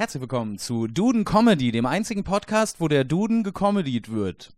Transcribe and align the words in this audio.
Herzlich 0.00 0.22
willkommen 0.22 0.56
zu 0.56 0.86
Duden 0.86 1.26
Comedy, 1.26 1.72
dem 1.72 1.84
einzigen 1.84 2.24
Podcast, 2.24 2.80
wo 2.80 2.88
der 2.88 3.04
Duden 3.04 3.44
gecomedied 3.44 4.10
wird. 4.10 4.54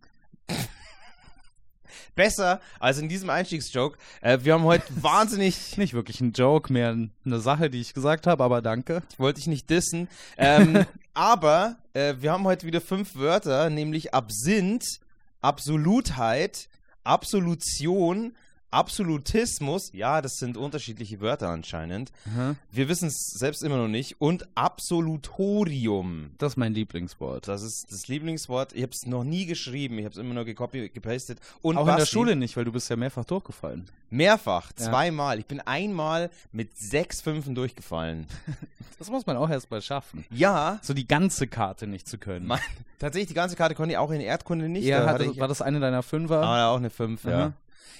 Besser 2.15 2.61
als 2.79 2.97
in 2.99 3.09
diesem 3.09 3.29
Einstiegsjoke. 3.29 3.97
Äh, 4.21 4.39
wir 4.43 4.53
haben 4.53 4.63
heute 4.63 4.85
wahnsinnig. 5.03 5.77
Nicht 5.77 5.93
wirklich 5.93 6.21
ein 6.21 6.31
Joke, 6.31 6.71
mehr 6.71 6.95
eine 7.25 7.39
Sache, 7.41 7.69
die 7.69 7.81
ich 7.81 7.93
gesagt 7.93 8.25
habe, 8.25 8.41
aber 8.41 8.61
danke. 8.61 9.03
Ich 9.11 9.19
wollte 9.19 9.41
dich 9.41 9.47
nicht 9.47 9.69
dissen. 9.69 10.07
Ähm, 10.37 10.85
aber 11.13 11.75
äh, 11.91 12.15
wir 12.21 12.31
haben 12.31 12.45
heute 12.45 12.65
wieder 12.65 12.79
fünf 12.79 13.17
Wörter, 13.17 13.69
nämlich 13.69 14.13
Absinth, 14.13 15.01
Absolutheit, 15.41 16.69
Absolution, 17.03 18.33
Absolutismus, 18.73 19.91
ja, 19.93 20.21
das 20.21 20.37
sind 20.37 20.57
unterschiedliche 20.57 21.21
Wörter 21.21 21.49
anscheinend. 21.49 22.11
Aha. 22.33 22.55
Wir 22.71 22.89
wissen 22.89 23.07
es 23.07 23.31
selbst 23.37 23.63
immer 23.63 23.77
noch 23.77 23.87
nicht. 23.87 24.19
Und 24.19 24.47
Absolutorium. 24.55 26.31
Das 26.37 26.53
ist 26.53 26.57
mein 26.57 26.73
Lieblingswort. 26.73 27.47
Das 27.47 27.61
ist 27.61 27.91
das 27.91 28.07
Lieblingswort. 28.07 28.73
Ich 28.73 28.81
habe 28.83 28.91
es 28.91 29.05
noch 29.05 29.23
nie 29.23 29.45
geschrieben. 29.45 29.97
Ich 29.99 30.05
habe 30.05 30.13
es 30.13 30.17
immer 30.17 30.33
nur 30.33 30.45
gecopy, 30.45 30.89
gepastet. 30.89 31.39
Und 31.61 31.77
Auch 31.77 31.81
in 31.81 31.87
der 31.87 31.93
Basti, 31.93 32.11
Schule 32.13 32.35
nicht, 32.35 32.57
weil 32.57 32.65
du 32.65 32.71
bist 32.71 32.89
ja 32.89 32.95
mehrfach 32.95 33.25
durchgefallen. 33.25 33.85
Mehrfach, 34.09 34.71
Ja. 34.77 34.85
zweimal. 34.89 35.39
Ich 35.39 35.45
bin 35.45 35.59
einmal 35.61 36.29
mit 36.51 36.77
sechs 36.77 37.21
Fünfen 37.21 37.55
durchgefallen. 37.55 38.27
Das 38.99 39.09
muss 39.11 39.25
man 39.25 39.35
auch 39.35 39.49
erst 39.49 39.69
mal 39.69 39.81
schaffen. 39.81 40.23
Ja, 40.29 40.79
So 40.81 40.93
die 40.93 41.05
ganze 41.07 41.47
Karte 41.47 41.87
nicht 41.87 42.07
zu 42.07 42.17
können. 42.17 42.45
mein, 42.45 42.59
tatsächlich 42.99 43.27
die 43.27 43.33
ganze 43.33 43.57
Karte 43.57 43.75
konnte 43.75 43.91
ich 43.93 43.97
auch 43.97 44.11
in 44.11 44.21
Erdkunde 44.21 44.69
nicht. 44.69 44.85
ja, 44.85 44.99
da 45.01 45.07
hat, 45.07 45.19
hatte 45.19 45.37
war 45.39 45.47
das 45.49 45.61
eine 45.61 45.81
deiner 45.81 46.03
Fünfer? 46.03 46.41
aber 46.41 46.67
auch 46.69 46.77
eine 46.77 46.89
5, 46.89 47.25
ja. 47.25 47.51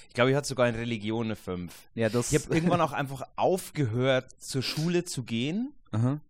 Ich 0.08 0.14
glaube, 0.14 0.30
ich 0.30 0.36
hatte 0.36 0.48
sogar 0.48 0.68
in 0.68 0.74
Religion 0.74 1.26
eine 1.26 1.36
5. 1.36 1.72
ja, 1.94 2.08
das. 2.08 2.32
Ich 2.32 2.42
habe 2.42 2.54
irgendwann 2.54 2.80
auch 2.80 2.92
einfach 2.92 3.22
aufgehört, 3.36 4.30
zur 4.38 4.62
Schule 4.62 5.04
zu 5.04 5.22
gehen. 5.22 5.72
Aha. 5.92 6.20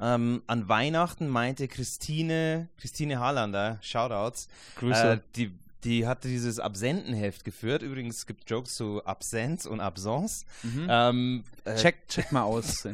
Ähm, 0.00 0.42
an 0.46 0.68
Weihnachten 0.68 1.28
meinte 1.28 1.68
Christine, 1.68 2.68
Christine 2.78 3.20
Harlander, 3.20 3.78
Shoutouts, 3.82 4.48
Grüße. 4.76 5.12
äh, 5.12 5.18
die, 5.36 5.52
die 5.84 6.06
hatte 6.06 6.28
dieses 6.28 6.58
Absentenheft 6.58 7.44
geführt. 7.44 7.82
Übrigens, 7.82 8.18
es 8.18 8.26
gibt 8.26 8.48
Jokes 8.50 8.74
zu 8.74 9.04
Absenz 9.04 9.66
und 9.66 9.80
Absence. 9.80 10.44
Mhm. 10.62 10.86
Ähm, 10.88 11.44
äh, 11.64 11.76
check, 11.76 12.08
check 12.08 12.32
mal 12.32 12.42
aus. 12.42 12.84
Äh, 12.84 12.92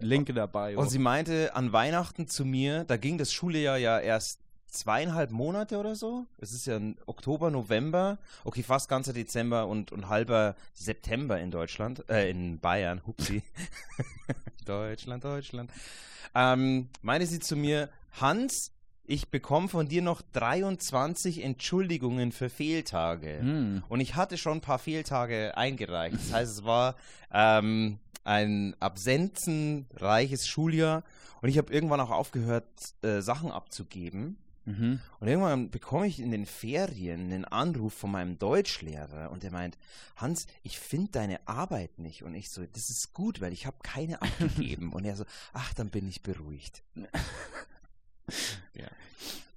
Link 0.00 0.34
dabei. 0.34 0.76
Und 0.76 0.90
sie 0.90 0.98
meinte 0.98 1.54
an 1.54 1.72
Weihnachten 1.72 2.28
zu 2.28 2.44
mir, 2.44 2.84
da 2.84 2.96
ging 2.96 3.18
das 3.18 3.32
Schuljahr 3.32 3.78
ja 3.78 3.98
erst 3.98 4.40
zweieinhalb 4.76 5.30
Monate 5.30 5.78
oder 5.78 5.94
so. 5.94 6.26
Es 6.38 6.52
ist 6.52 6.66
ja 6.66 6.80
Oktober, 7.06 7.50
November, 7.50 8.18
okay, 8.44 8.62
fast 8.62 8.88
ganzer 8.88 9.12
Dezember 9.12 9.66
und, 9.66 9.92
und 9.92 10.08
halber 10.08 10.56
September 10.74 11.40
in 11.40 11.50
Deutschland, 11.50 12.08
äh, 12.08 12.30
in 12.30 12.60
Bayern, 12.60 13.02
hupsi. 13.06 13.42
Deutschland, 14.64 15.24
Deutschland. 15.24 15.70
Ähm, 16.34 16.88
meinte 17.02 17.26
sie 17.26 17.40
zu 17.40 17.56
mir, 17.56 17.88
Hans, 18.12 18.72
ich 19.04 19.28
bekomme 19.28 19.68
von 19.68 19.88
dir 19.88 20.02
noch 20.02 20.20
23 20.32 21.42
Entschuldigungen 21.44 22.32
für 22.32 22.50
Fehltage. 22.50 23.38
Hm. 23.40 23.82
Und 23.88 24.00
ich 24.00 24.16
hatte 24.16 24.36
schon 24.36 24.58
ein 24.58 24.60
paar 24.60 24.78
Fehltage 24.78 25.56
eingereicht. 25.56 26.16
Das 26.16 26.32
heißt, 26.32 26.52
es 26.52 26.64
war 26.64 26.96
ähm, 27.32 27.98
ein 28.24 28.74
absenzenreiches 28.80 30.46
Schuljahr. 30.46 31.04
Und 31.40 31.48
ich 31.48 31.58
habe 31.58 31.72
irgendwann 31.72 32.00
auch 32.00 32.10
aufgehört, 32.10 32.66
äh, 33.02 33.20
Sachen 33.20 33.50
abzugeben. 33.50 34.36
Mhm. 34.66 35.00
Und 35.20 35.28
irgendwann 35.28 35.70
bekomme 35.70 36.06
ich 36.06 36.20
in 36.20 36.30
den 36.30 36.44
Ferien 36.44 37.32
einen 37.32 37.44
Anruf 37.44 37.94
von 37.94 38.10
meinem 38.10 38.38
Deutschlehrer 38.38 39.30
und 39.30 39.42
der 39.42 39.52
meint, 39.52 39.78
Hans, 40.16 40.46
ich 40.62 40.78
finde 40.78 41.12
deine 41.12 41.48
Arbeit 41.48 41.98
nicht. 41.98 42.22
Und 42.24 42.34
ich 42.34 42.50
so, 42.50 42.64
das 42.66 42.90
ist 42.90 43.14
gut, 43.14 43.40
weil 43.40 43.52
ich 43.52 43.64
habe 43.64 43.76
keine 43.82 44.20
abgegeben. 44.22 44.92
und 44.92 45.04
er 45.04 45.16
so, 45.16 45.24
ach, 45.52 45.72
dann 45.74 45.88
bin 45.88 46.08
ich 46.08 46.22
beruhigt. 46.22 46.82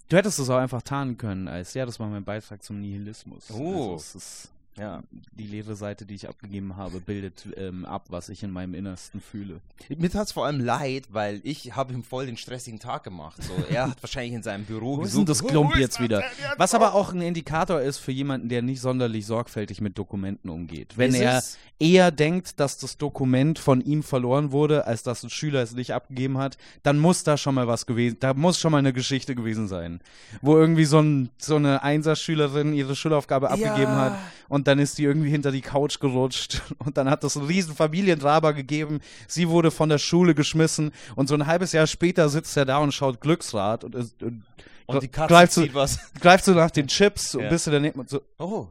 Du 0.09 0.17
hättest 0.17 0.39
es 0.39 0.49
auch 0.49 0.57
einfach 0.57 0.81
tarnen 0.81 1.17
können, 1.17 1.47
als 1.47 1.73
ja, 1.73 1.85
das 1.85 1.99
war 1.99 2.07
mein 2.07 2.23
Beitrag 2.23 2.63
zum 2.63 2.79
Nihilismus. 2.79 3.51
Oh. 3.51 3.93
Also, 3.93 3.95
es 3.95 4.15
ist 4.15 4.51
Ja. 4.79 5.03
die 5.33 5.45
leere 5.47 5.75
Seite, 5.75 6.05
die 6.05 6.15
ich 6.15 6.29
abgegeben 6.29 6.77
habe, 6.77 6.99
bildet 7.01 7.47
ähm, 7.57 7.85
ab, 7.85 8.05
was 8.09 8.29
ich 8.29 8.43
in 8.43 8.51
meinem 8.51 8.73
Innersten 8.73 9.21
fühle. 9.21 9.59
Mir 9.97 10.09
tat 10.09 10.27
es 10.27 10.31
vor 10.31 10.45
allem 10.45 10.59
leid, 10.59 11.07
weil 11.11 11.41
ich 11.43 11.75
habe 11.75 11.93
ihm 11.93 12.03
voll 12.03 12.25
den 12.25 12.37
stressigen 12.37 12.79
Tag 12.79 13.03
gemacht. 13.03 13.41
So, 13.43 13.53
er 13.69 13.89
hat 13.89 14.01
wahrscheinlich 14.01 14.33
in 14.33 14.43
seinem 14.43 14.65
Büro 14.65 14.97
Wo 14.97 15.01
gesucht. 15.01 15.29
das 15.29 15.43
Klump 15.43 15.75
jetzt 15.75 15.99
wieder? 15.99 16.23
Was 16.57 16.73
aber 16.73 16.93
auch 16.93 17.13
ein 17.13 17.21
Indikator 17.21 17.81
ist 17.81 17.97
für 17.97 18.11
jemanden, 18.11 18.49
der 18.49 18.61
nicht 18.61 18.81
sonderlich 18.81 19.25
sorgfältig 19.25 19.81
mit 19.81 19.97
Dokumenten 19.97 20.49
umgeht. 20.49 20.97
Wenn 20.97 21.13
Ist 21.13 21.19
er 21.21 21.37
es? 21.39 21.57
eher 21.79 22.11
denkt, 22.11 22.59
dass 22.59 22.77
das 22.77 22.97
Dokument 22.97 23.59
von 23.59 23.81
ihm 23.81 24.03
verloren 24.03 24.51
wurde, 24.51 24.85
als 24.87 25.03
dass 25.03 25.23
ein 25.23 25.29
Schüler 25.29 25.61
es 25.61 25.73
nicht 25.73 25.93
abgegeben 25.93 26.37
hat, 26.37 26.57
dann 26.83 26.99
muss 26.99 27.23
da 27.23 27.37
schon 27.37 27.55
mal 27.55 27.67
was 27.67 27.85
gewesen, 27.85 28.17
da 28.19 28.33
muss 28.33 28.59
schon 28.59 28.71
mal 28.71 28.77
eine 28.79 28.93
Geschichte 28.93 29.35
gewesen 29.35 29.67
sein, 29.67 29.99
wo 30.41 30.57
irgendwie 30.57 30.85
so, 30.85 30.99
ein, 30.99 31.29
so 31.37 31.55
eine 31.55 31.83
Einserschülerin 31.83 32.73
ihre 32.73 32.95
Schulaufgabe 32.95 33.49
abgegeben 33.49 33.79
Ja. 33.93 33.95
hat 34.11 34.19
und 34.47 34.67
dann 34.69 34.79
ist 34.79 34.97
die 34.97 35.03
irgendwie 35.03 35.29
hinter 35.29 35.51
die 35.51 35.61
Couch 35.61 35.99
gerutscht 35.99 36.61
und 36.79 36.95
dann 36.97 37.09
hat 37.09 37.23
es 37.23 37.35
einen 37.35 37.47
riesen 37.47 37.75
Familiendrama 37.75 38.51
gegeben. 38.51 39.01
Sie 39.27 39.49
wurde 39.49 39.71
von 39.71 39.89
der 39.89 39.97
Schule 39.97 40.33
geschmissen 40.35 40.91
und 41.15 41.27
so 41.27 41.35
ein 41.35 41.45
halbes 41.47 41.71
Jahr 41.73 41.87
später 41.87 42.29
sitzt 42.29 42.55
er 42.55 42.65
da 42.65 42.77
und 42.77 42.93
schaut 42.93 43.19
Glücksrad 43.21 43.83
und, 43.83 43.95
ist- 43.95 44.21
und, 44.23 44.43
Und 44.85 45.03
die 45.03 45.07
Katze 45.09 45.27
greift 45.33 45.53
so, 45.53 45.73
was. 45.73 45.99
greift 46.21 46.45
so 46.45 46.53
nach 46.53 46.71
den 46.71 46.87
Chips 46.87 47.35
und 47.35 47.43
Ja. 47.43 47.49
bist 47.49 47.67
du 47.67 47.71
daneben 47.71 47.99
und 47.99 48.09
so, 48.09 48.21
Oh, 48.37 48.67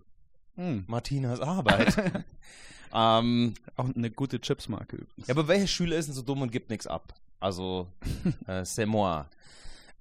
hm, 0.56 0.84
Martinas 0.86 1.40
Arbeit. 1.40 1.94
ähm, 2.94 3.54
auch 3.76 3.86
eine 3.94 4.10
gute 4.10 4.40
Chipsmarke 4.40 4.96
übrigens. 4.96 5.26
ja, 5.28 5.34
aber 5.34 5.46
welcher 5.48 5.66
Schüler 5.66 5.96
ist 5.96 6.06
denn 6.06 6.14
so 6.14 6.22
dumm 6.22 6.42
und 6.42 6.50
gibt 6.52 6.70
nichts 6.70 6.86
ab? 6.86 7.12
Also, 7.40 7.86
äh, 8.46 8.62
c'est 8.62 8.86
moi. 8.86 9.24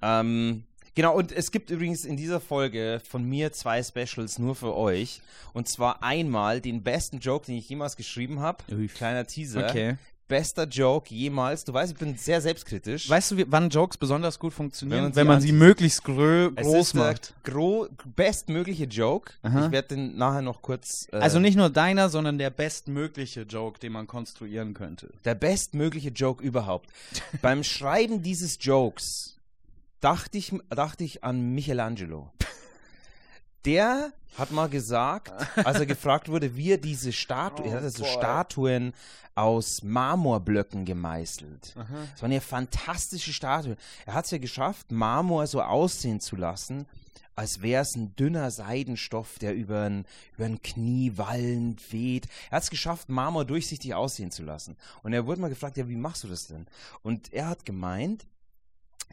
Ähm, 0.02 0.64
genau, 0.98 1.16
und 1.16 1.32
es 1.32 1.52
gibt 1.52 1.70
übrigens 1.70 2.04
in 2.04 2.18
dieser 2.18 2.42
Folge 2.42 3.00
von 3.08 3.24
mir 3.24 3.54
zwei 3.54 3.82
Specials 3.84 4.40
nur 4.40 4.56
für 4.56 4.76
euch. 4.76 5.22
Und 5.54 5.70
zwar 5.70 6.04
einmal 6.04 6.60
den 6.60 6.84
besten 6.84 7.20
Joke, 7.20 7.46
den 7.46 7.56
ich 7.56 7.70
jemals 7.70 7.96
geschrieben 7.96 8.40
habe. 8.42 8.64
Kleiner 8.96 9.26
Teaser. 9.26 9.66
Okay. 9.70 9.96
Bester 10.28 10.66
Joke 10.68 11.14
jemals. 11.14 11.64
Du 11.64 11.72
weißt, 11.74 11.94
ich 11.94 11.98
bin 11.98 12.18
sehr 12.18 12.42
selbstkritisch. 12.42 13.10
Weißt 13.10 13.32
du, 13.32 13.38
wie, 13.38 13.46
wann 13.48 13.70
Jokes 13.70 13.96
besonders 13.98 14.40
gut 14.40 14.52
funktionieren? 14.52 15.06
Wenn 15.06 15.16
Wenn 15.16 15.28
man 15.28 15.40
sie 15.40 15.54
möglichst 15.54 16.04
grö 16.04 16.52
es 16.56 16.66
groß 16.66 16.88
ist 16.88 16.96
der 16.96 17.04
macht. 17.04 17.34
gro 17.44 17.88
bestmögliche 18.16 18.86
Joke. 18.86 19.32
Aha. 19.44 19.68
Ich 19.68 19.72
werde 19.72 19.96
den 19.96 20.18
nachher 20.18 20.42
noch 20.42 20.62
kurz. 20.62 21.08
Äh, 21.14 21.18
Also 21.18 21.40
nicht 21.40 21.56
nur 21.56 21.70
deiner, 21.70 22.10
sondern 22.10 22.38
der 22.38 22.50
bestmögliche 22.50 23.44
Joke, 23.44 23.80
den 23.80 23.94
man 23.94 24.06
konstruieren 24.08 24.74
könnte. 24.74 25.12
Der 25.24 25.36
bestmögliche 25.36 26.10
Joke 26.10 26.44
überhaupt. 26.44 26.90
Beim 27.42 27.64
Schreiben 27.78 28.22
dieses 28.22 28.58
Jokes 28.60 29.37
dachte 30.00 30.38
ich, 30.38 30.54
dachte 30.70 31.04
ich 31.04 31.24
an 31.24 31.54
Michelangelo. 31.54 32.32
Der 33.66 34.14
hat 34.38 34.52
mal 34.52 34.70
gesagt, 34.70 35.34
als 35.66 35.80
er 35.80 35.86
gefragt 35.86 36.30
wurde, 36.30 36.56
wie 36.56 36.72
er 36.72 36.78
diese 36.78 37.12
Statuen, 37.12 37.68
Oh, 37.68 37.72
er 37.72 37.78
hatte 37.78 37.90
so 37.90 38.04
boy. 38.04 38.12
Statuen 38.14 38.94
aus 39.36 39.84
Marmorblöcken 39.84 40.86
gemeißelt. 40.86 41.76
Das 42.14 42.22
waren 42.22 42.32
ja 42.32 42.40
fantastische 42.40 43.34
Statuen. 43.34 43.78
Er 44.06 44.14
hat 44.14 44.26
es 44.26 44.32
ja 44.32 44.38
geschafft, 44.38 44.92
Marmor 44.92 45.48
so 45.48 45.62
aussehen 45.62 46.20
zu 46.20 46.36
lassen, 46.36 46.86
als 47.36 47.62
wäre 47.62 47.84
es 47.84 47.96
ein 47.96 48.16
dünner 48.16 48.50
Seidenstoff, 48.52 49.38
der 49.38 49.54
über 49.54 49.84
ein, 49.84 50.06
über 50.36 50.46
ein 50.46 50.62
Knie 50.62 51.14
wallend 51.18 51.92
weht. 51.92 52.28
Er 52.50 52.58
hat 52.58 52.64
es 52.64 52.70
geschafft, 52.70 53.10
Marmor 53.10 53.46
durchsichtig 53.46 53.94
aussehen 53.94 54.32
zu 54.32 54.44
lassen. 54.44 54.76
Und 55.04 55.14
er 55.14 55.26
wurde 55.26 55.42
mal 55.42 55.50
gefragt, 55.50 55.78
ja, 55.78 55.88
wie 55.90 55.98
machst 55.98 56.24
du 56.24 56.28
das 56.28 56.48
denn? 56.48 56.68
Und 57.04 57.34
er 57.34 57.48
hat 57.48 57.66
gemeint, 57.66 58.26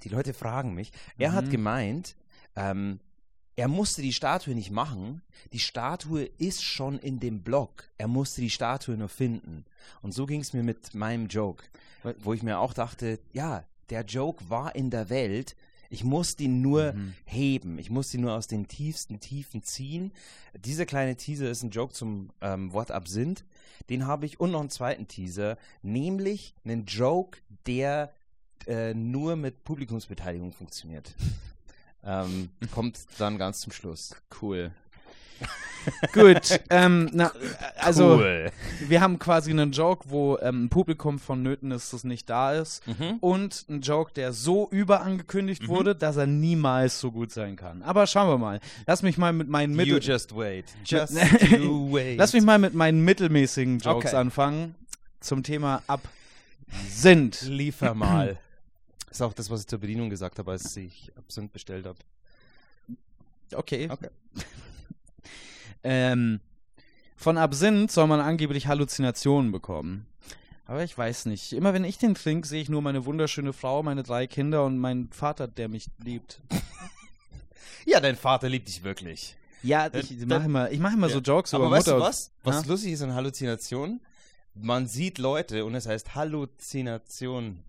die 0.03 0.09
Leute 0.09 0.35
fragen 0.35 0.75
mich, 0.75 0.91
er 1.19 1.33
hat 1.33 1.47
Mhm. 1.47 1.51
gemeint, 1.51 2.17
ähm, 2.57 3.01
er 3.57 3.69
musste 3.69 4.03
die 4.03 4.13
Statue 4.13 4.55
nicht 4.55 4.73
machen. 4.73 5.23
Die 5.53 5.61
Statue 5.61 6.25
ist 6.25 6.65
schon 6.65 6.99
in 6.99 7.21
dem 7.21 7.43
Block. 7.43 7.89
Er 7.99 8.09
musste 8.09 8.41
die 8.41 8.51
Statue 8.51 8.97
nur 8.97 9.09
finden. 9.09 9.65
Und 10.03 10.13
so 10.13 10.27
ging 10.27 10.41
es 10.41 10.53
mir 10.53 10.65
mit 10.65 10.93
meinem 10.95 11.29
Joke, 11.29 11.65
wo 12.19 12.33
ich 12.35 12.43
mir 12.43 12.59
auch 12.59 12.75
dachte, 12.75 13.21
ja, 13.33 13.65
der 13.91 14.05
Joke 14.05 14.51
war 14.51 14.75
in 14.75 14.91
der 14.91 15.09
Welt. 15.09 15.55
Ich 15.89 16.03
muss 16.03 16.37
ihn 16.41 16.63
nur 16.63 16.95
Mhm. 16.95 17.15
heben. 17.27 17.79
Ich 17.79 17.91
muss 17.91 18.13
ihn 18.13 18.23
nur 18.23 18.33
aus 18.33 18.49
den 18.49 18.67
tiefsten 18.67 19.21
Tiefen 19.21 19.63
ziehen. 19.63 20.13
Dieser 20.59 20.85
kleine 20.87 21.15
Teaser 21.17 21.49
ist 21.49 21.63
ein 21.63 21.71
Joke 21.71 21.93
zum 21.95 22.31
ähm, 22.41 22.73
Wort 22.73 22.91
Absinth. 22.91 23.45
Den 23.89 24.05
habe 24.07 24.27
ich 24.27 24.41
und 24.41 24.51
noch 24.51 24.61
einen 24.61 24.71
zweiten 24.71 25.07
Teaser, 25.07 25.57
nämlich 25.83 26.55
einen 26.65 26.87
Joke, 26.87 27.39
der 27.67 28.13
äh, 28.67 28.95
nur 28.95 29.37
mit 29.37 29.65
Publikumsbeteiligung 29.65 30.53
funktioniert. 30.53 31.15
ähm, 32.05 32.51
kommt 32.71 32.99
dann 33.19 33.39
ganz 33.39 33.61
zum 33.61 33.73
Schluss. 33.73 34.15
Cool. 34.41 34.71
Gut, 36.15 36.61
ähm, 36.71 37.11
na, 37.13 37.33
also 37.77 38.17
Cool. 38.17 38.51
wir 38.89 39.01
haben 39.01 39.19
quasi 39.19 39.51
einen 39.51 39.73
Joke, 39.73 40.09
wo 40.09 40.39
ähm, 40.39 40.65
ein 40.65 40.69
Publikum 40.71 41.19
vonnöten 41.19 41.73
ist, 41.73 41.93
das 41.93 42.05
nicht 42.05 42.31
da 42.31 42.55
ist. 42.55 42.87
Mhm. 42.87 43.19
Und 43.21 43.67
ein 43.69 43.81
Joke, 43.81 44.13
der 44.15 44.33
so 44.33 44.69
überangekündigt 44.71 45.69
wurde, 45.69 45.95
dass 45.95 46.17
er 46.17 46.27
niemals 46.27 47.01
so 47.01 47.11
gut 47.11 47.33
sein 47.33 47.57
kann. 47.57 47.83
Aber 47.83 48.07
schauen 48.07 48.29
wir 48.29 48.39
mal. 48.39 48.61
Lass 48.87 49.03
mich 49.03 49.19
mal 49.19 49.33
mit 49.33 49.49
meinen 49.49 49.73
You 49.73 49.77
Mittel 49.77 50.03
just 50.03 50.35
wait. 50.35 50.67
Just 50.85 51.13
you 51.51 51.93
wait. 51.93 52.17
Lass 52.17 52.33
mich 52.33 52.45
mal 52.45 52.59
mit 52.59 52.75
meinen 52.75 53.05
mittelmäßigen 53.05 53.79
Jokes 53.81 54.07
Okay. 54.07 54.17
anfangen. 54.17 54.75
Zum 55.21 55.43
Thema 55.43 55.83
Absinth. 56.71 57.43
Liefer 57.43 57.95
mal. 57.95 58.39
Ist 59.11 59.23
auch 59.23 59.33
das, 59.33 59.49
was 59.51 59.61
ich 59.61 59.67
zur 59.69 59.79
Bedienung 59.79 60.11
gesagt 60.11 60.39
habe, 60.39 60.51
als 60.51 60.77
ich 60.77 61.13
Absinth 61.17 61.53
bestellt 61.53 61.87
habe. 61.87 61.99
Okay. 63.53 63.89
Okay. 63.91 64.09
ähm, 65.85 66.41
von 67.17 67.39
Absinth 67.39 67.93
soll 67.93 68.07
man 68.09 68.21
angeblich 68.21 68.67
Halluzinationen 68.67 69.53
bekommen. 69.53 70.07
Aber 70.67 70.83
ich 70.83 70.97
weiß 70.97 71.27
nicht. 71.27 71.53
Immer 71.53 71.75
wenn 71.75 71.85
ich 71.85 71.99
den 71.99 72.15
trinke, 72.15 72.49
sehe 72.49 72.61
ich 72.63 72.69
nur 72.69 72.83
meine 72.83 73.05
wunderschöne 73.05 73.53
Frau, 73.53 73.83
meine 73.83 74.03
drei 74.03 74.27
Kinder 74.27 74.65
und 74.65 74.79
meinen 74.79 75.13
Vater, 75.13 75.47
der 75.49 75.69
mich 75.69 75.89
liebt. 76.03 76.41
Ja, 77.87 78.01
dein 78.01 78.17
Vater 78.17 78.49
liebt 78.49 78.67
dich 78.67 78.83
wirklich. 78.83 79.37
Ja, 79.63 79.93
ich 79.93 80.25
mache 80.25 80.45
immer, 80.45 80.71
ich 80.71 80.79
mach 80.81 80.95
immer 80.95 81.11
so 81.11 81.17
Ja. 81.19 81.23
Jokes 81.23 81.53
über 81.53 81.67
Aber 81.67 81.77
weißt 81.77 81.89
Mutter. 81.89 81.99
du 81.99 82.03
was? 82.03 82.31
Was 82.43 82.65
Ja? 82.65 82.71
lustig 82.71 82.93
ist 82.93 83.03
an 83.03 83.13
Halluzinationen? 83.13 84.01
Man 84.55 84.87
sieht 84.87 85.19
Leute 85.19 85.65
und 85.65 85.75
es 85.75 85.87
heißt 85.87 86.15
Halluzination. 86.15 87.63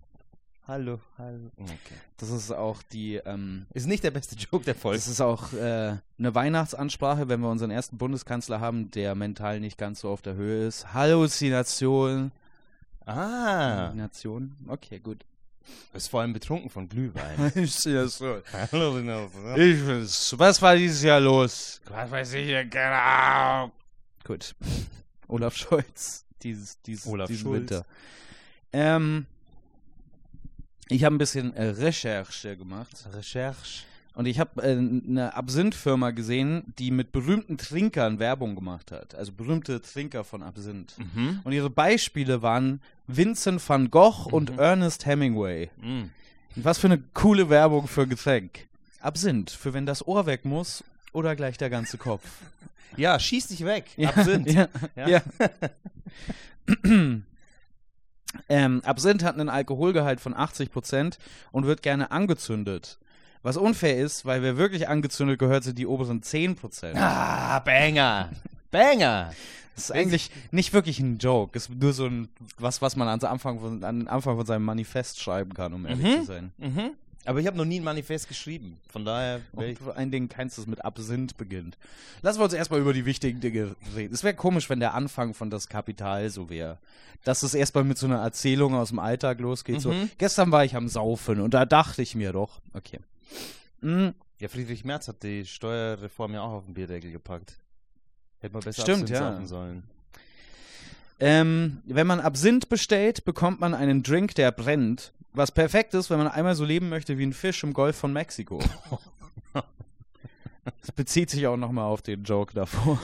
Hallo, 0.68 1.00
hallo. 1.18 1.52
Okay. 1.60 1.96
Das 2.18 2.30
ist 2.30 2.52
auch 2.52 2.82
die, 2.92 3.16
ähm, 3.18 3.68
Ist 3.74 3.86
nicht 3.88 4.04
der 4.04 4.10
beste 4.12 4.36
Joke 4.36 4.66
der 4.66 4.74
Folge. 4.74 4.98
das 4.98 5.08
ist 5.08 5.22
auch 5.22 5.54
äh, 5.54 5.98
eine 6.18 6.36
Weihnachtsansprache, 6.36 7.28
wenn 7.30 7.40
wir 7.42 7.50
unseren 7.50 7.70
ersten 7.70 7.98
Bundeskanzler 8.00 8.60
haben, 8.60 8.90
der 8.92 9.14
mental 9.14 9.60
nicht 9.60 9.78
ganz 9.78 10.02
so 10.02 10.10
auf 10.10 10.24
der 10.24 10.34
Höhe 10.34 10.66
ist. 10.68 10.94
Halluzination. 10.94 12.32
Ah, 13.06 13.14
Halluzination. 13.78 14.56
Okay, 14.68 15.00
gut. 15.00 15.24
ist 15.94 16.08
vor 16.10 16.22
allem 16.22 16.34
betrunken 16.34 16.72
von 16.72 16.90
Glühwein. 16.90 17.38
Halluzination. 17.56 18.42
Halluzination. 18.52 19.62
Ich 19.62 19.86
bin's. 19.86 20.34
Was 20.38 20.60
war 20.64 20.76
dieses 20.76 21.04
Jahr 21.04 21.20
los? 21.20 21.80
Was 21.90 22.10
weiß 22.10 22.34
ich 22.34 22.48
ja 22.48 22.64
genau. 22.64 23.72
Gut. 24.24 24.56
Olaf 25.28 25.56
Scholz. 25.56 26.25
Dieses, 26.46 26.80
dieses, 26.84 27.08
Olaf 27.08 27.28
diesen 27.28 27.42
Schulz. 27.42 27.60
Winter. 27.72 27.86
Ähm, 28.72 29.26
ich 30.88 31.04
habe 31.04 31.16
ein 31.16 31.18
bisschen 31.18 31.54
äh, 31.56 31.64
Recherche 31.70 32.56
gemacht 32.56 33.08
Recherche. 33.12 33.84
und 34.14 34.28
ich 34.28 34.40
habe 34.40 34.62
äh, 34.62 34.78
eine 34.78 35.34
Absinth-Firma 35.36 36.12
gesehen, 36.12 36.74
die 36.78 36.92
mit 36.92 37.12
berühmten 37.12 37.58
Trinkern 37.58 38.20
Werbung 38.20 38.54
gemacht 38.56 38.92
hat. 38.92 39.16
Also 39.16 39.32
berühmte 39.32 39.82
Trinker 39.82 40.24
von 40.24 40.44
Absinth. 40.44 40.94
Mhm. 41.00 41.40
Und 41.44 41.52
ihre 41.54 41.72
Beispiele 41.72 42.42
waren 42.44 42.80
Vincent 43.08 43.68
van 43.68 43.90
Gogh 43.90 44.28
und 44.32 44.52
Mhm. 44.54 44.60
Ernest 44.60 45.06
Hemingway. 45.08 45.72
Mhm. 45.82 46.12
Was 46.58 46.78
für 46.78 46.88
eine 46.88 47.00
coole 47.14 47.50
Werbung 47.50 47.88
für 47.88 48.06
Getränk. 48.08 48.68
Absinth, 49.02 49.50
für 49.52 49.74
wenn 49.74 49.86
das 49.86 50.08
Ohr 50.08 50.26
weg 50.28 50.46
muss 50.46 50.84
oder 51.16 51.36
gleich 51.36 51.58
der 51.58 51.70
ganze 51.70 51.98
Kopf. 51.98 52.24
Ja, 52.98 53.20
schieß 53.20 53.48
dich 53.48 53.66
weg. 53.66 53.86
Ja, 53.98 54.10
Absinth. 54.12 54.50
Ja, 54.54 54.68
Ja. 54.96 55.22
ähm, 58.50 58.82
Absinth 58.86 59.24
hat 59.24 59.36
einen 59.36 59.50
Alkoholgehalt 59.50 60.22
von 60.22 60.34
80% 60.34 61.18
und 61.52 61.66
wird 61.66 61.82
gerne 61.82 62.12
angezündet. 62.12 62.98
Was 63.44 63.58
unfair 63.58 63.98
ist, 63.98 64.26
weil 64.26 64.42
wer 64.44 64.56
wirklich 64.58 64.88
angezündet 64.88 65.40
gehört, 65.40 65.64
sind 65.66 65.78
die 65.78 65.88
oberen 65.88 66.22
10%. 66.22 66.96
Ah, 66.96 67.60
Banger. 67.60 68.30
Banger. 68.72 69.32
Das 69.76 69.86
ist 69.86 69.92
eigentlich 69.92 70.32
nicht 70.52 70.72
wirklich 70.72 71.00
ein 71.00 71.18
Joke. 71.18 71.58
Es 71.58 71.68
ist 71.68 71.76
nur 71.76 71.92
so 71.92 72.06
ein, 72.06 72.30
was, 72.58 72.82
was 72.82 72.96
man 72.96 73.10
an 73.10 73.20
Anfang 73.22 73.60
von, 73.60 73.84
an 73.84 74.08
Anfang 74.08 74.38
von 74.38 74.46
seinem 74.46 74.64
Manifest 74.64 75.20
schreiben 75.22 75.54
kann, 75.54 75.74
um 75.74 75.86
ehrlich 75.86 76.06
Mhm. 76.06 76.20
zu 76.22 76.26
sein. 76.26 76.52
Mhm. 76.58 76.92
Aber 77.26 77.40
ich 77.40 77.48
habe 77.48 77.58
noch 77.58 77.66
nie 77.66 77.80
ein 77.80 77.84
Manifest 77.84 78.28
geschrieben. 78.28 78.78
Von 78.90 79.04
daher 79.06 79.42
Und 79.54 79.78
vor 79.80 79.96
allen 79.98 80.12
Dingen 80.12 80.30
keins, 80.30 80.56
das 80.56 80.68
mit 80.68 80.86
Absinth 80.86 81.38
beginnt. 81.38 81.78
Lassen 82.22 82.40
wir 82.40 82.44
uns 82.46 82.54
erstmal 82.54 82.80
über 82.80 82.94
die 82.94 83.06
wichtigen 83.06 83.40
Dinge 83.40 83.76
reden. 83.96 84.14
Es 84.14 84.24
wäre 84.24 84.36
komisch, 84.36 84.70
wenn 84.70 84.80
der 84.80 84.94
Anfang 84.94 85.34
von 85.34 85.50
das 85.50 85.68
Kapital 85.68 86.30
so 86.30 86.50
wäre. 86.50 86.78
Dass 87.24 87.42
es 87.44 87.54
erstmal 87.56 87.84
mit 87.84 87.98
so 87.98 88.06
einer 88.06 88.20
Erzählung 88.22 88.76
aus 88.76 88.90
dem 88.90 89.00
Alltag 89.00 89.40
losgeht. 89.40 89.82
So, 89.82 89.92
Mhm. 89.92 90.10
gestern 90.18 90.52
war 90.52 90.64
ich 90.66 90.76
am 90.76 90.88
Saufen 90.88 91.40
und 91.42 91.54
da 91.54 91.66
dachte 91.66 92.02
ich 92.04 92.14
mir 92.16 92.32
doch, 92.32 92.62
okay. 92.74 93.00
Mm, 93.82 94.10
Ja, 94.40 94.48
Friedrich 94.50 94.84
Merz 94.86 95.08
hat 95.08 95.24
die 95.24 95.46
Steuerreform 95.46 96.34
ja 96.34 96.42
auch 96.42 96.52
auf 96.52 96.66
den 96.66 96.74
Bierdeckel 96.74 97.12
gepackt. 97.12 97.58
Hätte 98.40 98.54
man 98.54 98.64
besser 98.64 98.82
Stimmt, 98.84 99.04
Absinth 99.04 99.10
ja. 99.20 99.32
saufen 99.32 99.48
sollen. 99.48 99.84
ähm, 101.20 101.82
wenn 101.86 102.06
man 102.08 102.20
Absinth 102.20 102.68
bestellt, 102.70 103.24
bekommt 103.26 103.60
man 103.62 103.74
einen 103.74 104.04
Drink, 104.04 104.36
der 104.36 104.52
brennt. 104.52 105.14
Was 105.36 105.52
perfekt 105.52 105.94
ist, 105.94 106.10
wenn 106.10 106.18
man 106.18 106.28
einmal 106.28 106.56
so 106.56 106.64
leben 106.64 106.90
möchte 106.90 107.18
wie 107.18 107.26
ein 107.26 107.34
Fisch 107.34 107.64
im 107.64 107.74
Golf 107.74 107.98
von 107.98 108.14
Mexiko. 108.14 108.60
Das 110.82 110.92
bezieht 110.92 111.30
sich 111.30 111.46
auch 111.46 111.58
nochmal 111.58 111.86
auf 111.86 112.02
den 112.02 112.24
Joke 112.24 112.54
davor. 112.56 113.00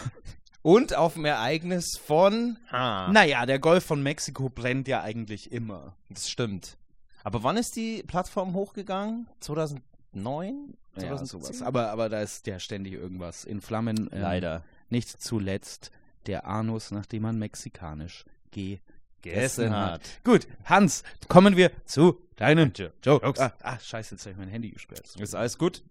Und 0.63 0.95
auf 0.95 1.16
ein 1.16 1.25
Ereignis 1.25 1.95
von. 2.04 2.57
Ha. 2.72 3.12
Naja, 3.12 3.45
der 3.45 3.60
Golf 3.60 3.86
von 3.86 4.01
Mexiko 4.01 4.50
brennt 4.50 4.88
ja 4.88 5.01
eigentlich 5.04 5.51
immer. 5.51 5.95
Das 6.10 6.28
stimmt. 6.28 6.78
Aber 7.24 7.44
wann 7.44 7.57
ist 7.57 7.75
die 7.75 8.01
Plattform 8.01 8.56
hochgegangen? 8.56 9.27
2009? 9.42 10.74
Ja, 10.95 11.01
2010? 11.01 11.25
sowas. 11.27 11.62
Aber, 11.62 11.92
aber 11.92 12.10
da 12.10 12.22
ist 12.22 12.48
ja 12.48 12.60
ständig 12.60 12.94
irgendwas 12.94 13.44
in 13.45 13.62
Flammen. 13.62 14.10
ähm, 14.12 14.22
Leider. 14.22 14.63
Nicht 14.89 15.22
zuletzt 15.22 15.92
der 16.25 16.48
Anus, 16.48 16.89
nachdem 16.89 17.22
man 17.22 17.38
mexikanisch 17.38 18.25
gegessen 18.50 18.81
Gegessen 19.22 19.76
hat. 19.76 20.02
Gut, 20.24 20.48
Hans, 20.66 21.04
kommen 21.28 21.56
wir 21.58 21.72
zu 21.86 22.20
deinen 22.36 22.74
Jo- 22.76 22.90
Jokes. 23.04 23.24
Jokes. 23.26 23.40
Ah, 23.40 23.54
ah, 23.62 23.80
scheiße, 23.80 24.16
jetzt 24.16 24.24
habe 24.26 24.32
ich 24.32 24.38
mein 24.38 24.50
Handy 24.50 24.72
gesperrt. 24.72 25.06
Ist 25.20 25.36
alles 25.36 25.58
gut? 25.58 25.84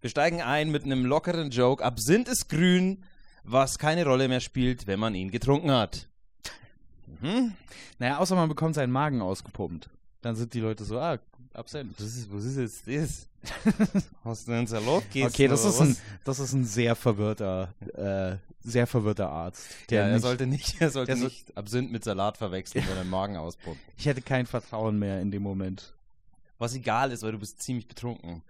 Wir 0.00 0.10
steigen 0.10 0.42
ein 0.42 0.70
mit 0.70 0.84
einem 0.84 1.04
lockeren 1.04 1.50
Joke. 1.50 1.84
Absinth 1.84 2.28
ist 2.28 2.48
grün, 2.48 3.04
was 3.44 3.78
keine 3.78 4.04
Rolle 4.04 4.28
mehr 4.28 4.40
spielt, 4.40 4.86
wenn 4.86 4.98
man 5.00 5.14
ihn 5.14 5.30
getrunken 5.30 5.70
hat. 5.70 6.08
Mhm. 7.20 7.52
Naja, 7.98 8.18
außer 8.18 8.34
man 8.34 8.48
bekommt 8.48 8.74
seinen 8.74 8.92
Magen 8.92 9.22
ausgepumpt. 9.22 9.88
Dann 10.22 10.34
sind 10.36 10.54
die 10.54 10.60
Leute 10.60 10.84
so, 10.84 10.98
ah, 10.98 11.18
Absent. 11.54 11.94
Was 11.98 12.06
ist, 12.16 12.32
was 12.32 12.44
ist 12.44 12.56
jetzt 12.86 12.86
das? 12.86 13.26
Hast 14.24 14.46
du 14.48 14.52
einen 14.52 14.66
Salat 14.66 15.04
gegessen? 15.12 15.32
Okay, 15.34 15.48
das 15.48 15.64
ist, 15.64 15.80
ein, 15.80 15.90
was? 15.90 15.98
das 16.24 16.38
ist 16.38 16.52
ein 16.52 16.64
sehr 16.64 16.94
verwirrter, 16.94 17.74
äh, 17.94 18.36
sehr 18.66 18.86
verwirrter 18.86 19.28
Arzt. 19.28 19.66
Der 19.90 20.02
Ja, 20.02 20.06
er 20.08 20.12
nicht, 20.14 20.22
sollte 20.22 20.46
nicht, 20.46 20.80
er 20.80 20.90
sollte 20.90 21.06
der 21.12 21.16
so- 21.16 21.24
nicht 21.24 21.56
Absinth 21.56 21.90
mit 21.90 22.04
Salat 22.04 22.36
verwechseln, 22.38 22.84
wenn 22.88 22.96
er 22.96 23.02
den 23.04 23.10
Magen 23.10 23.36
auspumpt. 23.36 23.80
ich 23.96 24.06
hätte 24.06 24.22
kein 24.22 24.46
Vertrauen 24.46 24.98
mehr 24.98 25.20
in 25.20 25.30
dem 25.32 25.42
Moment. 25.42 25.92
Was 26.58 26.74
egal 26.74 27.10
ist, 27.10 27.22
weil 27.24 27.32
du 27.32 27.38
bist 27.38 27.60
ziemlich 27.60 27.88
betrunken. 27.88 28.42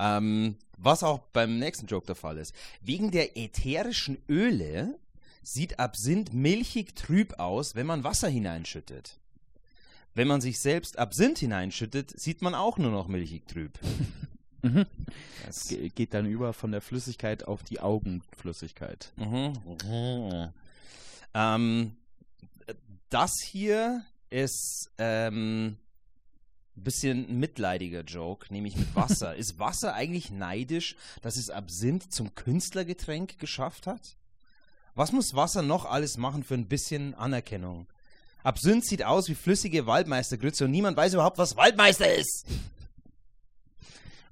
Ähm, 0.00 0.56
was 0.76 1.02
auch 1.04 1.20
beim 1.32 1.58
nächsten 1.58 1.86
Joke 1.86 2.06
der 2.06 2.16
Fall 2.16 2.38
ist. 2.38 2.52
Wegen 2.82 3.10
der 3.12 3.36
ätherischen 3.36 4.18
Öle 4.28 4.98
sieht 5.42 5.78
Absinth 5.78 6.32
milchig 6.32 6.96
trüb 6.96 7.38
aus, 7.38 7.74
wenn 7.76 7.86
man 7.86 8.02
Wasser 8.02 8.28
hineinschüttet. 8.28 9.18
Wenn 10.20 10.28
man 10.28 10.42
sich 10.42 10.58
selbst 10.58 10.98
Absinth 10.98 11.38
hineinschüttet, 11.38 12.12
sieht 12.20 12.42
man 12.42 12.54
auch 12.54 12.76
nur 12.76 12.90
noch 12.90 13.08
milchig 13.08 13.48
trüb. 13.48 13.78
Mhm. 14.62 14.84
Das, 15.46 15.68
Ge 15.68 15.88
geht 15.88 16.12
dann 16.12 16.26
über 16.26 16.52
von 16.52 16.70
der 16.70 16.82
Flüssigkeit 16.82 17.44
auf 17.44 17.62
die 17.62 17.80
Augenflüssigkeit. 17.80 19.10
Mhm. 19.16 19.54
Ähm, 21.32 21.96
das 23.08 23.30
hier 23.42 24.04
ist 24.28 24.90
ähm, 24.98 25.78
ein 26.76 26.82
bisschen 26.84 27.26
ein 27.30 27.40
mitleidiger 27.40 28.02
Joke, 28.02 28.52
nämlich 28.52 28.76
mit 28.76 28.94
Wasser. 28.94 29.34
ist 29.36 29.58
Wasser 29.58 29.94
eigentlich 29.94 30.30
neidisch, 30.30 30.94
dass 31.22 31.38
es 31.38 31.48
Absinth 31.48 32.12
zum 32.12 32.34
Künstlergetränk 32.34 33.38
geschafft 33.38 33.86
hat? 33.86 34.18
Was 34.94 35.12
muss 35.12 35.32
Wasser 35.32 35.62
noch 35.62 35.86
alles 35.86 36.18
machen 36.18 36.44
für 36.44 36.52
ein 36.52 36.68
bisschen 36.68 37.14
Anerkennung? 37.14 37.86
Absinth 38.42 38.86
sieht 38.86 39.04
aus 39.04 39.28
wie 39.28 39.34
flüssige 39.34 39.86
Waldmeistergrütze 39.86 40.64
und 40.64 40.70
niemand 40.70 40.96
weiß 40.96 41.14
überhaupt, 41.14 41.38
was 41.38 41.56
Waldmeister 41.56 42.12
ist. 42.14 42.46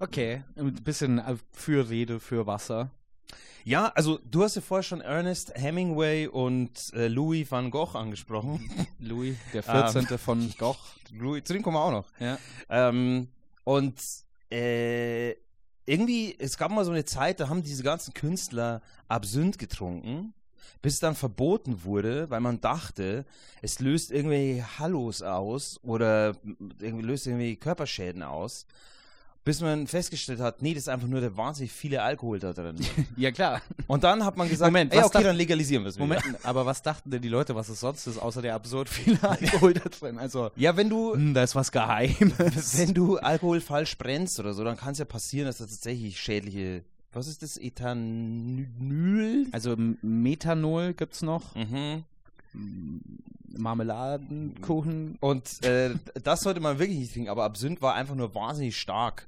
Okay, 0.00 0.44
ein 0.56 0.72
bisschen 0.74 1.18
äh, 1.18 1.36
Fürrede 1.52 2.20
für 2.20 2.46
Wasser. 2.46 2.90
Ja, 3.64 3.88
also 3.88 4.18
du 4.24 4.44
hast 4.44 4.54
ja 4.54 4.62
vorher 4.62 4.82
schon 4.82 5.00
Ernest 5.00 5.52
Hemingway 5.54 6.26
und 6.26 6.70
äh, 6.94 7.08
Louis 7.08 7.50
van 7.50 7.70
Gogh 7.70 7.98
angesprochen. 7.98 8.70
Louis, 8.98 9.36
der 9.52 9.62
14. 9.62 10.06
Ähm. 10.08 10.18
von 10.18 10.54
Gogh. 10.58 10.78
Louis, 11.12 11.44
zu 11.44 11.52
dem 11.52 11.62
kommen 11.62 11.76
wir 11.76 11.84
auch 11.84 11.90
noch. 11.90 12.06
Ja. 12.20 12.38
Ähm, 12.70 13.28
und 13.64 14.00
äh, 14.50 15.32
irgendwie, 15.84 16.34
es 16.38 16.56
gab 16.56 16.70
mal 16.70 16.84
so 16.84 16.92
eine 16.92 17.04
Zeit, 17.04 17.40
da 17.40 17.48
haben 17.48 17.62
diese 17.62 17.82
ganzen 17.82 18.14
Künstler 18.14 18.80
Absinth 19.08 19.58
getrunken, 19.58 20.32
bis 20.82 20.94
es 20.94 21.00
dann 21.00 21.14
verboten 21.14 21.84
wurde, 21.84 22.30
weil 22.30 22.40
man 22.40 22.60
dachte, 22.60 23.24
es 23.62 23.80
löst 23.80 24.10
irgendwelche 24.10 24.78
Hallos 24.78 25.22
aus 25.22 25.80
oder 25.82 26.36
irgendwie 26.80 27.04
löst 27.04 27.26
irgendwie 27.26 27.56
Körperschäden 27.56 28.22
aus. 28.22 28.66
Bis 29.44 29.62
man 29.62 29.86
festgestellt 29.86 30.40
hat, 30.40 30.60
nee, 30.60 30.74
das 30.74 30.82
ist 30.82 30.88
einfach 30.88 31.08
nur 31.08 31.20
der 31.22 31.34
wahnsinnig 31.38 31.72
viele 31.72 32.02
Alkohol 32.02 32.38
da 32.38 32.52
drin. 32.52 32.76
Ja, 33.16 33.30
klar. 33.30 33.62
Und 33.86 34.04
dann 34.04 34.22
hat 34.22 34.36
man 34.36 34.46
gesagt, 34.46 34.70
Moment, 34.70 34.92
ey, 34.92 35.02
okay, 35.02 35.22
dann 35.22 35.36
legalisieren 35.36 35.84
wir 35.84 35.88
es 35.88 35.96
wieder. 35.96 36.04
Moment, 36.06 36.44
aber 36.44 36.66
was 36.66 36.82
dachten 36.82 37.10
denn 37.10 37.22
die 37.22 37.30
Leute, 37.30 37.54
was 37.54 37.70
es 37.70 37.80
sonst 37.80 38.06
ist, 38.08 38.18
außer 38.18 38.42
der 38.42 38.54
absurd 38.54 38.90
viele 38.90 39.22
Alkohol 39.26 39.72
da 39.72 39.88
drin? 39.88 40.18
Also, 40.18 40.50
Ja, 40.56 40.76
wenn 40.76 40.90
du, 40.90 41.14
hm, 41.14 41.32
da 41.32 41.44
ist 41.44 41.54
was 41.54 41.72
Geheimes. 41.72 42.76
wenn 42.78 42.92
du 42.92 43.16
Alkohol 43.16 43.62
falsch 43.62 43.96
brennst 43.96 44.38
oder 44.38 44.52
so, 44.52 44.64
dann 44.64 44.76
kann 44.76 44.92
es 44.92 44.98
ja 44.98 45.06
passieren, 45.06 45.46
dass 45.46 45.58
das 45.58 45.70
tatsächlich 45.70 46.20
schädliche. 46.20 46.82
Was 47.12 47.26
ist 47.26 47.42
das? 47.42 47.56
Ethanol? 47.56 49.46
Also 49.52 49.74
Methanol 50.02 50.92
gibt's 50.94 51.22
noch. 51.22 51.54
Mhm. 51.54 52.04
Marmeladenkuchen. 53.56 55.16
Und 55.20 55.64
äh, 55.64 55.94
das 56.22 56.40
sollte 56.40 56.60
man 56.60 56.78
wirklich 56.78 56.98
nicht 56.98 57.12
trinken, 57.12 57.30
aber 57.30 57.44
Absinth 57.44 57.80
war 57.82 57.94
einfach 57.94 58.14
nur 58.14 58.34
wahnsinnig 58.34 58.76
stark. 58.76 59.26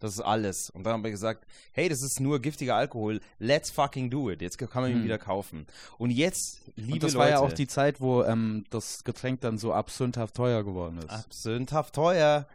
Das 0.00 0.12
ist 0.14 0.20
alles. 0.20 0.70
Und 0.70 0.84
dann 0.84 0.92
haben 0.92 1.02
wir 1.04 1.10
gesagt, 1.10 1.44
hey, 1.72 1.88
das 1.88 2.02
ist 2.02 2.20
nur 2.20 2.40
giftiger 2.40 2.76
Alkohol. 2.76 3.20
Let's 3.40 3.70
fucking 3.70 4.10
do 4.10 4.30
it. 4.30 4.40
Jetzt 4.40 4.56
kann 4.56 4.82
man 4.82 4.92
ihn 4.92 4.98
Hm. 4.98 5.04
wieder 5.04 5.18
kaufen. 5.18 5.66
Und 5.98 6.10
jetzt, 6.10 6.60
liebe 6.76 6.92
Und 6.94 7.02
das 7.02 7.14
Leute, 7.14 7.18
war 7.18 7.28
ja 7.30 7.38
auch 7.40 7.52
die 7.52 7.66
Zeit, 7.66 8.00
wo 8.00 8.22
ähm, 8.22 8.64
das 8.70 9.02
Getränk 9.02 9.40
dann 9.40 9.58
so 9.58 9.72
absündhaft 9.72 10.34
teuer 10.36 10.62
geworden 10.62 10.98
ist. 10.98 11.10
absinthhaft 11.10 11.94
teuer. 11.96 12.46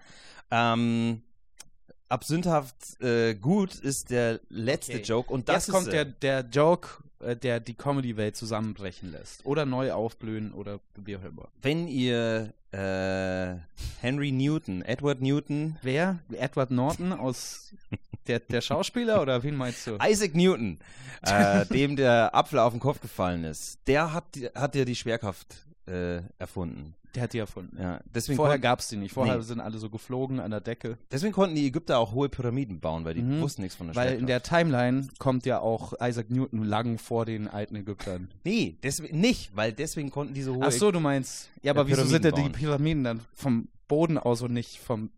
Ähm, 0.52 1.22
absinthhaft 2.14 3.02
äh, 3.02 3.34
gut 3.34 3.76
ist 3.76 4.10
der 4.12 4.40
letzte 4.50 4.94
Okay. 4.94 5.04
Joke. 5.04 5.34
Und 5.34 5.50
das 5.50 5.68
Jetzt 5.68 5.74
kommt 5.76 5.92
der, 5.92 6.02
äh, 6.02 6.14
der 6.22 6.42
Joke, 6.42 6.90
äh, 7.20 7.36
der 7.36 7.60
die 7.60 7.74
Comedy-Welt 7.74 8.36
zusammenbrechen 8.38 9.12
lässt. 9.12 9.46
Oder 9.46 9.66
neu 9.66 9.92
aufblühen 9.92 10.54
oder 10.54 10.80
wie 10.96 11.18
auch 11.18 11.24
immer. 11.24 11.50
wenn 11.62 11.88
ihr 11.88 12.54
äh, 12.72 13.56
Henry 14.00 14.32
Newton, 14.32 14.82
Edward 14.84 15.22
Newton, 15.22 15.78
Wer? 15.82 16.20
Edward 16.32 16.72
Norton 16.72 17.14
aus 17.14 17.74
der, 18.28 18.40
der 18.40 18.62
Schauspieler 18.62 19.22
oder 19.22 19.44
wen 19.44 19.56
meinst 19.56 19.86
du? 19.88 19.98
Isaac 20.02 20.34
Newton, 20.36 20.80
äh, 21.24 21.66
dem 21.74 21.96
der 21.96 22.34
Apfel 22.36 22.60
auf 22.60 22.74
den 22.74 22.80
Kopf 22.80 23.00
gefallen 23.02 23.44
ist, 23.44 23.80
der 23.88 24.14
hat, 24.14 24.26
hat 24.56 24.76
ja 24.76 24.86
die 24.86 24.96
Schwerkraft 24.96 25.66
erfunden. 26.40 26.96
Der 27.16 27.24
hat 27.24 27.34
die 27.34 27.38
erfunden. 27.38 27.78
Ja, 27.80 28.00
deswegen, 28.06 28.38
Vorher 28.38 28.58
gab 28.58 28.80
es 28.80 28.88
die 28.88 28.96
nicht. 28.96 29.14
Vorher 29.14 29.38
Nee. 29.38 29.44
sind 29.44 29.60
alle 29.60 29.78
so 29.78 29.90
geflogen 29.92 30.40
an 30.40 30.50
der 30.50 30.62
Decke. 30.62 30.98
deswegen 31.12 31.32
konnten 31.32 31.56
die 31.56 31.68
Ägypter 31.68 32.00
auch 32.00 32.12
hohe 32.14 32.28
Pyramiden 32.28 32.80
bauen, 32.80 33.06
weil 33.06 33.14
die 33.14 33.22
Mhm. 33.22 33.40
wussten 33.42 33.62
nichts 33.62 33.76
von 33.78 33.86
der 33.88 33.96
Weil 33.96 34.04
Schwerkraft. 34.18 34.22
in 34.22 34.28
der 34.28 34.42
Timeline 34.44 35.08
kommt 35.20 35.46
ja 35.46 35.60
auch 35.60 35.94
Isaac 36.02 36.32
Newton 36.32 36.64
lang 36.64 36.98
vor 36.98 37.26
den 37.26 37.48
alten 37.48 37.76
Ägyptern. 37.76 38.30
nee, 38.44 38.78
deswegen 38.82 39.20
nicht, 39.20 39.56
weil 39.56 39.74
deswegen 39.74 40.10
konnten 40.10 40.34
diese 40.34 40.56
hohe 40.56 40.66
Ach 40.66 40.72
so, 40.72 40.92
du 40.92 41.00
meinst. 41.00 41.50
Ja, 41.62 41.72
aber 41.74 41.88
wieso 41.88 42.04
sind 42.06 42.26
denn 42.26 42.34
die 42.36 42.50
Pyramiden 42.50 43.04
dann 43.04 43.22
vom 43.36 43.68
Boden 43.88 44.18
aus 44.18 44.42
und 44.42 44.54
nicht 44.54 44.80
vom 44.80 45.12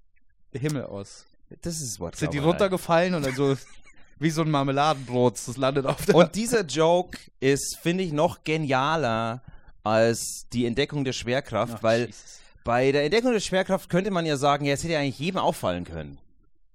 Himmel 0.51 0.83
aus? 0.83 1.25
Das 1.61 1.79
ist 1.79 1.99
Wort. 2.01 2.15
Sind 2.17 2.33
die 2.33 2.39
runtergefallen 2.39 3.13
und 3.13 3.25
dann 3.25 3.35
so 3.35 3.55
wie 4.19 4.29
so 4.31 4.41
ein 4.41 4.51
Marmeladenbrot, 4.51 5.35
das 5.47 5.55
landet 5.57 5.85
auf 5.85 6.05
der. 6.05 6.15
Und 6.15 6.35
dieser 6.35 6.65
Joke 6.65 7.17
ist, 7.39 7.77
finde 7.81 8.03
ich, 8.03 8.11
noch 8.11 8.43
genialer 8.43 9.41
als 9.85 10.47
die 10.51 10.65
Entdeckung 10.65 11.03
der 11.03 11.13
Schwerkraft, 11.13 11.75
Ach, 11.77 11.83
weil 11.83 12.07
Jesus. 12.07 12.39
bei 12.63 12.91
der 12.91 13.03
Entdeckung 13.03 13.31
der 13.33 13.39
Schwerkraft 13.39 13.89
könnte 13.89 14.11
man 14.11 14.25
ja 14.25 14.35
sagen, 14.35 14.65
ja, 14.65 14.73
es 14.73 14.83
hätte 14.83 14.93
ja 14.93 14.99
eigentlich 14.99 15.19
jedem 15.19 15.39
auffallen 15.39 15.83
können. 15.83 16.17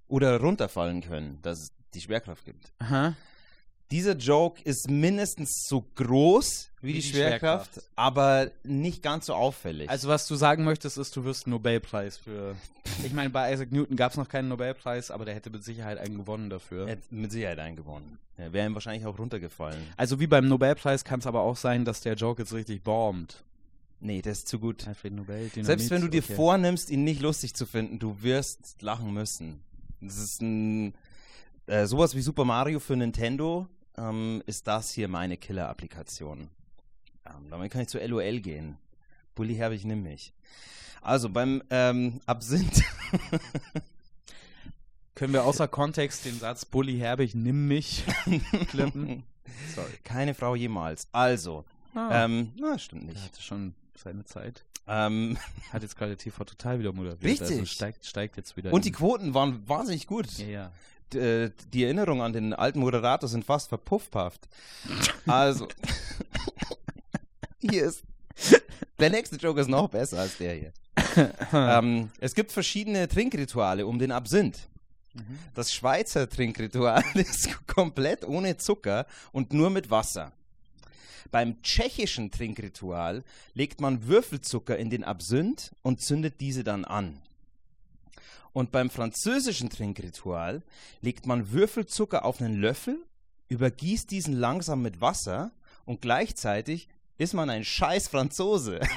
Oder 0.08 0.40
runterfallen 0.40 1.02
können, 1.02 1.38
dass 1.42 1.58
es 1.60 1.72
die 1.94 2.00
Schwerkraft 2.00 2.44
gibt. 2.44 2.72
Aha. 2.78 3.14
Dieser 3.90 4.16
Joke 4.16 4.62
ist 4.62 4.88
mindestens 4.88 5.66
so 5.66 5.84
groß 5.96 6.70
wie, 6.80 6.92
die, 6.92 7.00
die 7.00 7.08
Schwerkraft, 7.08 7.74
Schwerkraft. 7.74 7.90
aber 7.96 8.50
nicht 8.62 9.02
ganz 9.02 9.26
so 9.26 9.34
auffällig. 9.34 9.90
Also 9.90 10.08
was 10.08 10.28
du 10.28 10.36
sagen 10.36 10.64
möchtest, 10.64 10.96
ist, 10.96 11.16
du 11.16 11.24
wirst 11.24 11.46
einen 11.46 11.52
Nobelpreis 11.52 12.16
für. 12.16 12.54
Ich 13.04 13.12
meine, 13.12 13.30
bei 13.30 13.52
Isaac 13.52 13.72
Newton 13.72 13.96
gab 13.96 14.12
es 14.12 14.16
noch 14.16 14.28
keinen 14.28 14.48
Nobelpreis, 14.48 15.10
aber 15.10 15.24
der 15.24 15.34
hätte 15.34 15.50
mit 15.50 15.64
Sicherheit 15.64 15.98
einen 15.98 16.16
gewonnen 16.16 16.50
dafür. 16.50 16.86
er 16.86 16.92
hat 16.92 17.10
mit 17.10 17.32
Sicherheit 17.32 17.58
eingewonnen. 17.58 18.18
Er 18.36 18.52
wäre 18.52 18.66
ihm 18.66 18.74
wahrscheinlich 18.74 19.06
auch 19.06 19.18
runtergefallen. 19.18 19.82
Also 19.96 20.20
wie 20.20 20.26
beim 20.26 20.48
Nobelpreis 20.48 21.04
kann 21.04 21.20
es 21.20 21.26
aber 21.26 21.40
auch 21.40 21.56
sein, 21.56 21.84
dass 21.84 22.00
der 22.00 22.14
Joke 22.14 22.42
jetzt 22.42 22.52
richtig 22.52 22.82
bombt. 22.82 23.42
Nee, 24.00 24.22
das 24.22 24.38
ist 24.38 24.48
zu 24.48 24.58
gut. 24.58 24.86
Den 25.04 25.16
Nobel, 25.16 25.50
Dynamit, 25.50 25.66
Selbst 25.66 25.90
wenn 25.90 26.00
du 26.00 26.08
dir 26.08 26.22
okay. 26.22 26.34
vornimmst, 26.34 26.90
ihn 26.90 27.04
nicht 27.04 27.20
lustig 27.20 27.54
zu 27.54 27.66
finden, 27.66 27.98
du 27.98 28.22
wirst 28.22 28.80
lachen 28.80 29.12
müssen. 29.12 29.60
Das 30.00 30.16
ist 30.16 30.40
ein 30.40 30.94
äh, 31.66 31.86
sowas 31.86 32.14
wie 32.14 32.22
Super 32.22 32.44
Mario 32.44 32.80
für 32.80 32.96
Nintendo. 32.96 33.66
Ähm, 34.00 34.42
ist 34.46 34.66
das 34.66 34.92
hier 34.92 35.08
meine 35.08 35.36
Killer-Applikation? 35.36 36.48
Ähm, 37.26 37.50
damit 37.50 37.70
kann 37.72 37.82
ich 37.82 37.88
zu 37.88 37.98
LOL 37.98 38.40
gehen. 38.40 38.78
Bully 39.34 39.54
Herbig, 39.56 39.84
nimm 39.84 40.02
mich. 40.02 40.32
Also 41.02 41.28
beim 41.28 41.62
ähm, 41.70 42.20
Absinth. 42.26 42.82
Können 45.14 45.32
wir 45.32 45.44
außer 45.44 45.68
Kontext 45.68 46.24
den 46.24 46.38
Satz 46.38 46.64
Bully 46.64 46.98
Herbig, 46.98 47.34
nimm 47.34 47.68
mich 47.68 48.04
klippen? 48.68 49.24
Sorry. 49.74 49.90
Keine 50.04 50.34
Frau 50.34 50.54
jemals. 50.54 51.08
Also, 51.12 51.64
Ah, 51.94 52.24
ähm, 52.24 52.52
na, 52.58 52.78
stimmt 52.78 53.06
nicht. 53.06 53.20
hatte 53.20 53.42
schon 53.42 53.74
seine 53.96 54.24
Zeit. 54.24 54.64
Ähm, 54.86 55.36
Hat 55.72 55.82
jetzt 55.82 55.96
gerade 55.96 56.16
TV 56.16 56.44
total 56.44 56.78
wieder 56.78 56.92
moderiert. 56.92 57.22
Richtig. 57.22 57.50
Also 57.50 57.64
steigt, 57.66 58.06
steigt 58.06 58.36
jetzt 58.36 58.56
wieder. 58.56 58.72
und 58.72 58.84
die 58.84 58.92
Quoten 58.92 59.34
waren 59.34 59.68
wahnsinnig 59.68 60.06
gut. 60.06 60.26
Ja, 60.38 60.46
ja. 60.46 60.72
Äh, 61.14 61.50
die 61.72 61.84
Erinnerungen 61.84 62.22
an 62.22 62.32
den 62.32 62.52
alten 62.52 62.80
Moderator 62.80 63.28
sind 63.28 63.44
fast 63.44 63.68
verpuffhaft. 63.68 64.48
Also, 65.26 65.68
hier 67.60 67.84
ist. 67.84 68.02
Der 68.98 69.10
nächste 69.10 69.36
Joke 69.36 69.60
ist 69.60 69.68
noch 69.68 69.88
besser 69.88 70.20
als 70.20 70.36
der 70.38 70.54
hier. 70.54 70.72
ähm, 71.52 72.10
es 72.20 72.34
gibt 72.34 72.52
verschiedene 72.52 73.08
Trinkrituale 73.08 73.86
um 73.86 73.98
den 73.98 74.12
Absinth. 74.12 74.68
Mhm. 75.14 75.38
Das 75.54 75.72
Schweizer 75.72 76.28
Trinkritual 76.28 77.02
ist 77.14 77.66
komplett 77.66 78.26
ohne 78.26 78.56
Zucker 78.56 79.06
und 79.32 79.52
nur 79.52 79.70
mit 79.70 79.90
Wasser. 79.90 80.32
Beim 81.30 81.62
tschechischen 81.62 82.30
Trinkritual 82.30 83.22
legt 83.54 83.80
man 83.80 84.06
Würfelzucker 84.06 84.76
in 84.76 84.90
den 84.90 85.04
Absinth 85.04 85.72
und 85.82 86.00
zündet 86.00 86.40
diese 86.40 86.64
dann 86.64 86.84
an. 86.84 87.20
Und 88.52 88.72
beim 88.72 88.90
französischen 88.90 89.70
Trinkritual 89.70 90.62
legt 91.00 91.26
man 91.26 91.52
Würfelzucker 91.52 92.24
auf 92.24 92.40
einen 92.40 92.60
Löffel, 92.60 93.04
übergießt 93.48 94.10
diesen 94.10 94.34
langsam 94.34 94.82
mit 94.82 95.00
Wasser 95.00 95.52
und 95.84 96.00
gleichzeitig 96.02 96.88
ist 97.18 97.34
man 97.34 97.50
ein 97.50 97.64
scheiß 97.64 98.08
Franzose. 98.08 98.80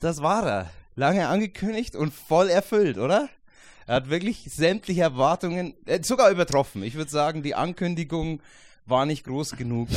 Das 0.00 0.20
war 0.20 0.44
er. 0.44 0.70
Lange 0.96 1.28
angekündigt 1.28 1.94
und 1.94 2.12
voll 2.12 2.50
erfüllt, 2.50 2.98
oder? 2.98 3.28
Er 3.86 3.96
hat 3.96 4.10
wirklich 4.10 4.50
sämtliche 4.52 5.02
Erwartungen, 5.02 5.74
äh, 5.86 6.02
sogar 6.02 6.30
übertroffen. 6.30 6.82
Ich 6.82 6.94
würde 6.94 7.10
sagen, 7.10 7.44
die 7.44 7.54
Ankündigung 7.54 8.42
war 8.84 9.06
nicht 9.06 9.24
groß 9.24 9.52
genug 9.52 9.88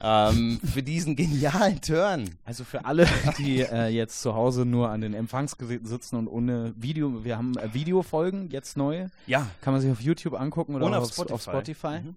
ähm, 0.00 0.60
für 0.72 0.82
diesen 0.82 1.16
genialen 1.16 1.80
Turn. 1.80 2.30
Also 2.44 2.64
für 2.64 2.84
alle, 2.84 3.06
die 3.38 3.60
äh, 3.60 3.88
jetzt 3.88 4.20
zu 4.22 4.34
Hause 4.34 4.64
nur 4.64 4.90
an 4.90 5.00
den 5.00 5.14
Empfangsgeräten 5.14 5.86
sitzen 5.86 6.16
und 6.16 6.28
ohne 6.28 6.72
Video, 6.76 7.24
wir 7.24 7.36
haben 7.36 7.56
äh, 7.58 7.72
Videofolgen 7.74 8.50
jetzt 8.50 8.76
neu, 8.76 9.06
Ja. 9.26 9.46
kann 9.60 9.72
man 9.72 9.80
sich 9.82 9.90
auf 9.90 10.00
YouTube 10.00 10.34
angucken 10.34 10.74
oder 10.76 10.86
auf 10.86 11.04
auf 11.04 11.12
Spotify. 11.12 11.32
Auf 11.34 11.42
Spotify. 11.42 12.00
Mhm. 12.00 12.16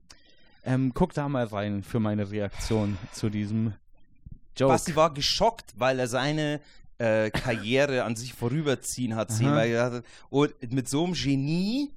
Ähm, 0.64 0.92
guck 0.94 1.14
da 1.14 1.28
mal 1.28 1.46
rein 1.46 1.82
für 1.82 2.00
meine 2.00 2.30
Reaktion 2.30 2.98
zu 3.14 3.30
diesem 3.30 3.74
Joke. 4.56 4.74
Basti 4.74 4.96
war 4.96 5.12
geschockt, 5.14 5.74
weil 5.78 5.98
er 5.98 6.08
seine 6.08 6.60
äh, 7.00 7.32
Karriere 7.32 8.04
an 8.04 8.16
sich 8.16 8.34
vorüberziehen 8.34 9.16
hat 9.16 9.32
sehen, 9.32 9.52
weil 9.56 9.72
er 9.72 10.04
und 10.30 10.54
mit 10.72 10.88
so 10.88 11.04
einem 11.04 11.14
Genie 11.14 11.90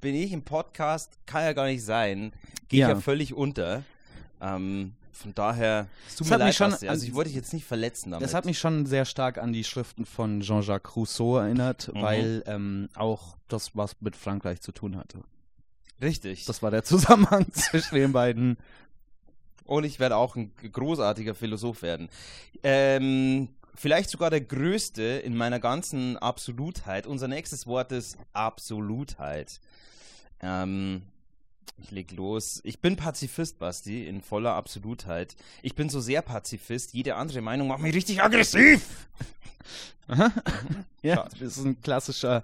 bin 0.00 0.14
ich 0.14 0.30
im 0.32 0.42
Podcast, 0.42 1.10
kann 1.26 1.42
ja 1.42 1.52
gar 1.54 1.66
nicht 1.66 1.84
sein, 1.84 2.32
gehe 2.68 2.80
Ja. 2.82 2.88
ich 2.90 2.94
ja 2.94 3.00
völlig 3.00 3.34
unter. 3.34 3.82
Ähm, 4.40 4.92
von 5.18 5.34
daher, 5.34 5.88
es 6.06 6.16
tut 6.16 6.20
Das 6.26 6.28
mir 6.30 6.34
hat 6.34 6.38
mich 6.40 6.46
leid, 6.46 6.54
schon 6.56 6.70
Basti. 6.70 6.88
also 6.88 7.06
ich 7.06 7.14
wollte 7.14 7.28
dich 7.28 7.36
jetzt 7.36 7.52
nicht 7.52 7.64
verletzen 7.66 8.10
damit. 8.12 8.24
Das 8.24 8.34
hat 8.34 8.44
mich 8.44 8.58
schon 8.58 8.86
sehr 8.86 9.04
stark 9.04 9.38
an 9.38 9.52
die 9.52 9.64
Schriften 9.64 10.06
von 10.06 10.40
Jean-Jacques 10.40 10.94
Rousseau 10.96 11.36
erinnert, 11.38 11.90
Mhm. 11.94 12.02
weil 12.02 12.42
ähm, 12.46 12.88
auch 12.94 13.36
das 13.48 13.70
was 13.74 13.96
mit 14.00 14.16
Frankreich 14.16 14.60
zu 14.60 14.72
tun 14.72 14.96
hatte. 14.96 15.20
Richtig. 16.00 16.44
Das 16.46 16.62
war 16.62 16.70
der 16.70 16.84
Zusammenhang 16.84 17.52
zwischen 17.52 17.96
den 17.96 18.12
beiden. 18.12 18.56
Und 19.64 19.84
ich 19.84 19.98
werde 20.00 20.16
auch 20.16 20.36
ein 20.36 20.52
großartiger 20.72 21.34
Philosoph 21.34 21.82
werden. 21.82 22.08
Ähm, 22.62 23.48
vielleicht 23.74 24.08
sogar 24.10 24.30
der 24.30 24.40
größte 24.40 25.02
in 25.02 25.36
meiner 25.36 25.60
ganzen 25.60 26.16
Absolutheit. 26.16 27.06
Unser 27.06 27.28
nächstes 27.28 27.66
Wort 27.66 27.92
ist 27.92 28.16
Absolutheit. 28.32 29.60
Ähm, 30.40 31.02
ich 31.82 31.90
leg 31.90 32.10
los. 32.12 32.60
Ich 32.64 32.80
bin 32.80 32.96
Pazifist, 32.96 33.58
Basti, 33.58 34.06
in 34.06 34.20
voller 34.22 34.54
Absolutheit. 34.54 35.36
Ich 35.62 35.74
bin 35.74 35.88
so 35.88 36.00
sehr 36.00 36.22
Pazifist. 36.22 36.94
Jede 36.94 37.16
andere 37.16 37.40
Meinung 37.40 37.68
macht 37.68 37.80
mich 37.80 37.94
richtig 37.94 38.22
aggressiv. 38.22 39.06
Ja, 41.02 41.16
Schade. 41.16 41.30
das 41.40 41.58
ist 41.58 41.64
ein 41.64 41.80
klassischer, 41.82 42.42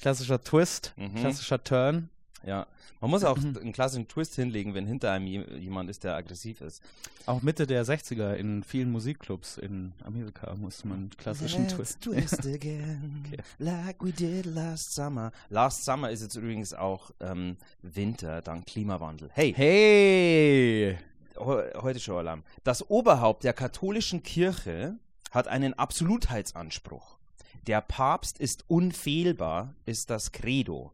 klassischer 0.00 0.42
Twist, 0.42 0.92
Mhm. 0.96 1.14
klassischer 1.16 1.62
Turn. 1.62 2.08
Ja. 2.46 2.66
Man 3.00 3.10
muss 3.10 3.24
auch 3.24 3.38
einen 3.38 3.72
klassischen 3.72 4.06
Twist 4.06 4.34
hinlegen, 4.34 4.74
wenn 4.74 4.86
hinter 4.86 5.12
einem 5.12 5.26
je- 5.26 5.56
jemand 5.58 5.88
ist, 5.88 6.04
der 6.04 6.14
aggressiv 6.14 6.60
ist. 6.60 6.82
Auch 7.26 7.40
Mitte 7.42 7.66
der 7.66 7.84
60er 7.84 8.34
in 8.34 8.62
vielen 8.62 8.90
Musikclubs 8.92 9.56
in 9.58 9.92
Amerika 10.04 10.54
musste 10.54 10.88
man 10.88 10.98
einen 10.98 11.10
klassischen 11.10 11.68
Twist. 11.68 12.02
twist 12.02 12.46
again, 12.46 13.24
Okay. 13.26 13.42
like 13.58 14.02
we 14.04 14.12
did 14.12 14.44
last 14.46 14.94
summer. 14.94 15.32
Last 15.48 15.84
summer 15.84 16.10
ist 16.10 16.22
jetzt 16.22 16.36
übrigens 16.36 16.74
auch 16.74 17.10
ähm, 17.20 17.56
Winter, 17.82 18.42
dank 18.42 18.66
Klimawandel. 18.66 19.30
Hey, 19.32 19.52
Hey! 19.54 20.98
he 21.36 21.40
heute 21.40 21.98
schon 21.98 22.16
Alarm. 22.18 22.44
Das 22.62 22.88
Oberhaupt 22.90 23.42
der 23.44 23.52
katholischen 23.54 24.22
Kirche 24.22 24.98
hat 25.30 25.48
einen 25.48 25.74
Absolutheitsanspruch. 25.74 27.18
Der 27.66 27.80
Papst 27.80 28.38
ist 28.38 28.64
unfehlbar, 28.68 29.74
ist 29.86 30.10
das 30.10 30.32
Credo. 30.32 30.92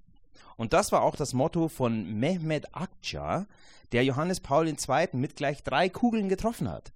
Und 0.61 0.75
das 0.75 0.93
war 0.93 1.01
auch 1.01 1.17
das 1.17 1.33
Motto 1.33 1.69
von 1.69 2.05
Mehmet 2.21 2.75
Akça, 2.75 3.47
der 3.93 4.05
Johannes 4.05 4.41
Paul 4.41 4.69
II. 4.69 4.77
mit 5.15 5.35
gleich 5.35 5.63
drei 5.63 5.89
Kugeln 5.89 6.29
getroffen 6.29 6.69
hat. 6.69 6.93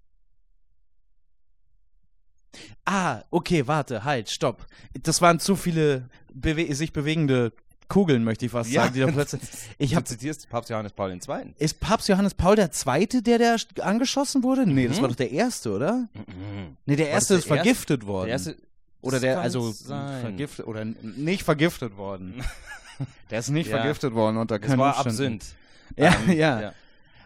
Ah, 2.85 3.23
okay, 3.31 3.67
warte, 3.67 4.05
halt, 4.05 4.29
stopp. 4.29 4.67
Das 5.03 5.23
waren 5.23 5.41
zu 5.41 5.57
viele 5.57 6.11
bewe 6.35 6.75
sich 6.75 6.93
bewegende 6.93 7.53
Kugeln, 7.89 8.23
möchte 8.23 8.45
ich 8.45 8.53
fast 8.53 8.71
Ja. 8.71 8.83
sagen. 8.83 8.95
Die 8.95 9.01
da 9.01 9.07
plötzlich 9.13 9.41
ich 9.79 9.91
Du 9.93 9.97
hab, 9.97 10.07
zitierst 10.07 10.49
Papst 10.51 10.69
Johannes 10.69 10.93
Paul 10.93 11.11
II. 11.11 11.55
ist 11.57 11.81
Papst 11.81 12.09
Johannes 12.09 12.35
Paul 12.35 12.59
II., 12.59 13.23
der 13.23 13.39
da 13.39 13.57
angeschossen 13.83 14.43
wurde? 14.43 14.67
Nee, 14.67 14.89
das 14.89 14.99
Mhm. 14.99 15.03
war 15.03 15.09
doch 15.09 15.17
der 15.17 15.31
erste, 15.31 15.73
oder? 15.73 16.07
Mhm. 16.15 16.77
Nee, 16.85 16.97
der 16.97 17.07
War 17.07 17.15
das 17.15 17.31
erste 17.31 17.33
der 17.35 17.39
ist 17.39 17.47
vergiftet 17.47 18.07
worden. 18.07 18.27
Der 18.27 18.33
erste, 18.35 18.57
oder 19.01 19.13
Das 19.13 19.21
der, 19.23 19.41
also 19.41 19.73
vergiftet, 19.73 20.67
oder 20.67 20.85
nicht 20.85 21.43
vergiftet 21.45 21.97
worden. 21.97 22.45
Der 23.31 23.39
ist 23.39 23.51
nicht 23.51 23.69
Ja. 23.71 23.79
vergiftet 23.79 24.15
worden 24.15 24.37
unter 24.37 24.59
das 24.59 24.69
keinen 24.69 24.79
war 24.79 25.05
Umständen. 25.05 25.37
Absinth. 25.41 25.55
Ja, 25.97 26.15
Ähm, 26.27 26.33
ja. 26.39 26.73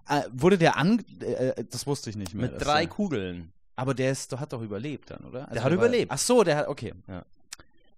Äh, 0.09 0.23
wurde 0.33 0.59
der 0.59 0.77
an, 0.77 1.05
äh, 1.21 1.65
das 1.71 1.87
wusste 1.87 2.11
ich 2.11 2.17
nicht 2.17 2.35
mehr. 2.35 2.51
Mit 2.51 2.65
drei 2.65 2.81
der- 2.83 2.89
Kugeln. 2.89 3.53
Aber 3.77 3.95
der 3.95 4.11
ist, 4.11 4.37
hat 4.39 4.53
doch 4.53 4.61
überlebt 4.63 5.11
dann, 5.11 5.21
oder? 5.25 5.43
Also 5.43 5.55
Der 5.55 5.63
hat 5.63 5.71
war- 5.71 5.77
überlebt. 5.79 6.11
Ach 6.13 6.19
so, 6.19 6.43
der 6.43 6.57
hat, 6.57 6.69
okay. 6.69 6.93
Ja. 7.07 7.25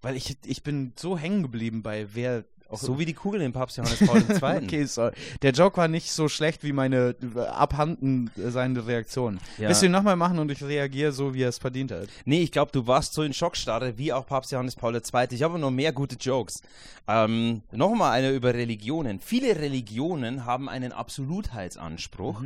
Weil 0.03 0.17
ich, 0.17 0.37
ich 0.45 0.63
bin 0.63 0.93
so 0.97 1.17
hängen 1.17 1.43
geblieben 1.43 1.83
bei 1.83 2.07
wer 2.13 2.45
So 2.73 2.99
wie 2.99 3.05
die 3.05 3.15
Kugeln 3.15 3.43
im 3.43 3.53
Papst 3.53 3.77
Johannes 3.77 3.99
Paul 4.07 4.23
II. 4.29 4.65
Okay, 4.65 4.85
sorry. 4.85 5.13
Der 5.43 5.53
Joke 5.53 5.77
war 5.77 5.89
nicht 5.89 6.13
so 6.13 6.29
schlecht 6.29 6.63
wie 6.63 6.73
meine 6.73 7.15
äh, 7.35 7.41
abhanden 7.41 8.31
seiende 8.37 8.87
Reaktion. 8.87 9.41
Ja. 9.59 9.69
Willst 9.69 9.83
du 9.83 9.87
ihn 9.87 9.93
nochmal 9.93 10.17
machen 10.17 10.39
und 10.39 10.51
ich 10.51 10.63
reagiere 10.63 11.13
so, 11.13 11.35
wie 11.35 11.43
er 11.43 11.49
es 11.49 11.59
verdient 11.59 11.93
hat? 11.93 12.09
Nee, 12.25 12.43
ich 12.43 12.53
glaube, 12.53 12.73
du 12.73 12.87
warst 12.87 13.15
so 13.15 13.23
in 13.23 13.33
Schockstarre 13.33 13.99
wie 13.99 14.13
auch 14.13 14.27
Papst 14.27 14.53
Johannes 14.53 14.77
Paul 14.77 14.95
II. 14.95 15.27
Ich 15.31 15.43
habe 15.43 15.59
noch 15.59 15.71
mehr 15.71 15.93
gute 15.93 16.17
Jokes. 16.17 16.61
Ähm, 17.09 17.63
Nochmal 17.73 18.13
eine 18.13 18.31
über 18.31 18.55
Religionen. 18.55 19.21
Viele 19.21 19.57
Religionen 19.57 20.45
haben 20.45 20.69
einen 20.69 20.93
Absolutheitsanspruch, 20.93 22.43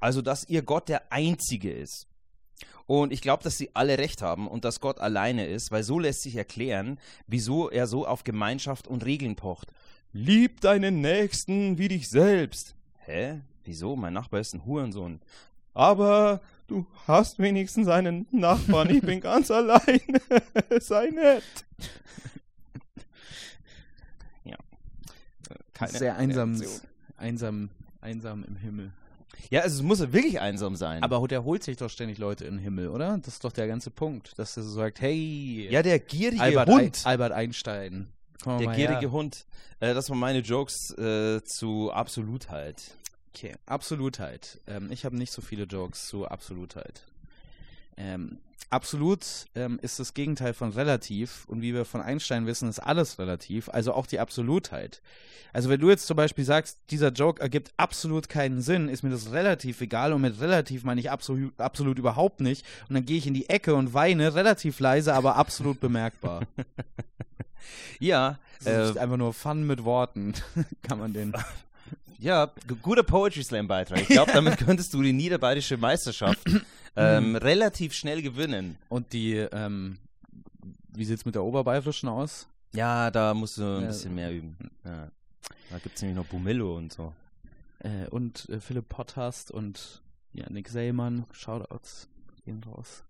also 0.00 0.22
dass 0.22 0.48
ihr 0.48 0.62
Gott 0.62 0.88
der 0.88 1.12
Einzige 1.12 1.72
ist. 1.72 2.06
Und 2.86 3.12
ich 3.12 3.22
glaube, 3.22 3.42
dass 3.42 3.56
sie 3.56 3.70
alle 3.74 3.98
recht 3.98 4.20
haben 4.20 4.46
und 4.46 4.64
dass 4.64 4.80
Gott 4.80 5.00
alleine 5.00 5.46
ist, 5.46 5.70
weil 5.70 5.82
so 5.82 5.98
lässt 5.98 6.22
sich 6.22 6.36
erklären, 6.36 6.98
wieso 7.26 7.70
er 7.70 7.86
so 7.86 8.06
auf 8.06 8.24
Gemeinschaft 8.24 8.86
und 8.86 9.04
Regeln 9.04 9.36
pocht. 9.36 9.72
Lieb 10.12 10.60
deinen 10.60 11.00
Nächsten 11.00 11.78
wie 11.78 11.88
dich 11.88 12.08
selbst. 12.08 12.74
Hä? 12.98 13.40
Wieso? 13.64 13.96
Mein 13.96 14.12
Nachbar 14.12 14.40
ist 14.40 14.54
ein 14.54 14.64
Hurensohn. 14.66 15.20
Aber 15.72 16.40
du 16.68 16.86
hast 17.06 17.38
wenigstens 17.38 17.88
einen 17.88 18.26
Nachbarn. 18.30 18.90
Ich 18.90 19.02
bin 19.02 19.20
ganz 19.20 19.50
alleine. 19.50 20.20
Sei 20.80 21.08
nett. 21.08 21.42
Ja. 24.44 24.56
Keine 25.72 25.98
Sehr 25.98 26.16
einsam, 26.16 26.62
einsam, 27.16 27.70
einsam 28.00 28.44
im 28.44 28.56
Himmel. 28.56 28.92
Ja, 29.50 29.60
also 29.60 29.76
es 29.76 29.82
muss 29.82 30.00
wirklich 30.00 30.40
einsam 30.40 30.76
sein. 30.76 31.02
Aber 31.02 31.26
der 31.28 31.44
holt 31.44 31.62
sich 31.62 31.76
doch 31.76 31.90
ständig 31.90 32.18
Leute 32.18 32.44
in 32.44 32.56
den 32.56 32.62
Himmel, 32.62 32.88
oder? 32.88 33.18
Das 33.18 33.34
ist 33.34 33.44
doch 33.44 33.52
der 33.52 33.66
ganze 33.66 33.90
Punkt, 33.90 34.38
dass 34.38 34.56
er 34.56 34.62
so 34.62 34.70
sagt, 34.70 35.00
hey, 35.00 35.68
ja, 35.70 35.82
der 35.82 35.98
gierige 35.98 36.42
Albert, 36.42 36.68
Hund. 36.68 37.02
Ein, 37.04 37.10
Albert 37.10 37.32
Einstein. 37.32 38.08
Komm 38.42 38.58
der 38.58 38.74
gierige 38.74 39.00
her. 39.00 39.12
Hund. 39.12 39.46
Äh, 39.80 39.94
das 39.94 40.10
waren 40.10 40.18
meine 40.18 40.40
Jokes 40.40 40.90
äh, 40.98 41.42
zu 41.44 41.92
Absolutheit. 41.92 42.82
Okay, 43.34 43.54
Absolutheit. 43.66 44.60
Ähm, 44.66 44.90
ich 44.92 45.04
habe 45.04 45.16
nicht 45.16 45.32
so 45.32 45.42
viele 45.42 45.64
Jokes 45.64 46.06
zu 46.06 46.26
Absolutheit. 46.26 47.02
Ähm, 47.96 48.38
absolut 48.70 49.24
ähm, 49.54 49.78
ist 49.82 50.00
das 50.00 50.14
Gegenteil 50.14 50.52
von 50.52 50.70
relativ 50.70 51.44
und 51.46 51.62
wie 51.62 51.74
wir 51.74 51.84
von 51.84 52.00
Einstein 52.00 52.46
wissen, 52.46 52.68
ist 52.68 52.80
alles 52.80 53.18
relativ, 53.18 53.68
also 53.68 53.92
auch 53.92 54.06
die 54.06 54.18
Absolutheit. 54.18 55.00
Also 55.52 55.68
wenn 55.68 55.80
du 55.80 55.88
jetzt 55.88 56.06
zum 56.08 56.16
Beispiel 56.16 56.44
sagst, 56.44 56.78
dieser 56.90 57.10
Joke 57.12 57.40
ergibt 57.40 57.72
absolut 57.76 58.28
keinen 58.28 58.60
Sinn, 58.60 58.88
ist 58.88 59.04
mir 59.04 59.10
das 59.10 59.30
relativ 59.30 59.80
egal 59.80 60.12
und 60.12 60.22
mit 60.22 60.40
relativ 60.40 60.82
meine 60.82 61.00
ich 61.00 61.10
absolut, 61.10 61.58
absolut 61.60 61.98
überhaupt 61.98 62.40
nicht 62.40 62.66
und 62.88 62.94
dann 62.94 63.06
gehe 63.06 63.18
ich 63.18 63.26
in 63.28 63.34
die 63.34 63.48
Ecke 63.48 63.76
und 63.76 63.94
weine, 63.94 64.34
relativ 64.34 64.80
leise, 64.80 65.14
aber 65.14 65.36
absolut 65.36 65.80
bemerkbar. 65.80 66.42
Ja, 67.98 68.38
Das 68.62 68.90
ist 68.90 68.96
äh, 68.96 69.00
einfach 69.00 69.16
nur 69.16 69.32
Fun 69.32 69.66
mit 69.66 69.84
Worten, 69.84 70.34
kann 70.82 70.98
man 70.98 71.12
den. 71.12 71.32
Ja, 72.24 72.50
guter 72.82 73.02
Poetry 73.02 73.42
Slam 73.44 73.68
Beitrag. 73.68 74.00
Ich 74.00 74.08
glaube, 74.08 74.32
damit 74.34 74.58
könntest 74.58 74.94
du 74.94 75.02
die 75.02 75.12
niederbayerische 75.12 75.76
Meisterschaft 75.76 76.40
ähm, 76.96 77.36
relativ 77.36 77.92
schnell 77.92 78.22
gewinnen. 78.22 78.76
Und 78.88 79.12
die, 79.12 79.34
ähm, 79.36 79.98
wie 80.92 81.04
sieht's 81.04 81.24
mit 81.24 81.34
der 81.34 81.44
Oberbayerischen 81.44 82.08
aus? 82.08 82.48
Ja, 82.72 83.10
da 83.10 83.34
musst 83.34 83.58
du 83.58 83.62
ein 83.62 83.82
Ja. 83.82 83.86
bisschen 83.88 84.14
mehr 84.14 84.32
üben. 84.32 84.56
Ja. 84.84 85.08
Da 85.70 85.78
gibt 85.78 85.96
es 85.96 86.02
nämlich 86.02 86.16
noch 86.16 86.26
Bumillo 86.26 86.76
und 86.76 86.92
so. 86.92 87.12
Äh, 87.80 88.06
und 88.10 88.48
äh, 88.48 88.58
Philipp 88.60 88.88
Potthast 88.88 89.50
und 89.50 90.02
ja, 90.32 90.48
Nick 90.50 90.68
Seelmann, 90.68 91.26
Shoutouts 91.32 92.08
gehen 92.44 92.62
raus. 92.64 93.04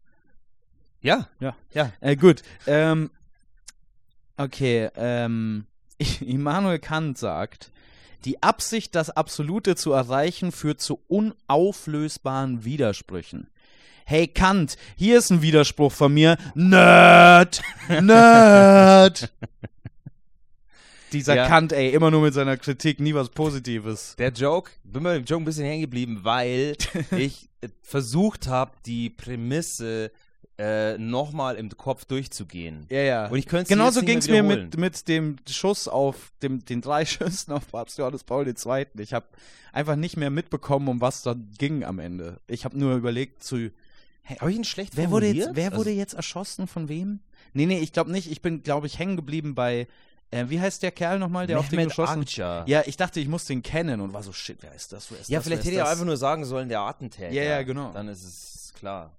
Ja, 1.00 1.28
Ja. 1.40 1.54
ja. 1.72 1.92
Äh, 2.00 2.16
gut, 2.16 2.42
ähm, 2.66 3.10
okay, 4.36 4.90
ähm, 4.96 5.66
Immanuel 6.20 6.78
Kant 6.78 7.18
sagt, 7.18 7.70
die 8.24 8.42
Absicht, 8.42 8.94
das 8.94 9.10
Absolute 9.10 9.76
zu 9.76 9.92
erreichen, 9.92 10.52
führt 10.52 10.80
zu 10.80 11.00
unauflösbaren 11.08 12.64
Widersprüchen. 12.64 13.48
Hey 14.06 14.28
Kant, 14.28 14.76
hier 14.96 15.18
ist 15.18 15.30
ein 15.30 15.42
Widerspruch 15.42 15.92
von 15.92 16.12
mir. 16.12 16.36
Nerd! 16.54 17.62
Nerd! 17.88 19.32
Dieser 21.12 21.36
Ja. 21.36 21.46
Kant, 21.46 21.72
ey, 21.72 21.90
immer 21.90 22.10
nur 22.10 22.22
mit 22.22 22.34
seiner 22.34 22.56
Kritik, 22.56 22.98
nie 23.00 23.14
was 23.14 23.28
Positives. 23.28 24.16
Der 24.18 24.32
Joke, 24.32 24.72
bin 24.82 25.04
bei 25.04 25.14
dem 25.14 25.24
Joke 25.24 25.42
ein 25.42 25.44
bisschen 25.44 25.64
hängen 25.64 25.82
geblieben, 25.82 26.20
weil 26.22 26.76
ich 27.16 27.48
äh, 27.60 27.68
versucht 27.82 28.48
habe, 28.48 28.72
die 28.84 29.10
Prämisse 29.10 30.10
äh, 30.58 30.96
nochmal 30.98 31.56
im 31.56 31.68
Kopf 31.76 32.04
durchzugehen. 32.04 32.86
Ja, 32.88 33.00
ja. 33.00 33.26
Und 33.28 33.38
ich 33.38 33.46
könnte 33.46 33.68
Genauso 33.68 34.02
ging 34.02 34.18
es 34.18 34.28
mir 34.28 34.42
mit, 34.42 34.76
mit 34.76 35.08
dem 35.08 35.36
Schuss 35.48 35.88
auf, 35.88 36.32
dem, 36.42 36.64
den 36.64 36.80
drei 36.80 37.04
Schüssen 37.06 37.52
auf 37.52 37.66
Papst 37.70 37.98
Johannes 37.98 38.22
Paul 38.24 38.46
II. 38.46 38.86
Ich 38.98 39.12
habe 39.12 39.26
einfach 39.72 39.96
nicht 39.96 40.16
mehr 40.16 40.30
mitbekommen, 40.30 40.88
um 40.88 41.00
was 41.00 41.22
da 41.22 41.34
ging 41.58 41.82
am 41.84 41.98
Ende. 41.98 42.40
Ich 42.46 42.64
habe 42.64 42.78
nur 42.78 42.94
überlegt 42.94 43.42
zu. 43.42 43.70
Habe 44.40 44.50
ich 44.52 44.56
ihn 44.56 44.64
schlecht 44.64 44.96
Wer 44.96 45.10
wurde, 45.10 45.26
jetzt, 45.26 45.50
wer 45.54 45.66
Also- 45.66 45.78
wurde 45.78 45.90
jetzt 45.90 46.14
erschossen? 46.14 46.66
Von 46.66 46.88
wem? 46.88 47.20
Nee, 47.52 47.66
nee, 47.66 47.80
ich 47.80 47.92
glaube 47.92 48.10
nicht. 48.10 48.30
Ich 48.30 48.40
bin, 48.40 48.62
glaube 48.62 48.86
ich, 48.86 48.98
hängen 48.98 49.16
geblieben 49.16 49.54
bei. 49.54 49.86
Äh, 50.30 50.46
wie 50.48 50.60
heißt 50.60 50.82
der 50.82 50.90
Kerl 50.90 51.18
nochmal, 51.18 51.46
der 51.46 51.58
auf 51.60 51.68
den 51.68 51.76
Mehmet 51.76 51.90
geschossen 51.90 52.24
Akça. 52.24 52.64
Ja, 52.66 52.82
ich 52.86 52.96
dachte, 52.96 53.20
ich 53.20 53.28
muss 53.28 53.44
den 53.44 53.62
kennen 53.62 54.00
und 54.00 54.12
war 54.14 54.22
so, 54.22 54.32
shit, 54.32 54.56
wer 54.62 54.74
ist 54.74 54.92
das? 54.92 55.10
Wer 55.10 55.20
ist 55.20 55.28
Ja, 55.28 55.38
das? 55.38 55.46
vielleicht 55.46 55.64
hätte 55.64 55.76
das? 55.76 55.88
einfach 55.90 56.06
nur 56.06 56.16
sagen 56.16 56.44
sollen, 56.44 56.68
der 56.68 56.80
Attentäter. 56.80 57.30
Ja, 57.32 57.42
ja, 57.42 57.62
genau. 57.62 57.92
Dann 57.92 58.08
ist 58.08 58.24
es 58.24 58.72
klar. 58.74 59.12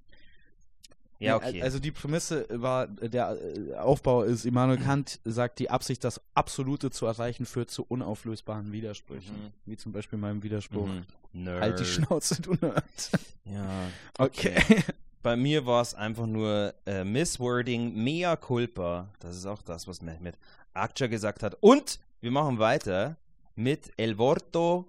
Ja, 1.19 1.37
okay. 1.37 1.61
Also 1.61 1.79
die 1.79 1.91
Prämisse 1.91 2.45
war, 2.49 2.87
der 2.87 3.37
äh, 3.39 3.75
Aufbau 3.75 4.23
ist, 4.23 4.45
Immanuel 4.45 4.79
Kant 4.79 5.19
sagt, 5.23 5.59
die 5.59 5.69
Absicht, 5.69 6.03
das 6.03 6.21
Absolute 6.33 6.91
zu 6.91 7.05
erreichen, 7.05 7.45
führt 7.45 7.71
zu 7.71 7.85
unauflösbaren 7.87 8.71
Widersprüchen. 8.71 9.35
Mhm. 9.35 9.51
Wie 9.65 9.77
zum 9.77 9.91
Beispiel 9.91 10.19
meinem 10.19 10.43
Widerspruch. 10.43 10.87
Mhm. 10.87 11.05
Nerd. 11.31 11.61
Halt 11.61 11.79
die 11.79 11.85
Schnauze, 11.85 12.41
du 12.41 12.53
Nerd. 12.53 12.83
Ja. 13.45 13.87
Okay. 14.17 14.55
Bei 15.21 15.35
mir 15.35 15.65
war 15.65 15.81
es 15.81 15.93
einfach 15.93 16.25
nur 16.25 16.73
äh, 16.85 17.03
Misswording, 17.03 17.93
mea 17.95 18.35
culpa. 18.35 19.09
Das 19.19 19.35
ist 19.35 19.45
auch 19.45 19.61
das, 19.61 19.87
was 19.87 20.01
Mehmet 20.01 20.37
Akça 20.73 21.07
gesagt 21.07 21.43
hat. 21.43 21.55
Und 21.61 21.99
wir 22.21 22.31
machen 22.31 22.59
weiter 22.59 23.17
mit 23.55 23.91
El 23.97 24.15
Vorto 24.15 24.85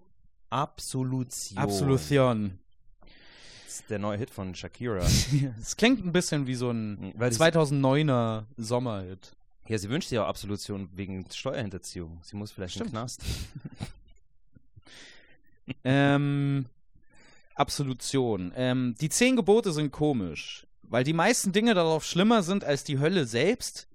Absolution. 0.50 1.58
Absolution. 1.58 2.58
Ist 3.80 3.90
der 3.90 3.98
neue 3.98 4.18
Hit 4.18 4.30
von 4.30 4.54
Shakira. 4.54 5.04
Es 5.60 5.76
klingt 5.76 6.04
ein 6.04 6.12
bisschen 6.12 6.46
wie 6.46 6.54
so 6.54 6.70
ein 6.70 7.12
Weil 7.16 7.30
das- 7.30 7.40
2009er 7.40 8.44
Sommerhit. 8.56 9.36
ja, 9.68 9.78
sie 9.78 9.90
wünscht 9.90 10.08
sich 10.08 10.18
auch 10.18 10.26
Absolution 10.26 10.88
wegen 10.94 11.24
Steuerhinterziehung. 11.30 12.20
Sie 12.22 12.36
muss 12.36 12.52
vielleicht 12.52 12.76
in 12.76 12.82
den 12.84 12.88
Stimmt. 12.88 13.00
Knast. 13.00 13.22
ähm, 15.84 16.66
Absolution. 17.54 18.52
Ähm, 18.56 18.94
die 19.00 19.08
zehn 19.08 19.36
Gebote 19.36 19.72
sind 19.72 19.92
komisch, 19.92 20.66
weil 20.82 21.04
die 21.04 21.12
meisten 21.12 21.52
Dinge 21.52 21.74
darauf 21.74 22.04
schlimmer 22.04 22.42
sind 22.42 22.64
als 22.64 22.84
die 22.84 22.98
Hölle 22.98 23.26
selbst. 23.26 23.88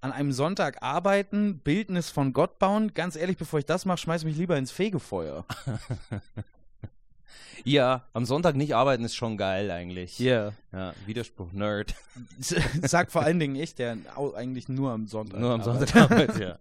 An 0.00 0.12
einem 0.12 0.32
Sonntag 0.32 0.82
arbeiten, 0.82 1.60
Bildnis 1.60 2.10
von 2.10 2.34
Gott 2.34 2.58
bauen. 2.58 2.92
Ganz 2.92 3.16
ehrlich, 3.16 3.38
bevor 3.38 3.58
ich 3.58 3.64
das 3.64 3.86
mache, 3.86 3.96
schmeiß 3.98 4.24
mich 4.24 4.36
lieber 4.36 4.58
ins 4.58 4.70
Fegefeuer. 4.70 5.46
Ja, 7.64 8.04
am 8.12 8.24
Sonntag 8.24 8.56
nicht 8.56 8.74
arbeiten 8.74 9.04
ist 9.04 9.14
schon 9.14 9.36
geil 9.36 9.70
eigentlich. 9.70 10.20
Yeah. 10.20 10.52
Ja, 10.72 10.94
Widerspruch, 11.06 11.52
Nerd. 11.52 11.94
Sag 12.82 13.10
vor 13.10 13.22
allen 13.22 13.38
Dingen 13.38 13.56
ich, 13.56 13.74
der 13.74 13.96
eigentlich 14.36 14.68
nur 14.68 14.92
am 14.92 15.06
Sonntag. 15.06 15.40
Nur 15.40 15.52
am 15.52 15.60
arbeitet. 15.60 15.88
Sonntag 15.88 16.10
arbeitet, 16.10 16.38
ja. 16.40 16.58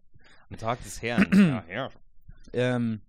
Am 0.50 0.58
Tag 0.58 0.84
des 0.84 1.02
Herrn. 1.02 1.64
ja, 1.70 1.74
ja. 1.74 1.90
Ähm, 2.54 3.02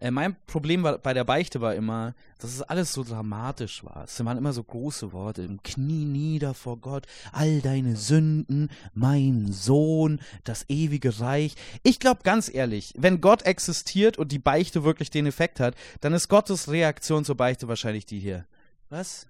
Äh, 0.00 0.10
mein 0.10 0.36
Problem 0.46 0.82
war, 0.84 0.98
bei 0.98 1.12
der 1.12 1.24
Beichte 1.24 1.60
war 1.60 1.74
immer, 1.74 2.14
dass 2.38 2.52
es 2.52 2.62
alles 2.62 2.92
so 2.92 3.02
dramatisch 3.02 3.84
war. 3.84 4.04
Es 4.04 4.24
waren 4.24 4.38
immer 4.38 4.52
so 4.52 4.62
große 4.62 5.12
Worte. 5.12 5.42
Im 5.42 5.62
Knie 5.62 6.04
nieder 6.04 6.54
vor 6.54 6.76
Gott, 6.78 7.06
all 7.32 7.60
deine 7.60 7.96
Sünden, 7.96 8.70
mein 8.94 9.52
Sohn, 9.52 10.20
das 10.44 10.64
ewige 10.68 11.18
Reich. 11.20 11.56
Ich 11.82 11.98
glaube 11.98 12.22
ganz 12.22 12.52
ehrlich, 12.52 12.94
wenn 12.96 13.20
Gott 13.20 13.42
existiert 13.42 14.18
und 14.18 14.30
die 14.30 14.38
Beichte 14.38 14.84
wirklich 14.84 15.10
den 15.10 15.26
Effekt 15.26 15.58
hat, 15.58 15.74
dann 16.00 16.12
ist 16.12 16.28
Gottes 16.28 16.68
Reaktion 16.70 17.24
zur 17.24 17.36
Beichte 17.36 17.66
wahrscheinlich 17.66 18.06
die 18.06 18.20
hier. 18.20 18.46
Was? 18.90 19.26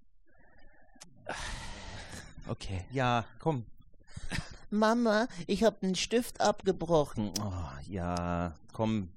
Okay. 2.51 2.83
Ja, 2.91 3.27
komm. 3.41 3.67
Mama, 4.71 5.29
ich 5.47 5.65
habe 5.65 5.77
den 5.83 5.95
Stift 5.95 6.41
abgebrochen. 6.41 7.31
Oh, 7.43 7.91
ja, 7.91 8.55
komm. 8.73 9.11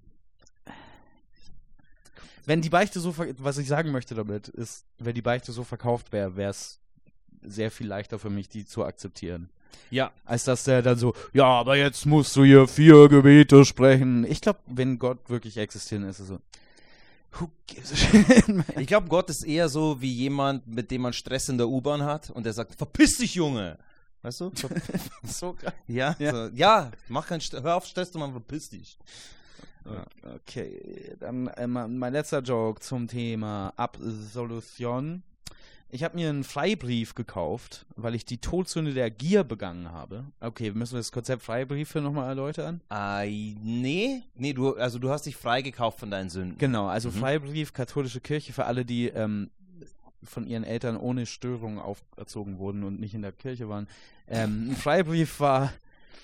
Wenn 2.45 2.61
die 2.61 2.69
Beichte 2.69 2.99
so, 2.99 3.15
was 3.17 3.57
ich 3.57 3.67
sagen 3.67 3.91
möchte 3.91 4.15
damit, 4.15 4.47
ist, 4.47 4.85
wenn 4.97 5.15
die 5.15 5.21
Beichte 5.21 5.51
so 5.51 5.63
verkauft 5.63 6.11
wäre, 6.11 6.35
wäre 6.35 6.51
es 6.51 6.79
sehr 7.43 7.71
viel 7.71 7.87
leichter 7.87 8.19
für 8.19 8.29
mich, 8.29 8.49
die 8.49 8.65
zu 8.65 8.83
akzeptieren. 8.83 9.49
Ja, 9.89 10.11
Als 10.25 10.43
dass 10.43 10.63
der 10.65 10.81
dann 10.81 10.97
so, 10.97 11.13
ja, 11.33 11.45
aber 11.45 11.77
jetzt 11.77 12.05
musst 12.05 12.35
du 12.35 12.43
hier 12.43 12.67
vier 12.67 13.07
Gebete 13.07 13.63
sprechen. 13.65 14.25
Ich 14.25 14.41
glaube, 14.41 14.59
wenn 14.65 14.99
Gott 14.99 15.29
wirklich 15.29 15.57
existiert, 15.57 16.03
ist 16.03 16.19
es 16.19 16.27
so, 16.27 16.39
who 17.33 17.49
gives 17.67 17.93
a 17.93 17.95
shit, 17.95 18.47
man? 18.47 18.65
ich 18.77 18.87
glaube, 18.87 19.07
Gott 19.07 19.29
ist 19.29 19.45
eher 19.45 19.69
so 19.69 20.01
wie 20.01 20.11
jemand, 20.11 20.67
mit 20.67 20.91
dem 20.91 21.01
man 21.01 21.13
Stress 21.13 21.49
in 21.49 21.57
der 21.57 21.69
U-Bahn 21.69 22.03
hat 22.03 22.29
und 22.29 22.45
der 22.45 22.53
sagt, 22.53 22.75
verpiss 22.75 23.17
dich, 23.17 23.35
Junge. 23.35 23.77
Weißt 24.21 24.41
du? 24.41 24.51
So 25.23 25.53
krass. 25.53 25.73
ja, 25.87 26.15
Ja. 26.19 26.31
So, 26.31 26.53
ja, 26.53 26.91
mach 27.07 27.27
keinen 27.27 27.41
hör 27.41 27.75
auf 27.75 27.85
Stress, 27.85 28.11
du 28.11 28.19
Mann, 28.19 28.31
verpiss 28.31 28.69
dich. 28.69 28.97
Okay, 30.35 31.15
dann 31.19 31.47
äh, 31.47 31.67
mein 31.67 32.13
letzter 32.13 32.39
Joke 32.41 32.79
zum 32.81 33.07
Thema 33.07 33.73
Absolution. 33.77 35.23
Ich 35.93 36.03
habe 36.05 36.15
mir 36.15 36.29
einen 36.29 36.45
Freibrief 36.45 37.15
gekauft, 37.15 37.85
weil 37.97 38.15
ich 38.15 38.23
die 38.23 38.37
Todsünde 38.37 38.93
der 38.93 39.11
Gier 39.11 39.43
begangen 39.43 39.91
habe. 39.91 40.23
Okay, 40.39 40.71
müssen 40.71 40.93
wir 40.93 40.99
das 40.99 41.11
Konzept 41.11 41.43
Freibriefe 41.43 41.99
nochmal 41.99 42.29
erläutern? 42.29 42.79
Äh, 42.89 43.29
nee, 43.61 44.23
nee, 44.35 44.53
du, 44.53 44.75
also 44.75 44.99
du 44.99 45.09
hast 45.09 45.25
dich 45.25 45.35
freigekauft 45.35 45.99
von 45.99 46.09
deinen 46.09 46.29
Sünden. 46.29 46.57
Genau, 46.57 46.87
also 46.87 47.09
Mhm. 47.09 47.13
Freibrief, 47.15 47.73
katholische 47.73 48.21
Kirche 48.21 48.53
für 48.53 48.65
alle, 48.65 48.85
die 48.85 49.07
ähm, 49.07 49.49
von 50.23 50.47
ihren 50.47 50.63
Eltern 50.63 50.95
ohne 50.95 51.25
Störung 51.25 51.77
auferzogen 51.79 52.57
wurden 52.57 52.85
und 52.85 53.01
nicht 53.01 53.13
in 53.13 53.21
der 53.21 53.33
Kirche 53.33 53.67
waren. 53.67 53.87
Ähm, 54.29 54.69
ein 54.71 54.75
Freibrief 54.77 55.41
war 55.41 55.73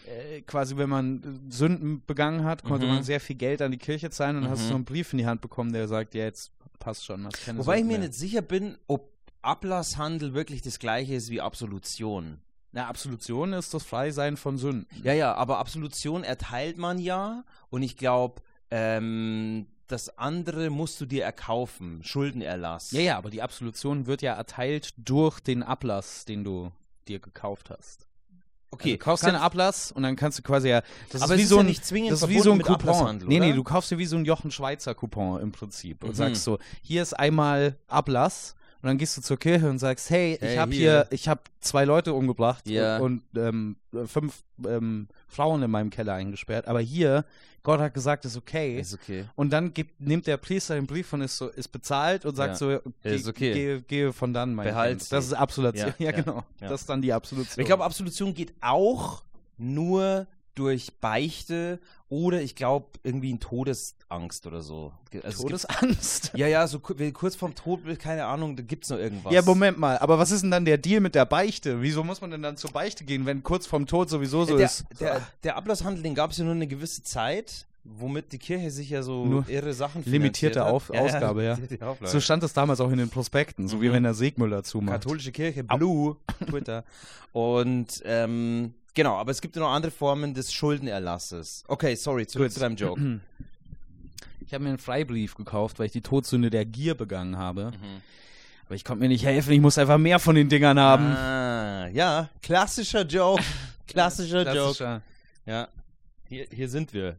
äh, 0.08 0.42
quasi, 0.42 0.78
wenn 0.78 0.90
man 0.90 1.24
äh, 1.50 1.52
Sünden 1.52 2.04
begangen 2.06 2.44
hat, 2.44 2.64
konnte 2.64 2.86
Mhm. 2.86 2.94
man 2.94 3.04
sehr 3.04 3.20
viel 3.20 3.36
Geld 3.36 3.62
an 3.62 3.72
die 3.72 3.78
Kirche 3.78 4.10
zahlen 4.10 4.38
und 4.38 4.44
dann 4.44 4.52
hast 4.52 4.62
du 4.62 4.66
Mhm. 4.66 4.70
so 4.70 4.76
einen 4.76 4.86
Brief 4.86 5.12
in 5.14 5.20
die 5.20 5.26
Hand 5.28 5.42
bekommen, 5.42 5.74
der 5.74 5.88
sagt, 5.88 6.16
ja, 6.16 6.24
jetzt 6.24 6.52
passt 6.80 7.06
schon. 7.06 7.28
Wobei 7.56 7.78
ich 7.80 7.84
mir 7.84 7.98
mehr. 7.98 8.08
nicht 8.08 8.14
sicher 8.14 8.42
bin, 8.42 8.78
ob 8.88 9.12
Ablasshandel 9.42 10.34
wirklich 10.34 10.62
das 10.62 10.80
gleiche 10.80 11.16
ist 11.16 11.30
wie 11.30 11.42
Absolution. 11.42 12.40
Na, 12.74 12.88
Absolution 12.88 13.54
ist 13.54 13.74
das 13.74 13.84
Freisein 13.84 14.36
von 14.38 14.58
Sünden. 14.58 14.88
Ja, 15.04 15.14
ja, 15.14 15.34
aber 15.34 15.58
Absolution 15.60 16.24
erteilt 16.24 16.78
man 16.78 17.00
ja 17.00 17.44
und 17.70 17.82
ich 17.82 17.96
glaube, 17.98 18.42
ähm, 18.72 19.68
das 19.88 20.18
andere 20.18 20.70
musst 20.70 21.00
du 21.00 21.06
dir 21.06 21.24
erkaufen, 21.24 22.04
Schuldenerlass. 22.04 22.92
Ja, 22.92 23.00
ja, 23.02 23.18
aber 23.18 23.30
die 23.30 23.42
Absolution 23.42 24.06
wird 24.06 24.22
ja 24.22 24.34
erteilt 24.34 24.94
durch 24.98 25.40
den 25.40 25.64
Ablass, 25.64 26.26
den 26.26 26.44
du 26.44 26.72
dir 27.08 27.20
gekauft 27.20 27.70
hast. 27.70 28.07
Okay. 28.72 28.90
Also, 28.90 28.98
du 28.98 29.04
kaufst 29.04 29.24
dir 29.26 29.30
einen 29.30 29.38
Ablass 29.38 29.92
und 29.92 30.04
dann 30.04 30.16
kannst 30.16 30.40
du 30.40 30.44
quasi 30.44 30.70
ja. 30.70 30.82
Das 31.12 31.22
aber 31.22 31.36
ist 31.36 31.42
wie 31.42 31.46
so 31.46 31.56
ja 31.56 31.62
ein, 31.62 31.66
nicht 31.68 31.86
zwingend 31.86 32.12
das 32.12 32.22
ist 32.22 32.30
wie 32.30 32.40
so 32.40 32.52
ein 32.52 32.62
Coupon. 32.62 33.22
Nee, 33.26 33.40
nee, 33.40 33.54
du 33.54 33.64
kaufst 33.64 33.92
dir 33.92 33.98
wie 33.98 34.06
so 34.06 34.18
ein 34.18 34.26
Jochen 34.26 34.52
Schweizer 34.52 34.94
Coupon 34.96 35.42
im 35.42 35.52
Prinzip 35.52 36.04
und 36.04 36.12
Mhm. 36.12 36.16
sagst 36.16 36.44
so, 36.44 36.60
hier 36.82 37.02
ist 37.02 37.14
einmal 37.14 37.78
Ablass 37.88 38.56
und 38.82 38.88
dann 38.88 38.98
gehst 38.98 39.18
du 39.18 39.22
zur 39.22 39.38
Kirche 39.38 39.70
und 39.70 39.80
sagst, 39.80 40.10
hey, 40.10 40.36
ich 40.36 40.42
Hey, 40.42 40.56
habe 40.58 40.72
hier. 40.74 41.08
ich 41.10 41.28
habe 41.28 41.42
zwei 41.62 41.86
Leute 41.86 42.14
umgebracht 42.14 42.68
Ja. 42.70 42.98
und, 43.00 43.24
und 43.34 43.42
ähm, 43.42 44.08
fünf 44.08 44.44
ähm, 44.66 45.08
Frauen 45.28 45.64
in 45.64 45.72
meinem 45.72 45.90
Keller 45.90 46.14
eingesperrt, 46.14 46.68
aber 46.68 46.80
hier, 46.82 47.26
Gott 47.64 47.80
hat 47.82 47.94
gesagt, 47.94 48.24
ist 48.24 48.38
okay. 48.38 48.80
Ist 48.80 48.94
okay. 48.94 49.26
Und 49.36 49.52
dann 49.52 49.74
gibt, 49.74 50.00
nimmt 50.00 50.26
der 50.26 50.38
Priester 50.38 50.76
den 50.76 50.88
Brief 50.88 51.12
und 51.12 51.22
ist 51.22 51.36
so, 51.38 51.50
ist 51.50 51.68
bezahlt 51.70 52.24
und 52.26 52.36
sagt 52.36 52.52
Ja. 52.52 52.56
so, 52.56 52.80
geh, 53.04 53.16
Ist 53.16 53.28
okay. 53.28 53.54
gehe, 53.54 53.82
gehe 53.82 54.14
von 54.14 54.34
dann, 54.34 54.54
mein 54.56 54.68
Behalt 54.68 55.00
Kind. 55.00 55.12
Das 55.12 55.26
ist 55.26 55.34
Absolution. 55.34 55.94
Ja, 55.98 56.06
Ja, 56.06 56.12
genau. 56.12 56.44
Das 56.60 56.82
ist 56.82 56.90
dann 56.90 57.02
die 57.02 57.12
Absolution. 57.12 57.60
Ich 57.62 57.66
glaube, 57.68 57.84
Absolution 57.84 58.34
geht 58.34 58.54
auch 58.62 59.24
nur 59.58 60.28
durch 60.58 60.94
Beichte 61.00 61.80
oder 62.10 62.42
ich 62.42 62.56
glaube 62.56 62.88
irgendwie 63.04 63.30
in 63.30 63.40
Todesangst 63.40 64.48
oder 64.48 64.62
so. 64.62 64.92
Also 65.14 65.28
es 65.28 65.38
gibt- 65.38 65.42
Todesangst. 65.50 66.32
Ja, 66.38 66.48
ja, 66.48 66.66
so 66.68 66.80
kurz 66.80 67.36
vorm 67.36 67.54
Tod, 67.56 67.82
keine 68.00 68.26
Ahnung, 68.26 68.56
da 68.56 68.64
gibt's 68.64 68.90
noch 68.90 68.98
irgendwas. 68.98 69.34
Ja, 69.34 69.42
Moment 69.42 69.78
mal, 69.78 69.98
aber 70.00 70.18
was 70.20 70.32
ist 70.32 70.42
denn 70.42 70.52
dann 70.52 70.66
der 70.66 70.78
Deal 70.78 71.00
mit 71.02 71.16
der 71.16 71.26
Beichte? 71.26 71.82
Wieso 71.82 72.04
muss 72.04 72.22
man 72.22 72.32
denn 72.32 72.42
dann 72.42 72.58
zur 72.58 72.72
Beichte 72.72 73.04
gehen, 73.04 73.26
wenn 73.26 73.44
kurz 73.44 73.66
vorm 73.68 73.86
Tod 73.86 74.10
sowieso 74.10 74.46
so 74.46 74.58
der, 74.58 74.66
ist? 74.66 74.86
Der, 75.00 75.22
der 75.44 75.58
Ablasshandel, 75.58 76.02
den 76.04 76.16
gab 76.16 76.32
es 76.32 76.38
ja 76.38 76.44
nur 76.46 76.54
eine 76.56 76.68
gewisse 76.68 77.04
Zeit, 77.04 77.66
womit 77.84 78.32
die 78.34 78.38
Kirche 78.38 78.70
sich 78.72 78.90
ja 78.90 79.02
so 79.04 79.26
Nur 79.26 79.48
irre 79.48 79.74
Sachen 79.74 80.04
limitierte 80.06 80.62
hat. 80.66 80.72
Auf- 80.72 80.90
Ausgabe, 80.90 81.44
ja. 81.44 81.54
Auflage. 81.82 82.08
So 82.12 82.20
stand 82.20 82.44
es 82.44 82.52
damals 82.54 82.82
auch 82.82 82.92
in 82.92 82.98
den 82.98 83.10
Prospekten, 83.10 83.68
so 83.68 83.82
wie 83.82 83.90
Mhm. 83.90 83.94
wenn 83.94 84.04
der 84.04 84.14
Segmüller 84.14 84.64
zumacht. 84.64 85.04
Katholische 85.04 85.32
Kirche, 85.32 85.64
Blue, 85.64 86.18
Twitter. 86.50 86.84
Und 87.32 88.02
ähm, 88.06 88.74
genau, 88.98 89.16
aber 89.16 89.32
es 89.32 89.40
gibt 89.40 89.56
ja 89.56 89.62
noch 89.62 89.70
andere 89.72 89.92
Formen 89.94 90.34
des 90.34 90.52
Schuldenerlasses. 90.52 91.64
Okay, 91.70 91.96
sorry, 91.96 92.28
zurück 92.28 92.48
Gut. 92.48 92.54
zu 92.54 92.60
deinem 92.60 92.76
Joke. 92.76 93.22
Ich 94.40 94.54
habe 94.54 94.64
mir 94.64 94.70
einen 94.70 94.78
Freibrief 94.80 95.36
gekauft, 95.36 95.78
weil 95.78 95.88
ich 95.88 95.92
die 95.92 96.00
Todsünde 96.02 96.50
der 96.50 96.64
Gier 96.64 96.96
begangen 96.96 97.38
habe. 97.38 97.72
Mhm. 97.72 98.02
Aber 98.66 98.76
ich 98.76 98.86
konnte 98.86 99.02
mir 99.02 99.10
nicht 99.10 99.26
helfen, 99.26 99.52
ich 99.52 99.60
muss 99.60 99.78
einfach 99.78 99.98
mehr 99.98 100.20
von 100.20 100.36
den 100.36 100.48
Dingern 100.48 100.80
haben. 100.80 101.06
Ah, 101.06 101.88
ja, 101.90 102.30
klassischer 102.42 103.02
Joke. 103.06 103.44
Klassischer, 103.88 104.44
Joke. 104.44 104.52
Klassischer. 104.54 105.02
Ja, 105.46 105.68
hier, 106.30 106.48
hier 106.50 106.70
sind 106.70 106.94
wir. 106.94 107.18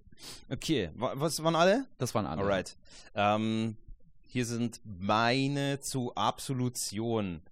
Okay, 0.49 0.88
wa- 0.95 1.12
was 1.17 1.43
waren 1.43 1.55
alle? 1.55 1.85
Das 1.99 2.14
waren 2.14 2.25
andere. 2.25 2.47
Alright. 2.49 2.77
Ähm, 3.14 3.77
hier 4.27 4.47
sind 4.47 4.81
meine 4.85 5.81
zu 5.81 6.14
Absolution. 6.14 7.43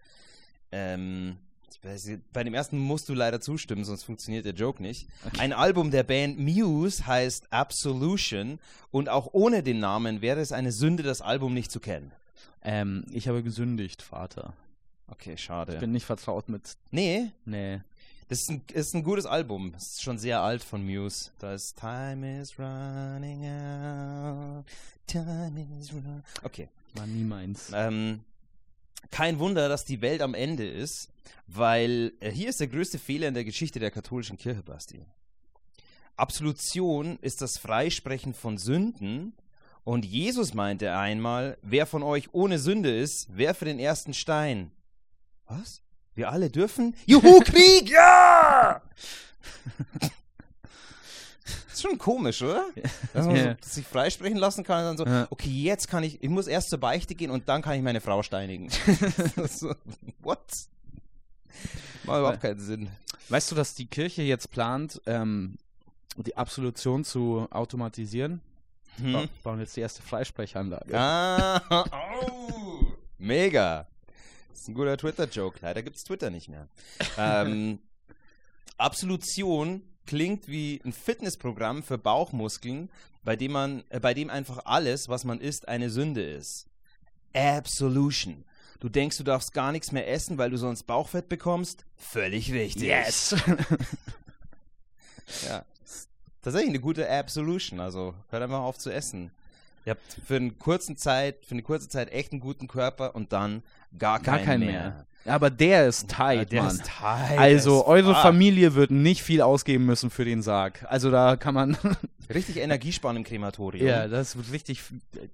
Ähm, 0.72 1.36
bei 2.32 2.42
dem 2.44 2.54
ersten 2.54 2.78
musst 2.78 3.08
du 3.08 3.14
leider 3.14 3.40
zustimmen, 3.40 3.84
sonst 3.84 4.04
funktioniert 4.04 4.44
der 4.44 4.54
Joke 4.54 4.82
nicht. 4.82 5.08
Ein 5.38 5.52
Album 5.52 5.90
der 5.90 6.02
Band 6.02 6.38
Muse 6.38 7.06
heißt 7.06 7.52
Absolution 7.52 8.58
und 8.90 9.08
auch 9.08 9.28
ohne 9.32 9.62
den 9.62 9.78
Namen 9.78 10.20
wäre 10.20 10.40
es 10.40 10.52
eine 10.52 10.72
Sünde, 10.72 11.02
das 11.02 11.20
Album 11.20 11.54
nicht 11.54 11.70
zu 11.70 11.80
kennen. 11.80 12.12
Ähm, 12.62 13.04
ich 13.12 13.28
habe 13.28 13.42
gesündigt, 13.42 14.02
Vater. 14.02 14.54
Okay, 15.08 15.36
schade. 15.36 15.74
Ich 15.74 15.78
bin 15.78 15.92
nicht 15.92 16.04
vertraut 16.06 16.48
mit. 16.48 16.76
nee, 16.90 17.30
Nee. 17.44 17.80
das 18.28 18.40
ist 18.40 18.50
ein, 18.50 18.62
ist 18.72 18.94
ein 18.94 19.04
gutes 19.04 19.24
Album. 19.26 19.70
Das 19.72 19.84
ist 19.84 20.02
schon 20.02 20.18
sehr 20.18 20.40
alt 20.40 20.64
von 20.64 20.84
Muse. 20.84 21.30
Da 21.38 21.54
ist 21.54 21.78
Time 21.78 22.40
is 22.40 22.58
running 22.58 23.44
out. 23.44 24.64
Time 25.06 25.64
is 25.80 25.92
running 25.92 26.22
Okay. 26.42 26.68
War 26.94 27.06
nie 27.06 27.24
meins. 27.24 27.70
Ähm, 27.72 28.20
kein 29.10 29.38
Wunder, 29.38 29.68
dass 29.68 29.84
die 29.84 30.00
Welt 30.00 30.22
am 30.22 30.34
Ende 30.34 30.68
ist, 30.68 31.08
weil 31.46 32.12
äh, 32.20 32.30
hier 32.30 32.48
ist 32.48 32.60
der 32.60 32.68
größte 32.68 32.98
Fehler 32.98 33.28
in 33.28 33.34
der 33.34 33.44
Geschichte 33.44 33.78
der 33.78 33.90
katholischen 33.90 34.38
Kirche, 34.38 34.62
Basti. 34.62 35.04
Absolution 36.16 37.18
ist 37.20 37.42
das 37.42 37.58
Freisprechen 37.58 38.32
von 38.34 38.58
Sünden 38.58 39.34
und 39.84 40.04
Jesus 40.04 40.54
meinte 40.54 40.96
einmal, 40.96 41.58
wer 41.62 41.86
von 41.86 42.02
euch 42.02 42.32
ohne 42.32 42.58
Sünde 42.58 42.96
ist, 42.96 43.28
werfe 43.36 43.66
den 43.66 43.78
ersten 43.78 44.14
Stein. 44.14 44.72
Was? 45.46 45.82
Wir 46.14 46.30
alle 46.30 46.50
dürfen? 46.50 46.96
Juhu, 47.06 47.40
Krieg, 47.40 47.88
ja! 47.90 48.82
Ist 51.72 51.82
schon 51.82 51.98
komisch, 51.98 52.42
oder? 52.42 52.64
Dass 53.12 53.26
man 53.26 53.36
so, 53.36 53.68
sich 53.68 53.86
freisprechen 53.86 54.36
lassen 54.38 54.64
kann 54.64 54.78
und 54.86 54.98
dann 54.98 55.06
so, 55.06 55.12
Ja. 55.12 55.26
okay, 55.30 55.48
jetzt 55.50 55.88
kann 55.88 56.02
ich, 56.04 56.22
ich 56.22 56.28
muss 56.30 56.46
erst 56.46 56.70
zur 56.70 56.78
Beichte 56.80 57.14
gehen 57.14 57.30
und 57.30 57.48
dann 57.48 57.62
kann 57.62 57.74
ich 57.76 57.82
meine 57.82 58.00
Frau 58.00 58.22
steinigen. 58.22 58.68
so, 59.48 59.74
what? 60.20 60.40
Macht 62.04 62.18
überhaupt 62.18 62.40
keinen 62.40 62.60
Sinn. 62.60 62.90
Weißt 63.28 63.50
du, 63.50 63.54
dass 63.54 63.74
die 63.74 63.86
Kirche 63.86 64.22
jetzt 64.22 64.50
plant, 64.50 65.00
ähm, 65.06 65.56
die 66.16 66.36
Absolution 66.36 67.04
zu 67.04 67.46
automatisieren? 67.50 68.40
Wir 68.98 69.20
Hm? 69.22 69.28
bauen 69.42 69.60
jetzt 69.60 69.76
die 69.76 69.80
erste 69.80 70.02
Freisprechanlage. 70.02 70.98
Ah, 70.98 71.60
oh, 72.20 72.84
mega. 73.18 73.86
Das 74.50 74.60
ist 74.62 74.68
ein 74.68 74.74
guter 74.74 74.96
Twitter-Joke. 74.96 75.58
Leider 75.60 75.82
gibt 75.82 75.96
es 75.96 76.04
Twitter 76.04 76.30
nicht 76.30 76.48
mehr. 76.48 76.68
Ähm, 77.18 77.78
Absolution 78.78 79.82
klingt 80.06 80.48
wie 80.48 80.80
ein 80.84 80.92
Fitnessprogramm 80.92 81.82
für 81.82 81.98
Bauchmuskeln, 81.98 82.90
bei 83.24 83.36
dem 83.36 83.52
man, 83.52 83.84
äh, 83.90 84.00
bei 84.00 84.14
dem 84.14 84.30
einfach 84.30 84.60
alles, 84.64 85.08
was 85.08 85.24
man 85.24 85.40
isst, 85.40 85.68
eine 85.68 85.90
Sünde 85.90 86.22
ist. 86.22 86.66
Absolution. 87.34 88.44
Du 88.80 88.88
denkst, 88.88 89.16
du 89.16 89.24
darfst 89.24 89.52
gar 89.52 89.72
nichts 89.72 89.90
mehr 89.92 90.08
essen, 90.08 90.38
weil 90.38 90.50
du 90.50 90.56
sonst 90.58 90.84
Bauchfett 90.84 91.28
bekommst? 91.28 91.84
Völlig 91.96 92.52
richtig. 92.52 92.88
Ja. 95.48 95.64
Tatsächlich 96.40 96.70
eine 96.70 96.80
gute 96.80 97.10
Absolution. 97.10 97.80
Also 97.80 98.14
hört 98.28 98.42
einfach 98.42 98.60
auf 98.60 98.78
zu 98.78 98.90
essen. 98.90 99.32
Ihr 99.84 99.90
habt 99.90 100.02
für, 100.24 100.36
einen 100.36 100.58
kurzen 100.58 100.96
Zeit, 100.96 101.44
für 101.44 101.52
eine 101.52 101.62
kurze 101.62 101.88
Zeit 101.88 102.12
echt 102.12 102.30
einen 102.32 102.40
guten 102.40 102.68
Körper 102.68 103.14
und 103.16 103.32
dann 103.32 103.62
gar, 103.98 104.20
Gar 104.20 104.36
keinen 104.38 104.44
keinen 104.44 104.60
mehr. 104.60 104.90
mehr. 104.90 105.06
Aber 105.26 105.50
der 105.50 105.88
ist 105.88 106.08
tight, 106.08 106.52
der 106.52 106.62
Mann. 106.62 106.74
ist 106.76 106.84
tight. 106.84 107.38
also, 107.38 107.86
eure 107.86 108.14
fuck. 108.14 108.22
Familie 108.22 108.74
wird 108.74 108.90
nicht 108.90 109.22
viel 109.22 109.42
ausgeben 109.42 109.84
müssen 109.86 110.10
für 110.10 110.24
den 110.24 110.42
Sarg. 110.42 110.84
Also, 110.88 111.10
da 111.10 111.36
kann 111.36 111.54
man. 111.54 111.76
Richtig 112.32 112.56
Energiesparen 112.56 113.16
im 113.18 113.24
Krematorium. 113.24 113.86
ja, 113.86 114.08
das 114.08 114.36
wird 114.36 114.50
richtig. 114.50 114.82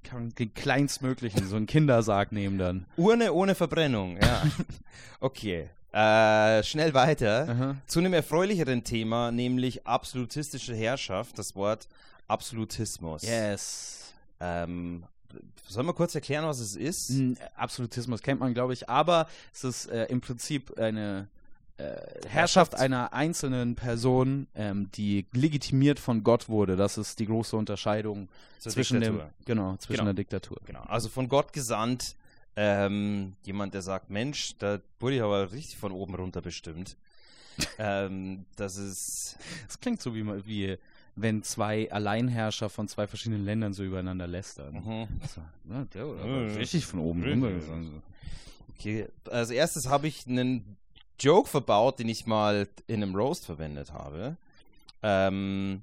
Kann 0.05 0.19
man 0.21 0.35
den 0.35 0.53
kleinstmöglichen, 0.53 1.49
so 1.49 1.57
einen 1.57 1.65
Kindersarg 1.65 2.33
nehmen 2.33 2.59
dann. 2.59 2.85
Urne 2.99 3.33
ohne 3.33 3.55
Verbrennung, 3.55 4.19
ja. 4.21 4.43
okay. 5.21 5.71
Äh, 5.93 6.63
schnell 6.63 6.93
weiter. 6.93 7.49
Aha. 7.49 7.77
Zu 7.87 8.01
einem 8.01 8.13
erfreulicheren 8.13 8.85
Thema, 8.85 9.31
nämlich 9.31 9.87
absolutistische 9.87 10.75
Herrschaft, 10.75 11.39
das 11.39 11.57
Wort 11.57 11.89
Absolutismus. 12.29 13.23
Yes. 13.23 14.13
Ähm, 14.41 15.05
sollen 15.69 15.87
wir 15.87 15.95
kurz 15.95 16.15
erklären, 16.15 16.45
was 16.45 16.59
es 16.61 16.77
ist? 16.77 17.11
N- 17.11 17.39
Absolutismus 17.57 18.23
kennt 18.23 18.41
man, 18.41 18.55
glaube 18.55 18.73
ich, 18.73 18.89
aber 18.89 19.29
es 19.53 19.65
ist 19.65 19.87
äh, 19.87 20.05
im 20.07 20.21
Prinzip 20.21 20.79
eine 20.79 21.29
äh, 21.79 21.97
Herrschaft 22.29 22.75
einer 22.75 23.13
einzelnen 23.13 23.75
Person, 23.75 24.47
ähm, 24.55 24.91
die 24.93 25.27
legitimiert 25.33 25.99
von 25.99 26.23
Gott 26.23 26.49
wurde. 26.49 26.77
Das 26.77 26.99
ist 26.99 27.19
die 27.19 27.27
große 27.27 27.57
Unterscheidung 27.57 28.29
Zur 28.59 28.73
zwischen 28.73 29.01
Diktatur. 29.01 29.25
dem, 29.39 29.45
genau, 29.47 29.77
zwischen 29.79 29.93
Genau. 30.01 30.05
der 30.05 30.15
Diktatur. 30.15 30.59
Genau. 30.67 30.83
Also 30.83 31.09
von 31.09 31.29
Gott 31.29 31.53
gesandt, 31.53 32.15
ähm, 32.57 33.35
jemand, 33.45 33.73
der 33.73 33.81
sagt, 33.83 34.11
Mensch, 34.11 34.53
da 34.59 34.81
wurde 35.01 35.17
ich 35.17 35.23
aber 35.23 35.51
richtig 35.53 35.79
von 35.79 35.93
oben 35.93 36.15
runter 36.15 36.43
bestimmt. 36.43 36.97
ähm, 37.79 38.45
das 38.57 38.77
ist 38.77 39.37
Das 39.67 39.79
klingt 39.81 40.01
so 40.03 40.15
wie, 40.15 40.25
wie 40.47 40.79
wenn 41.15 41.43
zwei 41.43 41.91
Alleinherrscher 41.93 42.71
von 42.71 42.89
zwei 42.89 43.07
verschiedenen 43.07 43.45
Ländern 43.45 43.75
so 43.75 43.83
übereinander 43.85 44.27
lästern. 44.27 44.75
mhm. 44.75 45.09
So, 45.27 45.41
ja, 45.71 45.85
der 45.85 46.07
Ja, 46.07 46.55
richtig 46.57 46.87
von 46.87 47.01
oben 47.01 47.23
runter 47.25 47.61
okay. 48.83 49.07
Als 49.31 49.51
erstes 49.51 49.89
habe 49.89 50.09
ich 50.09 50.27
einen 50.27 50.77
Joke 51.21 51.49
verbaut, 51.49 51.99
den 51.99 52.09
ich 52.09 52.27
mal 52.27 52.69
in 52.87 53.03
einem 53.03 53.15
Roast 53.15 53.47
verwendet 53.47 53.93
habe. 53.93 54.37
Ähm, 55.03 55.83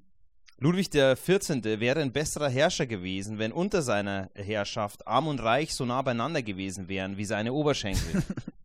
Ludwig 0.57 0.89
der 0.89 1.15
14. 1.15 1.63
wäre 1.63 2.01
ein 2.01 2.11
besserer 2.11 2.49
Herrscher 2.49 2.85
gewesen, 2.85 3.39
wenn 3.39 3.53
unter 3.53 3.81
seiner 3.81 4.29
Herrschaft 4.35 5.07
Arm 5.07 5.27
und 5.27 5.39
Reich 5.39 5.73
so 5.73 5.85
nah 5.85 6.01
beieinander 6.01 6.41
gewesen 6.41 6.89
wären 6.89 7.17
wie 7.17 7.25
seine 7.25 7.53
Oberschenkel. 7.53 8.23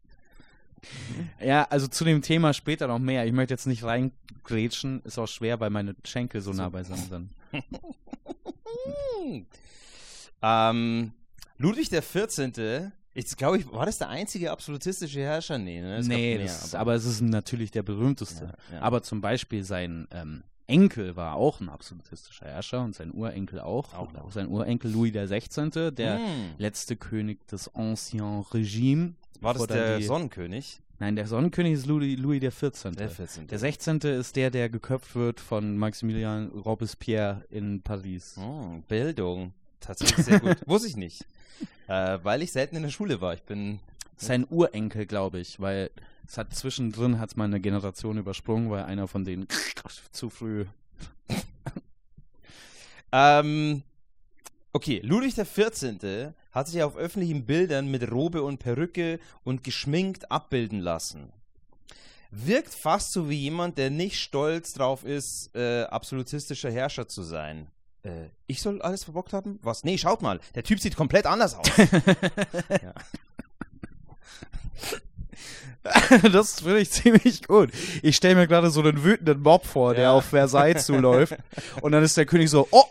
Ja, 1.40 1.64
also 1.70 1.86
zu 1.86 2.04
dem 2.04 2.22
Thema 2.22 2.52
später 2.52 2.86
noch 2.86 2.98
mehr. 2.98 3.26
Ich 3.26 3.32
möchte 3.32 3.54
jetzt 3.54 3.66
nicht 3.66 3.84
reingrätschen, 3.84 5.02
ist 5.02 5.18
auch 5.18 5.28
schwer, 5.28 5.60
weil 5.60 5.70
meine 5.70 5.94
Schenkel 6.04 6.40
so 6.40 6.52
nah 6.52 6.68
beisammen 6.68 7.08
sind. 7.08 7.30
ähm, 10.42 11.12
Ludwig 11.58 11.88
der 11.88 12.02
14. 12.02 12.92
Ich 13.14 13.36
glaube, 13.36 13.58
ich, 13.58 13.70
war 13.70 13.86
das 13.86 13.98
der 13.98 14.08
einzige 14.08 14.50
absolutistische 14.50 15.20
Herrscher? 15.20 15.56
Nee, 15.58 15.80
ne? 15.80 15.98
Es 15.98 16.08
nee, 16.08 16.36
mehr, 16.36 16.46
das, 16.46 16.74
aber, 16.74 16.94
es 16.94 17.04
ist 17.04 17.20
natürlich 17.20 17.70
der 17.70 17.84
berühmteste. 17.84 18.44
Ja, 18.44 18.76
ja. 18.76 18.82
Aber 18.82 19.02
zum 19.02 19.20
Beispiel 19.20 19.62
sein 19.62 20.08
ähm, 20.10 20.42
Enkel 20.66 21.14
war 21.16 21.34
auch 21.36 21.60
ein 21.60 21.68
absolutistischer 21.68 22.46
Herrscher 22.46 22.82
und 22.82 22.94
sein 22.94 23.12
Urenkel 23.12 23.60
auch. 23.60 23.92
Auch 23.94 24.14
auch 24.14 24.32
sein 24.32 24.48
Urenkel 24.48 24.90
Louis 24.92 25.12
der 25.12 25.28
16., 25.28 25.92
der 25.94 26.18
Hm. 26.18 26.24
letzte 26.58 26.96
König 26.96 27.46
des 27.48 27.74
Ancien 27.74 28.40
Regime. 28.52 29.14
War 29.40 29.54
das 29.54 29.66
der 29.66 29.98
die- 29.98 30.04
Sonnenkönig? 30.04 30.80
Nein, 31.00 31.16
der 31.16 31.26
Sonnenkönig 31.26 31.72
ist 31.74 31.86
Louis, 31.86 32.16
Louis 32.18 32.40
der 32.40 32.52
14. 32.52 32.94
Der 32.94 33.10
14. 33.10 33.46
Der 33.48 33.58
16. 33.58 33.98
ist 34.18 34.36
der, 34.36 34.50
der 34.50 34.68
geköpft 34.70 35.14
wird 35.16 35.40
von 35.40 35.76
Maximilian 35.76 36.48
Robespierre 36.48 37.44
in 37.50 37.82
Paris. 37.82 38.36
Oh, 38.38 38.78
Bildung. 38.88 39.52
Tatsächlich 39.80 40.24
sehr 40.24 40.40
gut. 40.40 40.56
Wusste 40.66 40.88
ich 40.88 40.96
nicht. 40.96 41.26
Äh, 41.88 42.18
weil 42.22 42.40
ich 42.42 42.52
selten 42.52 42.76
in 42.76 42.84
der 42.84 42.90
Schule 42.90 43.20
war. 43.20 43.34
Ich 43.34 43.42
bin. 43.42 43.80
Sein 44.16 44.46
Urenkel, 44.48 45.04
glaube 45.06 45.40
ich, 45.40 45.58
weil 45.60 45.90
es 46.26 46.38
hat 46.38 46.54
zwischendrin 46.54 47.18
hat's 47.18 47.36
mal 47.36 47.44
eine 47.44 47.60
Generation 47.60 48.18
übersprungen, 48.18 48.70
weil 48.70 48.84
einer 48.84 49.08
von 49.08 49.24
denen 49.24 49.46
zu 50.12 50.30
früh. 50.30 50.66
Ähm, 53.16 53.84
okay, 54.72 55.00
Ludwig 55.04 55.36
der 55.36 55.46
14. 55.46 56.34
hat 56.50 56.66
sich 56.66 56.82
auf 56.82 56.96
öffentlichen 56.96 57.46
Bildern 57.46 57.88
mit 57.88 58.10
Robe 58.10 58.42
und 58.42 58.58
Perücke 58.58 59.20
und 59.44 59.62
geschminkt 59.62 60.32
abbilden 60.32 60.80
lassen. 60.80 61.32
Wirkt 62.32 62.74
fast 62.74 63.12
so 63.12 63.30
wie 63.30 63.36
jemand, 63.36 63.78
der 63.78 63.90
nicht 63.90 64.18
stolz 64.18 64.72
drauf 64.72 65.04
ist, 65.04 65.54
äh, 65.54 65.84
absolutistischer 65.84 66.72
Herrscher 66.72 67.06
zu 67.06 67.22
sein. 67.22 67.68
Äh, 68.02 68.30
ich 68.48 68.60
soll 68.60 68.82
alles 68.82 69.04
verbockt 69.04 69.32
haben? 69.32 69.60
Was? 69.62 69.84
Nee, 69.84 69.96
schaut 69.96 70.20
mal, 70.20 70.40
der 70.56 70.64
Typ 70.64 70.80
sieht 70.80 70.96
komplett 70.96 71.26
anders 71.26 71.54
aus. 71.54 71.68
das 76.32 76.60
finde 76.60 76.80
ich 76.80 76.90
ziemlich 76.90 77.46
gut. 77.46 77.70
Ich 78.02 78.16
stelle 78.16 78.36
mir 78.36 78.46
gerade 78.46 78.70
so 78.70 78.80
einen 78.80 79.04
wütenden 79.04 79.40
Mob 79.42 79.66
vor, 79.66 79.94
der 79.94 80.04
Ja. 80.04 80.12
auf 80.12 80.26
Versailles 80.26 80.84
zuläuft. 80.86 81.36
Und 81.82 81.92
dann 81.92 82.02
ist 82.02 82.16
der 82.16 82.26
König 82.26 82.48
so, 82.50 82.66
oh, 82.70 82.84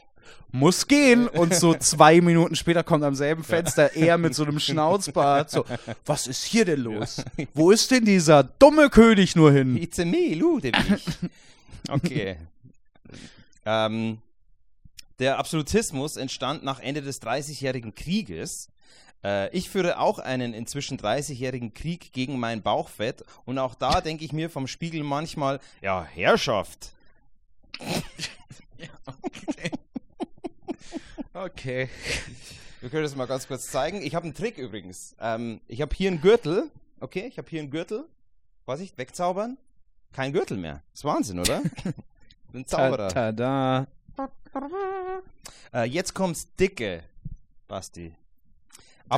muss 0.52 0.88
gehen. 0.88 1.28
Und 1.28 1.56
so 1.56 1.74
zwei 1.74 2.22
Minuten 2.22 2.56
später 2.56 2.84
kommt 2.84 3.04
am 3.04 3.16
selben 3.16 3.44
Fenster 3.44 3.96
er 3.96 4.18
mit 4.20 4.36
so 4.36 4.44
einem 4.44 4.60
Schnauzbart. 4.60 5.50
So, 5.50 5.66
was 6.06 6.28
ist 6.28 6.44
hier 6.44 6.66
denn 6.66 6.82
los? 6.82 7.24
Wo 7.56 7.72
ist 7.72 7.90
denn 7.90 8.06
dieser 8.06 8.44
dumme 8.44 8.90
König 8.90 9.36
nur 9.36 9.52
hin? 9.52 9.76
It's 9.76 10.00
a 10.00 10.06
me, 10.06 10.36
Ludwig. 10.36 10.76
Okay. 11.90 12.38
ähm, 13.66 14.20
der 15.20 15.38
Absolutismus 15.38 16.16
entstand 16.16 16.64
nach 16.64 16.80
Ende 16.80 17.02
des 17.02 17.20
Dreißigjährigen 17.20 17.94
Krieges. 17.94 18.70
Äh, 19.24 19.50
ich 19.56 19.70
führe 19.70 20.00
auch 20.00 20.20
einen 20.20 20.54
inzwischen 20.54 20.98
30-jährigen 20.98 21.74
Krieg 21.74 22.14
gegen 22.14 22.40
mein 22.40 22.62
Bauchfett 22.62 23.24
und 23.46 23.58
auch 23.60 23.76
da 23.76 24.02
denke 24.02 24.26
ich 24.26 24.34
mir 24.34 24.50
vom 24.50 24.68
Spiegel 24.68 25.04
manchmal, 25.04 25.60
ja, 25.82 26.04
Herrschaft. 26.04 26.92
Okay. 31.36 31.90
Wir 32.80 32.90
können 32.90 33.04
das 33.04 33.16
mal 33.16 33.26
ganz 33.26 33.48
kurz 33.48 33.72
zeigen. 33.72 34.02
Ich 34.04 34.14
habe 34.14 34.26
einen 34.26 34.36
Trick 34.36 34.58
übrigens. 34.58 35.16
Ähm, 35.20 35.62
ich 35.68 35.82
habe 35.82 35.96
hier 35.96 36.12
einen 36.12 36.22
Gürtel. 36.22 36.70
Okay, 37.00 37.26
ich 37.28 37.38
habe 37.38 37.50
hier 37.50 37.60
einen 37.62 37.72
Gürtel. 37.72 38.06
Vorsicht, 38.66 38.98
wegzaubern. 38.98 39.58
Kein 40.12 40.32
Gürtel 40.32 40.58
mehr. 40.58 40.84
ist 40.94 41.04
Wahnsinn, 41.04 41.40
oder? 41.40 41.64
Bin 42.52 42.68
Zauberer. 42.68 43.10
Ta 43.10 43.32
tada. 43.32 43.88
Äh, 45.74 45.86
jetzt 45.86 46.14
kommt's 46.14 46.54
dicke, 46.56 47.04
Basti. 47.68 48.14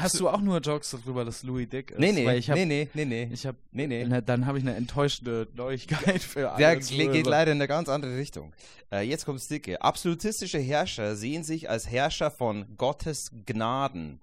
Hast 0.04 0.20
du 0.20 0.30
auch 0.30 0.42
nur 0.42 0.60
Jokes 0.60 0.92
darüber, 0.92 1.26
dass 1.26 1.44
Louis 1.44 1.68
dick 1.70 1.92
ist? 1.92 2.00
Nee, 2.00 2.12
nee, 2.12 2.26
Weil 2.26 2.38
ich 2.38 2.50
hab, 2.50 2.56
nee, 2.58 2.66
nee, 2.66 2.90
nee, 2.94 3.06
nee. 3.06 3.30
Ich 3.32 3.46
hab, 3.46 3.56
nee, 3.72 3.88
nee. 3.88 4.06
Na, 4.08 4.22
dann 4.22 4.46
habe 4.46 4.58
ich 4.58 4.64
eine 4.64 4.76
enttäuschende 4.76 5.48
Neuigkeit 5.56 6.22
für 6.22 6.52
alle. 6.52 6.58
Der 6.58 6.82
Zuhörer. 6.82 7.12
geht 7.12 7.26
leider 7.26 7.52
in 7.52 7.58
eine 7.58 7.68
ganz 7.68 7.90
andere 7.90 8.18
Richtung. 8.18 8.54
Äh, 8.92 9.02
jetzt 9.02 9.26
kommt's 9.26 9.48
dicke. 9.48 9.82
Absolutistische 9.82 10.60
Herrscher 10.60 11.16
sehen 11.16 11.44
sich 11.44 11.70
als 11.70 11.90
Herrscher 11.90 12.32
von 12.32 12.66
Gottes 12.78 13.32
Gnaden. 13.46 14.20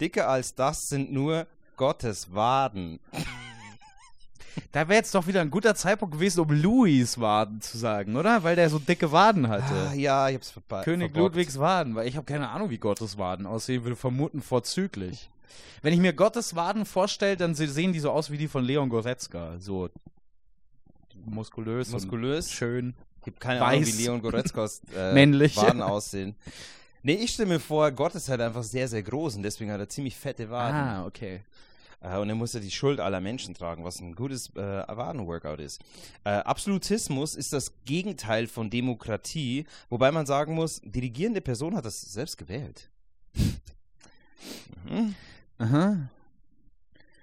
Dicker 0.00 0.28
als 0.28 0.54
das 0.54 0.88
sind 0.88 1.12
nur 1.12 1.46
Gottes 1.76 2.34
Waden. 2.34 3.00
Da 4.72 4.88
wäre 4.88 4.98
jetzt 4.98 5.14
doch 5.14 5.26
wieder 5.26 5.40
ein 5.40 5.50
guter 5.50 5.74
Zeitpunkt 5.74 6.14
gewesen, 6.14 6.40
um 6.40 6.50
Louis 6.50 7.18
Waden 7.20 7.60
zu 7.60 7.76
sagen, 7.78 8.16
oder? 8.16 8.42
Weil 8.42 8.56
der 8.56 8.68
so 8.70 8.78
dicke 8.78 9.12
Waden 9.12 9.48
hatte. 9.48 9.74
Ah, 9.90 9.94
ja, 9.94 10.28
ich 10.28 10.34
hab's 10.36 10.50
verpa 10.50 10.82
König 10.82 11.12
verbockt. 11.12 11.34
Ludwigs 11.36 11.58
Waden, 11.58 11.94
weil 11.94 12.06
ich 12.08 12.16
habe 12.16 12.24
keine 12.26 12.48
Ahnung, 12.48 12.70
wie 12.70 12.78
Gottes 12.78 13.18
Waden 13.18 13.46
aussehen, 13.46 13.84
würde 13.84 13.96
vermuten 13.96 14.40
vorzüglich. 14.42 15.30
Wenn 15.82 15.92
ich 15.92 16.00
mir 16.00 16.12
Gottes 16.12 16.56
Waden 16.56 16.84
vorstelle, 16.86 17.36
dann 17.36 17.54
se- 17.54 17.68
sehen 17.68 17.92
die 17.92 18.00
so 18.00 18.10
aus 18.10 18.30
wie 18.30 18.38
die 18.38 18.48
von 18.48 18.64
Leon 18.64 18.88
Goretzka, 18.88 19.58
so 19.58 19.88
muskulös, 21.24 21.90
Muskulös. 21.90 22.50
schön. 22.50 22.94
Ich 23.22 23.26
habe 23.28 23.38
keine 23.38 23.60
Weiß. 23.60 23.76
Ahnung, 23.76 23.86
wie 23.98 24.02
Leon 24.02 24.22
Goretzkas 24.22 24.82
äh, 24.96 25.12
Männlich. 25.12 25.56
Waden 25.56 25.82
aussehen. 25.82 26.36
Nee, 27.02 27.14
ich 27.14 27.32
stelle 27.34 27.48
mir 27.48 27.60
vor, 27.60 27.90
Gott 27.92 28.14
ist 28.14 28.28
halt 28.28 28.40
einfach 28.40 28.62
sehr, 28.62 28.88
sehr 28.88 29.02
groß 29.02 29.36
und 29.36 29.42
deswegen 29.42 29.70
hat 29.70 29.80
er 29.80 29.88
ziemlich 29.88 30.16
fette 30.16 30.50
Waden. 30.50 30.76
Ah, 30.76 31.06
okay. 31.06 31.40
Äh, 32.00 32.18
und 32.18 32.28
er 32.28 32.34
muss 32.34 32.52
ja 32.52 32.60
die 32.60 32.70
Schuld 32.70 33.00
aller 33.00 33.20
Menschen 33.20 33.54
tragen, 33.54 33.84
was 33.84 34.00
ein 34.00 34.14
gutes 34.14 34.50
äh, 34.50 34.84
Waden-Workout 34.86 35.60
ist. 35.60 35.80
Äh, 36.24 36.30
Absolutismus 36.30 37.34
ist 37.34 37.52
das 37.52 37.72
Gegenteil 37.84 38.46
von 38.46 38.70
Demokratie, 38.70 39.66
wobei 39.88 40.12
man 40.12 40.26
sagen 40.26 40.54
muss, 40.54 40.80
die 40.84 41.00
regierende 41.00 41.40
Person 41.40 41.76
hat 41.76 41.84
das 41.84 42.00
selbst 42.00 42.38
gewählt. 42.38 42.90
mhm. 44.88 45.14
Aha. 45.58 46.08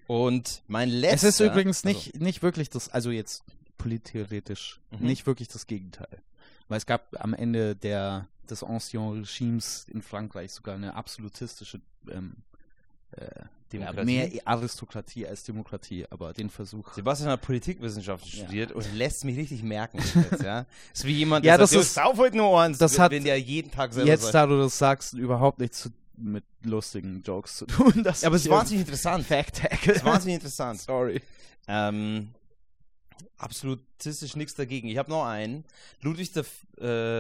Und 0.08 0.64
mein 0.68 0.90
letzter... 0.90 1.30
Es 1.30 1.36
ist 1.36 1.40
übrigens 1.40 1.86
also, 1.86 1.98
nicht, 1.98 2.20
nicht 2.20 2.44
wirklich 2.44 2.70
das, 2.70 2.90
also 2.90 3.12
jetzt 3.12 3.44
polittheoretisch, 3.78 4.80
Mhm. 4.92 5.08
nicht 5.08 5.26
wirklich 5.26 5.48
das 5.48 5.68
Gegenteil. 5.68 6.22
Weil 6.68 6.78
es 6.78 6.86
gab 6.86 7.16
am 7.20 7.34
Ende 7.34 7.76
der, 7.76 8.28
des 8.50 8.64
Ancien 8.64 9.10
Regimes 9.10 9.86
in 9.90 10.02
Frankreich 10.02 10.52
sogar 10.52 10.76
eine 10.76 10.96
absolutistische 10.96 11.82
ähm, 12.10 12.38
äh, 12.38 12.53
Demokratie? 13.72 14.06
mehr 14.06 14.30
Aristokratie 14.46 15.26
als 15.28 15.44
Demokratie, 15.44 16.06
aber 16.10 16.32
den 16.34 16.50
Versuch. 16.50 16.94
Sebastian 16.94 17.30
hat 17.32 17.42
Politikwissenschaften 17.42 18.30
Ja. 18.32 18.44
studiert 18.44 18.72
und 18.72 18.86
lässt 18.94 19.24
mich 19.26 19.36
richtig 19.38 19.64
merken. 19.64 19.98
Jetzt, 20.32 20.44
ja? 20.44 20.66
ist 20.94 21.06
wie 21.06 21.14
jemand, 21.14 21.44
Ja, 21.46 21.54
der 21.54 21.60
das 21.60 21.72
sagt, 21.72 21.82
ist- 21.84 21.96
"Jo, 21.96 22.04
sauf 22.04 22.18
heute 22.18 22.38
nur 22.38 22.62
eins, 22.62 22.78
das 22.78 22.94
wenn- 22.94 23.02
hat 23.02 23.12
wenn 23.12 23.24
der 23.24 23.40
jeden 23.40 23.72
Tag 23.72 23.94
selber 23.94 24.10
Jetzt, 24.10 24.22
sagt. 24.24 24.34
da 24.36 24.46
du 24.46 24.58
das 24.60 24.78
sagst, 24.78 25.14
überhaupt 25.14 25.60
nichts 25.60 25.80
zu, 25.82 25.90
mit 26.16 26.44
lustigen 26.62 27.24
Jokes 27.24 27.58
zu 27.58 27.66
tun. 27.66 28.04
Das 28.04 28.22
Ja, 28.22 28.28
aber 28.28 28.36
es 28.36 28.44
ist 28.46 28.52
wahnsinnig 28.52 28.82
interessant. 28.82 29.26
Fact 29.26 29.56
Es 29.56 29.62
Tackle. 29.70 29.94
ist 29.94 30.06
wahnsinnig 30.06 30.36
interessant. 30.36 30.80
Sorry. 30.82 31.22
Ähm, 31.68 32.30
absolutistisch 33.38 34.36
nichts 34.36 34.56
dagegen. 34.56 34.88
Ich 34.88 34.98
habe 34.98 35.10
noch 35.10 35.26
einen. 35.26 35.66
Ludwig 36.02 36.32
der 36.34 36.46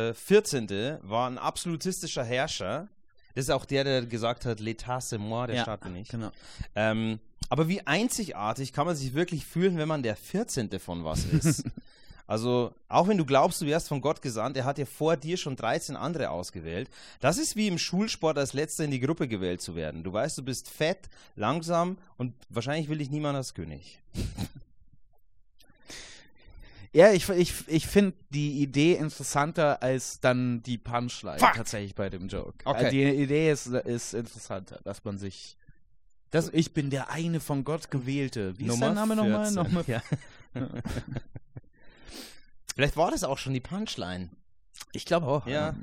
äh, 0.10 0.14
14. 0.14 1.00
war 1.02 1.30
ein 1.30 1.38
absolutistischer 1.38 2.24
Herrscher. 2.24 2.88
Das 3.36 3.46
ist 3.46 3.50
auch 3.50 3.66
der, 3.66 3.84
der 3.84 4.06
gesagt 4.06 4.46
hat, 4.46 4.60
l'état 4.60 5.00
c'est 5.00 5.18
moi, 5.18 5.48
der 5.48 5.58
Ja, 5.58 5.62
Staat 5.64 5.82
bin 5.82 5.96
ich. 5.96 6.10
Genau. 6.10 6.32
Ähm, 6.76 7.20
aber 7.50 7.68
wie 7.68 7.86
einzigartig 7.86 8.74
kann 8.74 8.86
man 8.86 8.96
sich 8.96 9.14
wirklich 9.14 9.46
fühlen, 9.46 9.78
wenn 9.78 9.88
man 9.88 10.04
der 10.04 10.16
14. 10.16 10.80
von 10.80 11.04
was 11.04 11.26
ist? 11.26 11.64
also, 12.28 12.74
auch 12.88 13.08
wenn 13.08 13.18
du 13.18 13.26
glaubst, 13.26 13.62
du 13.62 13.66
wärst 13.66 13.88
von 13.88 14.02
Gott 14.02 14.22
gesandt, 14.22 14.58
er 14.58 14.66
hat 14.66 14.78
ja 14.78 14.86
vor 14.86 15.18
dir 15.18 15.38
schon 15.38 15.56
13 15.56 15.96
andere 15.96 16.30
ausgewählt. 16.30 16.90
Das 17.20 17.38
ist 17.38 17.56
wie 17.56 17.68
im 17.68 17.78
Schulsport 17.78 18.38
als 18.38 18.54
letzter 18.54 18.86
in 18.86 18.92
die 18.92 19.00
Gruppe 19.00 19.28
gewählt 19.28 19.62
zu 19.62 19.76
werden. 19.76 20.04
Du 20.04 20.14
weißt, 20.14 20.38
du 20.38 20.44
bist 20.44 20.70
fett, 20.70 21.10
langsam 21.36 21.98
und 22.18 22.34
wahrscheinlich 22.50 22.90
will 22.90 23.00
dich 23.00 23.10
niemand 23.10 23.36
als 23.36 23.54
König. 23.54 24.00
Ja, 26.94 27.12
ich, 27.12 27.28
ich, 27.30 27.68
ich 27.68 27.88
finde 27.88 28.16
die 28.30 28.62
Idee 28.62 28.94
interessanter 28.94 29.82
als 29.82 30.20
dann 30.20 30.62
die 30.62 30.78
Punchline 30.78 31.40
Fuck. 31.40 31.54
tatsächlich 31.56 31.96
bei 31.96 32.10
dem 32.10 32.28
Joke. 32.28 32.54
Okay. 32.66 32.86
Äh, 32.86 32.90
Die 32.92 33.04
Idee 33.24 33.52
ist, 33.52 33.66
ist 33.68 34.14
interessanter, 34.14 34.80
dass 34.84 35.04
man 35.04 35.18
sich. 35.18 35.58
Das, 36.30 36.50
ich 36.54 36.74
bin 36.74 36.90
der 36.92 37.10
eine 37.10 37.40
von 37.40 37.64
Gott 37.64 37.90
gewählte. 37.92 38.58
Wie 38.60 38.64
ist 38.66 38.70
Nummer 38.70 38.88
dein 38.88 38.96
Name 38.96 39.16
nochmal? 39.16 39.46
14. 39.46 39.56
Nochmal? 39.56 39.84
Ja. 39.88 40.02
Vielleicht 42.76 42.98
war 42.98 43.12
das 43.12 43.24
auch 43.24 43.38
schon 43.38 43.54
die 43.54 43.60
Punchline. 43.60 44.30
Ich 44.94 45.06
glaube 45.06 45.28
auch. 45.28 45.48
Ja. 45.48 45.76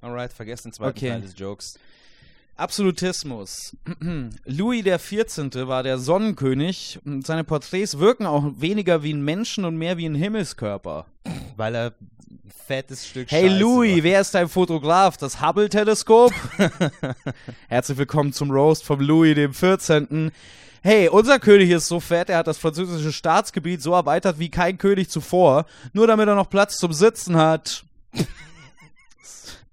Alright, 0.00 0.32
vergesst 0.32 0.64
den 0.64 0.72
zweiten 0.72 0.96
Okay. 0.96 1.08
Teil 1.10 1.20
des 1.22 1.38
Jokes. 1.38 1.78
Absolutismus. 2.56 3.76
Louis 4.44 4.84
XIV. 4.84 5.66
war 5.66 5.82
der 5.82 5.98
Sonnenkönig 5.98 6.98
und 7.04 7.26
seine 7.26 7.44
Porträts 7.44 7.98
wirken 7.98 8.26
auch 8.26 8.44
weniger 8.58 9.02
wie 9.02 9.12
ein 9.12 9.24
Menschen 9.24 9.64
und 9.64 9.76
mehr 9.76 9.96
wie 9.96 10.06
ein 10.06 10.14
Himmelskörper. 10.14 11.06
Weil 11.56 11.74
er 11.74 11.86
ein 11.86 12.50
fettes 12.66 13.06
Stück 13.06 13.30
Hey 13.30 13.48
Scheiße 13.48 13.58
Louis, 13.58 13.96
war. 13.96 14.04
wer 14.04 14.20
ist 14.20 14.34
dein 14.34 14.48
Fotograf? 14.48 15.16
Das 15.16 15.40
Hubble-Teleskop? 15.40 16.32
Herzlich 17.68 17.98
willkommen 17.98 18.32
zum 18.32 18.50
Roast 18.50 18.84
vom 18.84 19.00
Louis 19.00 19.34
dem 19.34 19.54
14. 19.54 20.30
Hey, 20.82 21.08
unser 21.08 21.38
König 21.38 21.70
ist 21.70 21.86
so 21.86 22.00
fett, 22.00 22.28
er 22.28 22.38
hat 22.38 22.48
das 22.48 22.58
französische 22.58 23.12
Staatsgebiet 23.12 23.80
so 23.80 23.92
erweitert 23.92 24.38
wie 24.40 24.50
kein 24.50 24.78
König 24.78 25.08
zuvor, 25.08 25.66
nur 25.92 26.08
damit 26.08 26.26
er 26.26 26.34
noch 26.34 26.50
Platz 26.50 26.76
zum 26.76 26.92
Sitzen 26.92 27.36
hat. 27.36 27.84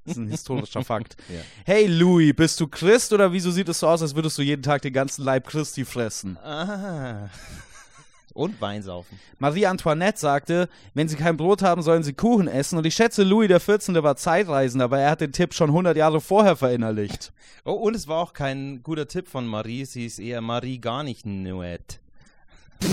Das 0.10 0.18
ist 0.18 0.24
ein 0.24 0.30
historischer 0.30 0.84
Fakt. 0.84 1.16
Ja. 1.30 1.42
Hey 1.66 1.86
Louis, 1.88 2.34
bist 2.36 2.60
du 2.60 2.68
Christ 2.68 3.14
oder 3.14 3.32
wieso 3.32 3.52
sieht 3.52 3.70
es 3.70 3.80
so 3.80 3.88
aus, 3.88 4.02
als 4.02 4.16
würdest 4.16 4.38
du 4.38 4.42
jeden 4.42 4.64
Tag 4.64 4.82
den 4.82 4.94
ganzen 4.94 5.24
Leib 5.24 5.48
Christi 5.48 5.86
fressen? 5.86 6.38
Ah. 6.38 7.30
Und 8.34 8.60
Wein 8.62 8.82
saufen. 8.82 9.20
Marie 9.38 9.66
Antoinette 9.66 10.20
sagte, 10.20 10.70
wenn 10.94 11.08
sie 11.10 11.18
kein 11.18 11.36
Brot 11.36 11.62
haben, 11.62 11.82
sollen 11.82 12.04
sie 12.04 12.14
Kuchen 12.14 12.48
essen. 12.48 12.78
Und 12.78 12.86
ich 12.86 12.96
schätze, 12.96 13.24
Louis 13.24 13.50
XIV. 13.50 14.02
war 14.02 14.16
Zeitreisender, 14.16 14.86
aber 14.86 15.00
er 15.00 15.12
hat 15.12 15.22
den 15.22 15.32
Tipp 15.32 15.54
schon 15.54 15.70
100 15.70 15.98
Jahre 15.98 16.22
vorher 16.22 16.56
verinnerlicht. 16.56 17.32
Oh, 17.66 17.74
und 17.74 17.94
es 17.94 18.08
war 18.08 18.18
auch 18.20 18.32
kein 18.34 18.82
guter 18.84 19.08
Tipp 19.08 19.28
von 19.28 19.46
Marie. 19.46 19.84
Sie 19.84 20.06
ist 20.06 20.18
eher 20.18 20.40
Marie 20.40 20.80
gar 20.80 21.04
nicht 21.04 21.26
Nuet. 21.26 22.00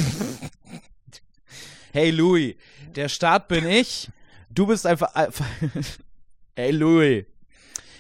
Hey 1.93 2.11
Louis, 2.11 2.57
der 2.95 3.09
Staat 3.09 3.49
bin 3.49 3.67
ich. 3.67 4.11
Du 4.51 4.67
bist 4.67 4.87
einfach. 4.87 5.09
Hey 6.57 6.73
Louis. 6.73 7.25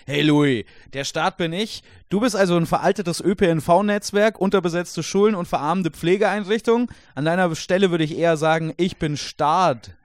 Hey 0.08 0.22
Louis, 0.22 0.64
der 0.92 1.04
Staat 1.04 1.36
bin 1.36 1.52
ich. 1.52 1.82
Du 2.10 2.20
bist 2.20 2.36
also 2.36 2.56
ein 2.56 2.66
veraltetes 2.66 3.20
ÖPNV-Netzwerk, 3.20 4.40
unterbesetzte 4.40 5.02
Schulen 5.02 5.34
und 5.34 5.46
verarmende 5.48 5.90
Pflegeeinrichtungen. 5.90 6.88
An 7.16 7.24
deiner 7.24 7.52
Stelle 7.56 7.90
würde 7.90 8.04
ich 8.04 8.16
eher 8.16 8.36
sagen, 8.36 8.72
ich 8.76 8.98
bin 8.98 9.16
Staat. 9.16 9.96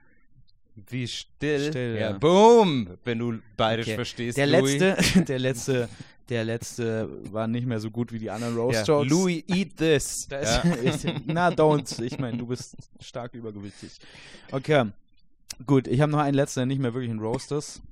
Wie 0.88 1.06
still. 1.06 1.68
Still, 1.68 1.94
ja. 1.94 2.10
ja. 2.10 2.18
Boom, 2.18 2.88
wenn 3.04 3.18
du 3.20 3.38
bayerisch 3.56 3.86
Okay. 3.86 3.94
verstehst. 3.94 4.38
Der 4.38 4.46
Louis. 4.48 4.80
letzte, 4.80 5.22
der 5.24 5.38
letzte, 5.38 5.88
der 6.28 6.44
letzte 6.44 7.08
war 7.32 7.46
nicht 7.46 7.66
mehr 7.68 7.78
so 7.78 7.90
gut 7.92 8.10
wie 8.12 8.18
die 8.18 8.30
anderen 8.30 8.56
Ja. 8.56 8.62
Roast-Jokes. 8.62 9.08
Louis, 9.08 9.44
eat 9.46 9.76
this. 9.76 10.26
Ja. 10.32 10.60
ist, 10.82 11.06
na, 11.26 11.50
don't. 11.50 12.02
Ich 12.02 12.18
meine, 12.18 12.38
du 12.38 12.46
bist 12.46 12.74
stark 13.00 13.34
übergewichtig. 13.34 13.92
Okay. 14.50 14.86
Gut, 15.64 15.86
ich 15.86 16.00
habe 16.00 16.10
noch 16.10 16.18
einen 16.18 16.34
letzten, 16.34 16.60
der 16.60 16.66
nicht 16.66 16.80
mehr 16.80 16.92
wirklich 16.92 17.12
ein 17.12 17.20
Roast 17.20 17.52
ist. 17.52 17.82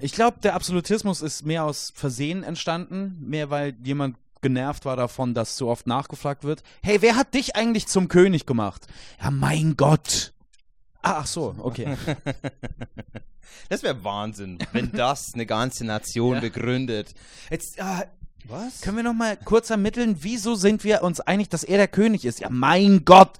Ich 0.00 0.12
glaube, 0.12 0.38
der 0.42 0.54
Absolutismus 0.54 1.22
ist 1.22 1.44
mehr 1.44 1.64
aus 1.64 1.92
Versehen 1.94 2.42
entstanden, 2.42 3.16
mehr 3.20 3.50
weil 3.50 3.74
jemand 3.82 4.16
genervt 4.42 4.84
war 4.86 4.96
davon, 4.96 5.34
dass 5.34 5.56
so 5.56 5.68
oft 5.68 5.86
nachgefragt 5.86 6.44
wird. 6.44 6.62
Hey, 6.82 7.02
wer 7.02 7.16
hat 7.16 7.34
dich 7.34 7.56
eigentlich 7.56 7.86
zum 7.86 8.08
König 8.08 8.46
gemacht? 8.46 8.86
Ja, 9.22 9.30
mein 9.30 9.76
Gott. 9.76 10.32
Ah, 11.02 11.16
ach 11.20 11.26
so, 11.26 11.54
okay. 11.58 11.96
Das 13.68 13.82
wäre 13.82 14.02
Wahnsinn, 14.04 14.58
wenn 14.72 14.92
das 14.92 15.34
eine 15.34 15.46
ganze 15.46 15.84
Nation 15.84 16.34
Ja. 16.34 16.40
begründet. 16.40 17.14
Jetzt, 17.50 17.80
ah, 17.80 18.04
was? 18.46 18.80
Können 18.80 18.96
wir 18.96 19.04
noch 19.04 19.14
mal 19.14 19.36
kurz 19.36 19.70
ermitteln, 19.70 20.16
wieso 20.20 20.54
sind 20.54 20.82
wir 20.82 21.02
uns 21.02 21.20
einig, 21.20 21.48
dass 21.50 21.62
er 21.64 21.76
der 21.76 21.88
König 21.88 22.24
ist? 22.24 22.40
Ja, 22.40 22.48
mein 22.50 23.04
Gott. 23.04 23.30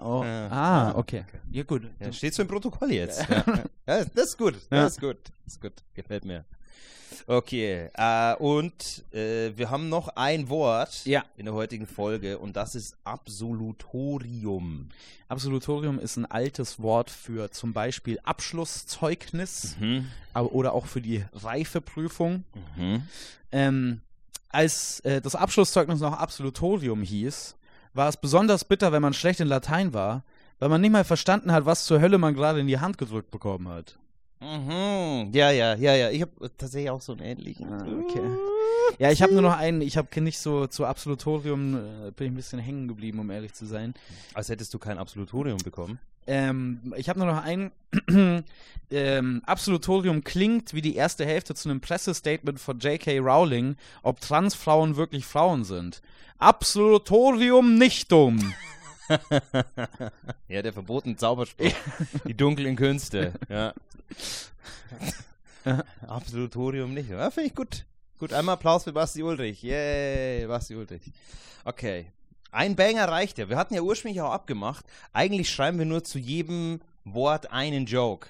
Oh, 0.00 0.22
Ja. 0.24 0.48
ah, 0.50 0.92
okay. 0.96 1.24
Ja, 1.50 1.62
gut. 1.64 1.82
Ja, 2.00 2.12
steht 2.12 2.34
so 2.34 2.42
im 2.42 2.48
Protokoll 2.48 2.92
jetzt. 2.92 3.26
Ja. 3.28 3.44
Ja, 3.86 4.04
das 4.14 4.28
ist 4.30 4.38
gut. 4.38 4.54
Das 4.70 4.92
ist 4.92 5.00
gut. 5.00 5.16
Das 5.44 5.54
ist 5.54 5.60
gut. 5.60 5.72
Gefällt 5.94 6.24
mir. 6.24 6.44
Okay, 7.28 7.88
äh, 7.94 8.34
und 8.36 9.04
äh, 9.12 9.52
wir 9.56 9.70
haben 9.70 9.88
noch 9.88 10.08
ein 10.16 10.48
Wort 10.48 11.06
in 11.06 11.44
der 11.44 11.54
heutigen 11.54 11.86
Folge 11.86 12.38
und 12.38 12.56
das 12.56 12.74
ist 12.74 12.96
Absolutorium. 13.04 14.88
Absolutorium 15.28 15.98
ist 15.98 16.16
ein 16.16 16.26
altes 16.26 16.80
Wort 16.80 17.10
für 17.10 17.50
zum 17.50 17.72
Beispiel 17.72 18.18
Abschlusszeugnis 18.24 19.76
Mhm. 19.80 20.06
aber, 20.34 20.52
oder 20.52 20.72
auch 20.72 20.86
für 20.86 21.00
die 21.00 21.24
Reifeprüfung. 21.32 22.44
Mhm. 22.76 23.02
Ähm, 23.52 24.00
als 24.48 25.00
äh, 25.00 25.20
das 25.20 25.34
Abschlusszeugnis 25.34 26.00
noch 26.00 26.12
Absolutorium 26.18 27.02
hieß, 27.02 27.56
war 27.96 28.08
es 28.08 28.16
besonders 28.16 28.64
bitter, 28.64 28.92
wenn 28.92 29.02
man 29.02 29.14
schlecht 29.14 29.40
in 29.40 29.48
Latein 29.48 29.94
war, 29.94 30.24
weil 30.58 30.68
man 30.68 30.80
nicht 30.80 30.92
mal 30.92 31.04
verstanden 31.04 31.52
hat, 31.52 31.66
was 31.66 31.84
zur 31.84 32.00
Hölle 32.00 32.18
man 32.18 32.34
gerade 32.34 32.60
in 32.60 32.66
die 32.66 32.78
Hand 32.78 32.98
gedrückt 32.98 33.30
bekommen 33.30 33.68
hat. 33.68 33.98
Mhm. 34.40 35.30
Ja, 35.32 35.50
ja, 35.50 35.74
ja, 35.74 35.94
ja. 35.94 36.10
Ich 36.10 36.20
habe 36.20 36.50
tatsächlich 36.56 36.90
auch 36.90 37.00
so 37.00 37.12
einen 37.12 37.22
ähnlichen. 37.22 37.72
Ah, 37.72 37.86
okay. 38.04 38.20
Ja, 38.98 39.10
ich 39.10 39.22
habe 39.22 39.32
nur 39.32 39.42
noch 39.42 39.56
einen, 39.56 39.80
ich 39.80 39.96
habe 39.96 40.20
nicht 40.20 40.38
so 40.38 40.66
zu 40.66 40.84
Absolutorium, 40.84 41.74
äh, 41.74 42.10
bin 42.12 42.26
ich 42.26 42.32
ein 42.32 42.36
bisschen 42.36 42.58
hängen 42.58 42.86
geblieben, 42.88 43.18
um 43.18 43.30
ehrlich 43.30 43.54
zu 43.54 43.66
sein. 43.66 43.94
Als 44.34 44.48
hättest 44.48 44.72
du 44.74 44.78
kein 44.78 44.98
Absolutorium 44.98 45.58
bekommen. 45.58 45.98
Ähm, 46.26 46.94
ich 46.96 47.08
habe 47.08 47.18
nur 47.18 47.28
noch 47.28 47.42
einen. 47.42 47.72
ähm, 48.90 49.42
Absolutorium 49.46 50.22
klingt 50.22 50.74
wie 50.74 50.82
die 50.82 50.96
erste 50.96 51.24
Hälfte 51.24 51.54
zu 51.54 51.68
einem 51.68 51.80
Pressestatement 51.80 52.60
von 52.60 52.78
J.K. 52.78 53.18
Rowling, 53.18 53.76
ob 54.02 54.20
Transfrauen 54.20 54.96
wirklich 54.96 55.24
Frauen 55.24 55.64
sind. 55.64 56.02
Absolutorium 56.38 57.78
nichtum. 57.78 58.54
Ja, 60.48 60.62
der 60.62 60.72
verbotene 60.72 61.14
Zauberspruch. 61.16 61.72
Die 62.26 62.36
dunklen 62.36 62.74
Künste. 62.74 63.34
Ja. 63.48 63.72
Absolutorium 66.06 66.92
nicht. 66.94 67.10
Ja, 67.10 67.30
finde 67.30 67.48
ich 67.48 67.54
gut. 67.54 67.84
Gut, 68.18 68.32
einmal 68.32 68.54
Applaus 68.54 68.84
für 68.84 68.92
Basti 68.92 69.22
Ulrich. 69.22 69.62
Yay, 69.62 70.46
Basti 70.46 70.74
Ulrich. 70.74 71.12
Okay. 71.64 72.06
Ein 72.52 72.76
Banger 72.76 73.08
reicht 73.08 73.38
ja. 73.38 73.48
Wir 73.48 73.56
hatten 73.56 73.74
ja 73.74 73.82
ursprünglich 73.82 74.20
auch 74.22 74.30
abgemacht. 74.32 74.84
Eigentlich 75.12 75.50
schreiben 75.50 75.78
wir 75.78 75.86
nur 75.86 76.04
zu 76.04 76.18
jedem 76.18 76.80
Wort 77.04 77.50
einen 77.52 77.86
Joke. 77.86 78.28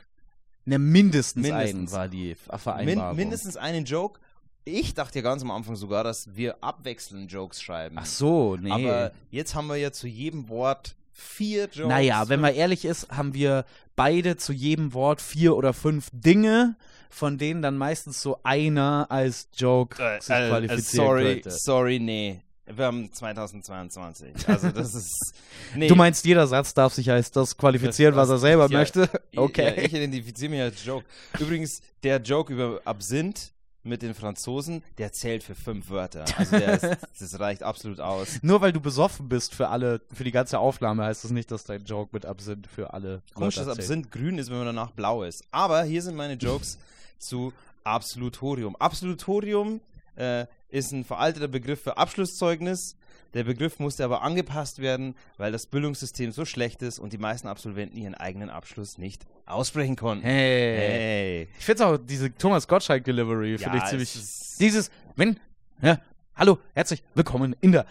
Ne, 0.65 0.79
mindestens, 0.79 1.43
Mindestens. 1.47 1.93
ein 1.93 1.97
war 1.99 2.09
die 2.09 2.37
Min 2.51 2.59
Vereinbarung. 2.59 3.17
mindestens 3.17 3.57
einen 3.57 3.85
Joke. 3.85 4.21
Ich 4.65 4.95
dachte 4.95 5.21
ja 5.21 5.23
ganz 5.23 5.43
am 5.43 5.53
Anfang 5.53 5.77
sogar, 5.77 6.03
dass 6.03 6.35
wir 6.35 6.57
abwechselnd 6.63 7.31
Jokes 7.31 7.63
schreiben. 7.63 7.97
Ach 8.01 8.07
so, 8.07 8.57
nee. 8.57 8.71
Aber 8.73 9.13
jetzt 9.31 9.55
haben 9.55 9.69
wir 9.69 9.77
ja 9.77 9.93
zu 9.93 10.09
jedem 10.09 10.49
Wort 10.49 10.97
vier 11.13 11.67
Jokes. 11.71 11.89
naja, 11.89 12.29
wenn 12.29 12.41
man 12.41 12.53
ehrlich 12.53 12.85
ist, 12.85 13.09
haben 13.11 13.33
wir 13.33 13.65
beide 13.95 14.37
zu 14.37 14.53
jedem 14.53 14.93
Wort 14.93 15.23
vier 15.23 15.57
oder 15.57 15.73
fünf 15.73 16.09
Dinge, 16.13 16.75
von 17.11 17.39
denen 17.39 17.63
dann 17.63 17.79
meistens 17.79 18.21
so 18.21 18.41
einer 18.43 19.07
als 19.09 19.49
Joke 19.57 20.03
Äh, 20.03 20.21
sich 20.21 20.35
äh, 20.35 20.49
qualifizieren 20.49 21.07
sorry, 21.07 21.25
könnte. 21.35 21.51
sorry, 21.53 21.99
nee. 22.01 22.41
Wir 22.75 22.85
haben 22.87 23.13
2022. 23.13 24.49
Also 24.49 24.71
das 24.71 24.95
ist. 24.95 25.35
Nee. 25.75 25.89
Du 25.89 25.95
meinst, 25.95 26.25
jeder 26.25 26.47
Satz 26.47 26.75
darf 26.75 26.95
sich 26.95 27.11
als 27.11 27.31
das 27.31 27.57
qualifizieren, 27.57 28.15
was 28.17 28.29
er 28.31 28.39
selber 28.39 28.69
Ja, 28.71 28.79
möchte? 28.79 29.09
Ja, 29.33 29.43
Okay. 29.43 29.85
ich 29.85 29.93
identifiziere 29.93 30.51
mich 30.51 30.61
als 30.61 30.85
Joke. 30.85 31.05
Übrigens, 31.39 31.81
der 32.03 32.21
Joke 32.21 32.53
über 32.53 32.81
Absinth 32.85 33.53
mit 33.83 34.03
den 34.03 34.15
Franzosen, 34.15 34.83
der 34.99 35.13
zählt 35.13 35.43
für 35.45 35.55
fünf 35.55 35.91
Wörter. 35.91 36.25
Also 36.37 36.57
ist, 36.57 36.83
das 37.21 37.39
reicht 37.41 37.63
absolut 37.63 38.01
aus. 38.01 38.39
Nur 38.43 38.61
weil 38.61 38.73
du 38.73 38.81
besoffen 38.81 39.29
bist 39.29 39.55
für 39.55 39.69
alle, 39.69 40.01
für 40.13 40.25
die 40.25 40.33
ganze 40.33 40.59
Aufnahme, 40.59 41.05
heißt 41.05 41.25
das 41.25 41.31
nicht, 41.31 41.51
dass 41.51 41.65
dein 41.65 41.85
Joke 41.85 42.11
mit 42.13 42.25
Absinth 42.27 42.67
für 42.67 42.93
alle. 42.95 43.23
Komisch, 43.35 43.57
dass. 43.57 43.69
Absinth 43.69 44.11
grün 44.11 44.39
ist, 44.39 44.51
wenn 44.51 44.57
man 44.59 44.67
danach 44.67 44.91
blau 44.93 45.23
ist. 45.23 45.45
Aber 45.51 45.83
hier 45.85 46.03
sind 46.03 46.17
meine 46.17 46.35
Jokes 46.35 46.79
zu 47.19 47.53
Absolutorium. 47.85 48.75
Absolutorium 48.77 49.81
äh, 50.17 50.47
ist 50.69 50.93
ein 50.93 51.05
veralteter 51.05 51.49
Begriff 51.49 51.83
für 51.83 51.97
Abschlusszeugnis. 51.97 52.97
Der 53.35 53.45
Begriff 53.45 53.79
musste 53.79 54.05
aber 54.05 54.23
angepasst 54.23 54.79
werden, 54.79 55.15
weil 55.37 55.53
das 55.53 55.67
Bildungssystem 55.67 56.33
so 56.33 56.45
schlecht 56.45 56.83
ist 56.83 56.99
und 56.99 57.13
die 57.13 57.19
meisten 57.19 57.49
Absolventen 57.49 57.97
ihren 57.99 58.15
eigenen 58.15 58.51
Abschluss 58.51 58.99
nicht 58.99 59.27
aussprechen 59.45 59.97
konnten. 59.97 60.25
Hey. 60.25 60.77
Hey. 60.79 61.49
Ich 61.59 61.65
finde 61.65 61.87
auch 61.87 61.99
diese 61.99 62.33
Thomas 62.35 62.67
Gottschalk 62.67 63.05
Delivery, 63.05 63.53
Ja, 63.53 63.59
finde 63.59 63.79
ich 63.79 63.85
ziemlich. 63.85 64.13
Dieses, 64.59 64.91
wenn, 65.17 65.39
ja, 65.83 65.99
hallo, 66.35 66.59
herzlich 66.75 67.03
willkommen 67.15 67.55
in 67.61 67.73
der. 67.73 67.85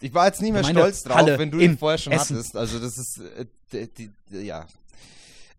Ich 0.00 0.14
war 0.14 0.26
jetzt 0.26 0.40
nicht 0.40 0.52
mehr 0.52 0.62
Gemeinde 0.62 0.80
stolz 0.80 1.02
drauf, 1.02 1.16
Halle 1.16 1.38
wenn 1.38 1.50
du 1.50 1.58
ihn 1.58 1.78
vorher 1.78 1.98
schon 1.98 2.12
Essen. 2.12 2.36
hattest. 2.36 2.56
Also 2.56 2.78
das 2.78 2.96
ist, 2.98 3.18
äh, 3.18 3.46
die, 3.72 3.88
die, 3.92 4.10
die, 4.30 4.38
ja. 4.46 4.66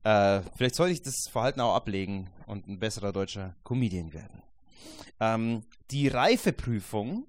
Äh, 0.03 0.41
vielleicht 0.55 0.75
sollte 0.75 0.93
ich 0.93 1.01
das 1.01 1.27
Verhalten 1.27 1.59
auch 1.59 1.75
ablegen 1.75 2.29
und 2.45 2.67
ein 2.67 2.79
besserer 2.79 3.11
deutscher 3.11 3.55
Comedian 3.63 4.13
werden. 4.13 4.41
Ähm, 5.19 5.63
die 5.91 6.07
Reifeprüfung 6.07 7.25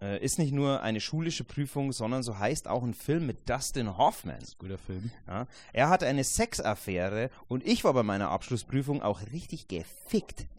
äh, 0.00 0.22
ist 0.22 0.38
nicht 0.38 0.52
nur 0.52 0.82
eine 0.82 1.00
schulische 1.00 1.44
Prüfung, 1.44 1.92
sondern 1.92 2.22
so 2.22 2.38
heißt 2.38 2.68
auch 2.68 2.82
ein 2.82 2.94
Film 2.94 3.26
mit 3.26 3.48
Dustin 3.48 3.96
Hoffman. 3.96 4.42
Guter 4.58 4.78
Film. 4.78 5.10
Ja. 5.26 5.46
Er 5.72 5.88
hatte 5.88 6.06
eine 6.06 6.24
Sexaffäre 6.24 7.30
und 7.48 7.66
ich 7.66 7.84
war 7.84 7.94
bei 7.94 8.02
meiner 8.02 8.30
Abschlussprüfung 8.30 9.02
auch 9.02 9.20
richtig 9.32 9.68
gefickt. 9.68 10.46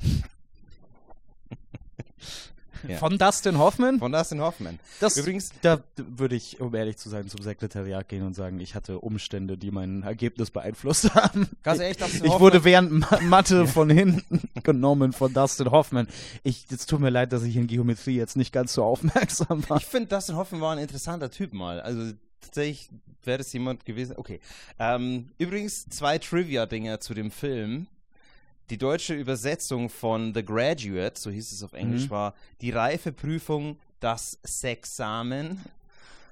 Ja. 2.87 2.97
Von 2.97 3.17
Dustin 3.17 3.57
Hoffman? 3.57 3.99
Von 3.99 4.11
Dustin 4.11 4.41
Hoffman. 4.41 4.79
Das, 4.99 5.17
Übrigens- 5.17 5.51
da 5.61 5.79
würde 5.95 6.35
ich, 6.35 6.59
um 6.59 6.73
ehrlich 6.75 6.97
zu 6.97 7.09
sein, 7.09 7.27
zum 7.29 7.41
Sekretariat 7.41 8.07
gehen 8.09 8.23
und 8.25 8.33
sagen, 8.33 8.59
ich 8.59 8.75
hatte 8.75 8.99
Umstände, 8.99 9.57
die 9.57 9.71
mein 9.71 10.03
Ergebnis 10.03 10.51
beeinflusst 10.51 11.13
haben. 11.15 11.47
Ganz 11.63 11.79
ehrlich, 11.79 11.97
Dustin 11.97 12.17
Ich 12.25 12.31
Hoffman- 12.31 12.39
wurde 12.41 12.63
während 12.63 12.91
Ma 12.91 13.19
Mathe 13.21 13.67
von 13.67 13.89
hinten 13.89 14.41
genommen 14.63 15.13
von 15.13 15.33
Dustin 15.33 15.71
Hoffman. 15.71 16.07
Ich, 16.43 16.65
es 16.71 16.85
tut 16.85 16.99
mir 16.99 17.09
leid, 17.09 17.31
dass 17.33 17.43
ich 17.43 17.55
in 17.55 17.67
Geometrie 17.67 18.15
jetzt 18.15 18.35
nicht 18.37 18.51
ganz 18.51 18.73
so 18.73 18.83
aufmerksam 18.83 19.67
war. 19.69 19.77
Ich 19.77 19.85
finde, 19.85 20.09
Dustin 20.09 20.35
Hoffman 20.35 20.61
war 20.61 20.71
ein 20.73 20.79
interessanter 20.79 21.31
Typ 21.31 21.53
mal. 21.53 21.79
Also 21.81 22.11
tatsächlich 22.41 22.89
wäre 23.23 23.37
das 23.39 23.51
jemand 23.51 23.83
gewesen. 23.85 24.15
Okay. 24.17 24.39
Ähm, 24.79 25.29
übrigens 25.37 25.87
zwei 25.89 26.17
Trivia-Dinger 26.17 26.99
zu 26.99 27.13
dem 27.13 27.29
Film. 27.31 27.87
Die 28.69 28.77
deutsche 28.77 29.13
Übersetzung 29.13 29.89
von 29.89 30.33
The 30.33 30.43
Graduate, 30.43 31.19
so 31.19 31.29
hieß 31.29 31.51
es 31.51 31.63
auf 31.63 31.73
Englisch, 31.73 32.05
Mhm. 32.05 32.09
war 32.09 32.33
die 32.61 32.71
Reifeprüfung, 32.71 33.77
das 33.99 34.37
Sexamen. 34.45 35.63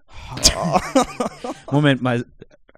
Moment 1.71 2.01
mal, 2.01 2.25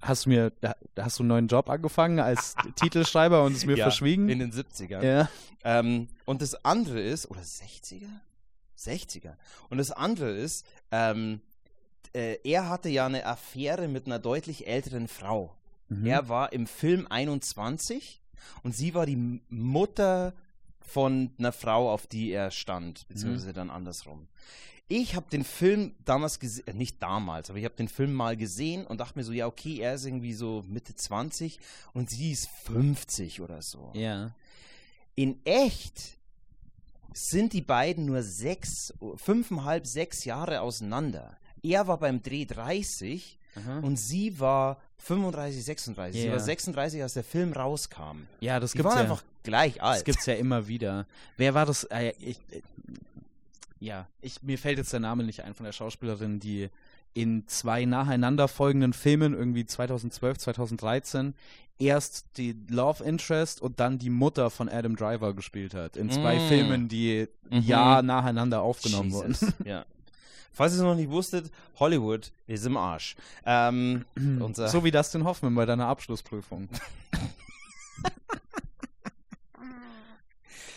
hast 0.01 0.25
du 0.25 0.29
mir, 0.29 0.51
hast 0.97 1.19
du 1.19 1.23
einen 1.23 1.27
neuen 1.29 1.47
Job 1.47 1.69
angefangen 1.69 2.19
als 2.19 2.55
Titelschreiber 2.75 3.43
und 3.43 3.53
es 3.55 3.65
mir 3.65 3.77
Ja, 3.77 3.85
verschwiegen? 3.85 4.29
In 4.29 4.39
den 4.39 4.51
70ern. 4.51 5.03
ja. 5.03 5.29
Ähm, 5.63 6.07
und 6.25 6.41
das 6.41 6.63
andere 6.63 7.01
ist, 7.01 7.29
oder 7.29 7.41
60er? 7.41 8.07
60er. 8.77 9.33
Und 9.69 9.79
das 9.79 9.91
andere 9.91 10.29
ist, 10.31 10.65
ähm, 10.91 11.41
äh, 12.13 12.37
er 12.43 12.69
hatte 12.69 12.89
ja 12.89 13.05
eine 13.07 13.25
Affäre 13.25 13.87
mit 13.87 14.05
einer 14.05 14.19
deutlich 14.19 14.67
älteren 14.67 15.07
Frau. 15.07 15.53
Mhm. 15.89 16.05
Er 16.05 16.29
war 16.29 16.53
im 16.53 16.67
Film 16.67 17.07
21 17.09 18.21
und 18.63 18.75
sie 18.75 18.93
war 18.93 19.05
die 19.05 19.41
Mutter 19.49 20.33
von 20.81 21.31
einer 21.37 21.51
Frau, 21.51 21.91
auf 21.91 22.07
die 22.07 22.31
er 22.31 22.51
stand, 22.51 23.07
beziehungsweise 23.07 23.53
dann 23.53 23.69
andersrum. 23.69 24.27
Ich 24.89 25.15
habe 25.15 25.29
den 25.29 25.43
Film 25.43 25.95
damals 26.05 26.39
gesehen, 26.39 26.67
äh, 26.67 26.73
nicht 26.73 27.03
damals, 27.03 27.49
aber 27.49 27.59
ich 27.59 27.65
habe 27.65 27.75
den 27.75 27.89
Film 27.89 28.13
mal 28.13 28.37
gesehen 28.37 28.87
und 28.87 29.01
dachte 29.01 29.19
mir 29.19 29.25
so, 29.25 29.33
ja, 29.33 29.45
okay, 29.45 29.79
er 29.79 29.95
ist 29.95 30.05
irgendwie 30.05 30.33
so 30.33 30.63
Mitte 30.67 30.95
20 30.95 31.59
und 31.93 32.09
sie 32.09 32.31
ist 32.31 32.47
50 32.63 33.41
oder 33.41 33.61
so. 33.61 33.91
Ja. 33.93 34.33
In 35.15 35.45
echt 35.45 36.17
sind 37.13 37.51
die 37.51 37.61
beiden 37.61 38.05
nur 38.05 38.23
sechs, 38.23 38.93
fünfeinhalb, 39.17 39.85
sechs 39.87 40.23
Jahre 40.23 40.61
auseinander. 40.61 41.35
Er 41.63 41.87
war 41.87 41.97
beim 41.97 42.21
Dreh 42.21 42.45
30 42.45 43.36
Aha. 43.57 43.79
und 43.79 43.97
sie 43.97 44.39
war 44.39 44.77
35, 44.99 45.63
36. 45.65 46.21
Sie 46.21 46.27
Ja. 46.27 46.33
war 46.33 46.39
36, 46.39 47.01
als 47.03 47.13
der 47.13 47.23
Film 47.23 47.53
rauskam. 47.53 48.27
Ja, 48.39 48.59
das 48.59 48.71
Die 48.71 48.77
gibt's 48.77 48.89
waren 48.91 48.97
ja. 49.05 49.11
einfach 49.11 49.23
gleich 49.43 49.81
alt. 49.81 49.97
Das 49.97 50.03
gibt's 50.05 50.25
ja 50.25 50.33
immer 50.35 50.67
wieder. 50.67 51.05
Wer 51.37 51.53
war 51.53 51.65
das? 51.65 51.83
Äh, 51.85 52.13
ich, 52.19 52.37
äh, 52.51 52.61
ja, 53.79 54.07
ich, 54.21 54.41
mir 54.41 54.57
fällt 54.57 54.77
jetzt 54.79 54.91
der 54.93 54.99
Name 54.99 55.23
nicht 55.23 55.43
ein 55.43 55.53
von 55.53 55.65
der 55.65 55.71
Schauspielerin, 55.73 56.39
die 56.39 56.69
in 57.13 57.47
zwei 57.47 57.85
nacheinander 57.85 58.47
folgenden 58.47 58.93
Filmen, 58.93 59.33
irgendwie 59.33 59.65
2012, 59.65 60.37
2013, 60.39 61.33
erst 61.79 62.25
die 62.37 62.55
Love 62.69 63.03
Interest 63.03 63.61
und 63.61 63.79
dann 63.79 63.99
die 63.99 64.09
Mutter 64.09 64.49
von 64.49 64.67
Adam 64.67 64.95
Driver 64.95 65.33
gespielt 65.35 65.73
hat. 65.75 65.95
In 65.95 66.09
zwei 66.09 66.37
Mm. 66.37 66.47
Filmen, 66.47 66.87
die 66.87 67.27
Mhm. 67.49 67.59
Jahr 67.61 68.01
nacheinander 68.01 68.61
aufgenommen 68.61 69.11
wurden. 69.11 69.29
Jesus. 69.33 69.53
ja. 69.65 69.85
Falls 70.53 70.73
ihr 70.73 70.77
es 70.77 70.83
noch 70.83 70.95
nicht 70.95 71.09
wusstet, 71.11 71.51
Hollywood 71.79 72.31
ist 72.47 72.65
im 72.65 72.77
Arsch. 72.77 73.15
Ähm, 73.45 74.05
unser, 74.15 74.67
So 74.69 74.83
wie 74.83 74.91
Dustin 74.91 75.23
Hoffman 75.23 75.53
bei 75.55 75.65
deiner 75.65 75.87
Abschlussprüfung. 75.87 76.67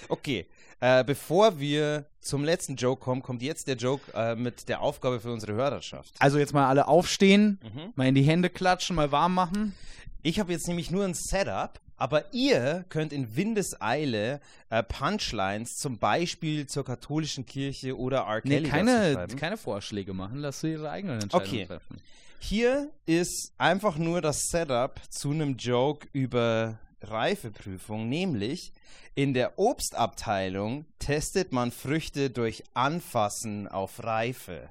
okay, 0.08 0.46
äh, 0.80 1.04
bevor 1.04 1.58
wir 1.58 2.06
zum 2.20 2.44
letzten 2.44 2.76
Joke 2.76 3.02
kommen, 3.02 3.22
kommt 3.22 3.42
jetzt 3.42 3.66
der 3.68 3.76
Joke 3.76 4.02
äh, 4.14 4.34
mit 4.34 4.68
der 4.68 4.80
Aufgabe 4.80 5.20
für 5.20 5.32
unsere 5.32 5.52
Hörerschaft. 5.54 6.14
Also 6.18 6.38
jetzt 6.38 6.52
mal 6.52 6.68
alle 6.68 6.88
aufstehen, 6.88 7.58
Mhm. 7.62 7.92
mal 7.96 8.06
in 8.06 8.14
die 8.14 8.22
Hände 8.22 8.50
klatschen, 8.50 8.96
mal 8.96 9.12
warm 9.12 9.34
machen. 9.34 9.74
Ich 10.22 10.38
habe 10.38 10.52
jetzt 10.52 10.68
nämlich 10.68 10.90
nur 10.90 11.04
ein 11.04 11.14
Setup, 11.14 11.80
aber 12.00 12.32
ihr 12.32 12.84
könnt 12.88 13.12
in 13.12 13.36
Windeseile 13.36 14.40
äh, 14.70 14.82
Punchlines 14.82 15.76
zum 15.76 15.98
Beispiel 15.98 16.66
zur 16.66 16.84
katholischen 16.84 17.44
Kirche 17.44 17.96
oder 17.96 18.20
R. 18.20 18.40
Nee, 18.44 18.62
Kelly 18.62 18.62
dazu 18.62 18.70
keine, 18.70 19.36
keine 19.36 19.56
Vorschläge 19.58 20.14
machen, 20.14 20.38
lass 20.38 20.60
sie 20.62 20.72
ihre 20.72 20.90
eigenen 20.90 21.20
Entscheidungen 21.20 21.50
Okay. 21.54 21.66
treffen. 21.66 22.00
Hier 22.38 22.90
ist 23.04 23.52
einfach 23.58 23.98
nur 23.98 24.22
das 24.22 24.38
Setup 24.50 24.98
zu 25.10 25.30
einem 25.30 25.56
Joke 25.58 26.08
über 26.12 26.78
Reifeprüfung, 27.02 28.08
nämlich 28.08 28.72
in 29.14 29.34
der 29.34 29.58
Obstabteilung 29.58 30.86
testet 30.98 31.52
man 31.52 31.70
Früchte 31.70 32.30
durch 32.30 32.64
Anfassen 32.72 33.68
auf 33.68 34.02
Reife. 34.02 34.70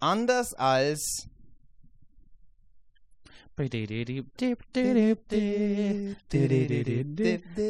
Anders 0.00 0.52
als 0.54 1.28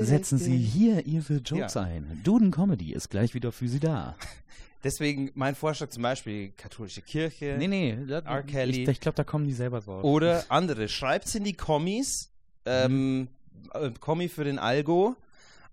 Setzen 0.01 0.39
Sie 0.39 0.57
hier 0.57 1.07
Ihre 1.07 1.37
Jokes 1.37 1.75
Ja. 1.75 1.83
ein. 1.83 2.21
Duden 2.25 2.51
Comedy 2.51 2.93
ist 2.93 3.11
gleich 3.11 3.35
wieder 3.35 3.53
für 3.53 3.69
Sie 3.69 3.81
da. 3.81 4.17
deswegen 4.85 5.31
mein 5.35 5.55
Vorschlag 5.55 5.91
zum 5.91 6.03
Beispiel 6.03 6.51
katholische 6.53 7.03
Kirche. 7.03 7.57
Nee, 7.59 7.69
nee, 7.69 7.91
R. 8.09 8.43
Kelly. 8.43 8.83
ich, 8.83 8.89
ich 8.89 9.01
glaube, 9.01 9.17
da 9.17 9.25
kommen 9.25 9.47
die 9.47 9.53
selber 9.53 9.81
drauf. 9.81 10.05
Oder 10.05 10.45
andere. 10.51 10.89
Schreibt's 10.89 11.35
in 11.35 11.45
die 11.45 11.55
Kommis. 11.55 12.31
Ähm, 12.67 13.29
äh, 13.73 13.91
Kommi 14.01 14.29
für 14.29 14.45
den 14.45 14.59
Algo. 14.59 15.17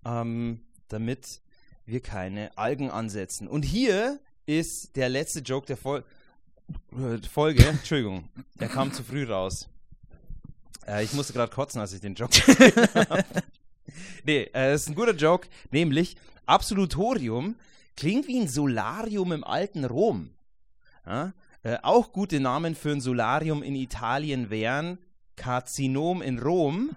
Ähm, 0.06 0.62
damit 0.88 1.42
wir 1.86 2.02
keine 2.02 2.58
Algen 2.58 2.90
ansetzen. 2.90 3.48
Und 3.48 3.64
hier 3.64 4.20
ist 4.46 4.96
der 4.96 5.10
letzte 5.10 5.40
Joke 5.40 5.68
der 5.68 5.78
äh, 5.86 7.18
Folge. 7.28 7.66
Entschuldigung, 7.68 8.26
der 8.60 8.68
kam 8.68 8.92
zu 8.92 9.04
früh 9.04 9.24
raus. 9.24 9.70
Äh, 10.88 11.04
ich 11.04 11.14
musste 11.14 11.34
gerade 11.34 11.52
kotzen, 11.52 11.82
als 11.82 11.94
ich 11.94 12.02
den 12.02 12.16
Joke 12.16 12.36
habe. 12.96 13.26
Nee, 14.24 14.50
äh, 14.54 14.76
ist 14.76 14.88
ein 14.88 14.96
guter 14.96 15.16
Joke. 15.16 15.48
Nämlich, 15.72 16.16
Absolutorium 16.46 17.56
klingt 17.98 18.28
wie 18.28 18.40
ein 18.40 18.48
Solarium 18.48 19.32
im 19.32 19.44
alten 19.44 19.84
Rom. 19.84 20.30
Ja? 21.06 21.34
Äh, 21.64 21.78
auch 21.82 22.14
gute 22.14 22.40
Namen 22.40 22.76
für 22.76 22.92
ein 22.92 23.02
Solarium 23.02 23.64
in 23.64 23.76
Italien 23.76 24.50
wären 24.50 25.00
Karzinom 25.36 26.22
in 26.22 26.40
Rom, 26.40 26.92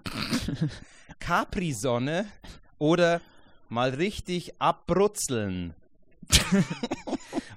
Capri-Sonne 1.19 2.25
oder 2.77 3.21
mal 3.69 3.89
richtig 3.89 4.61
abbrutzeln. 4.61 5.73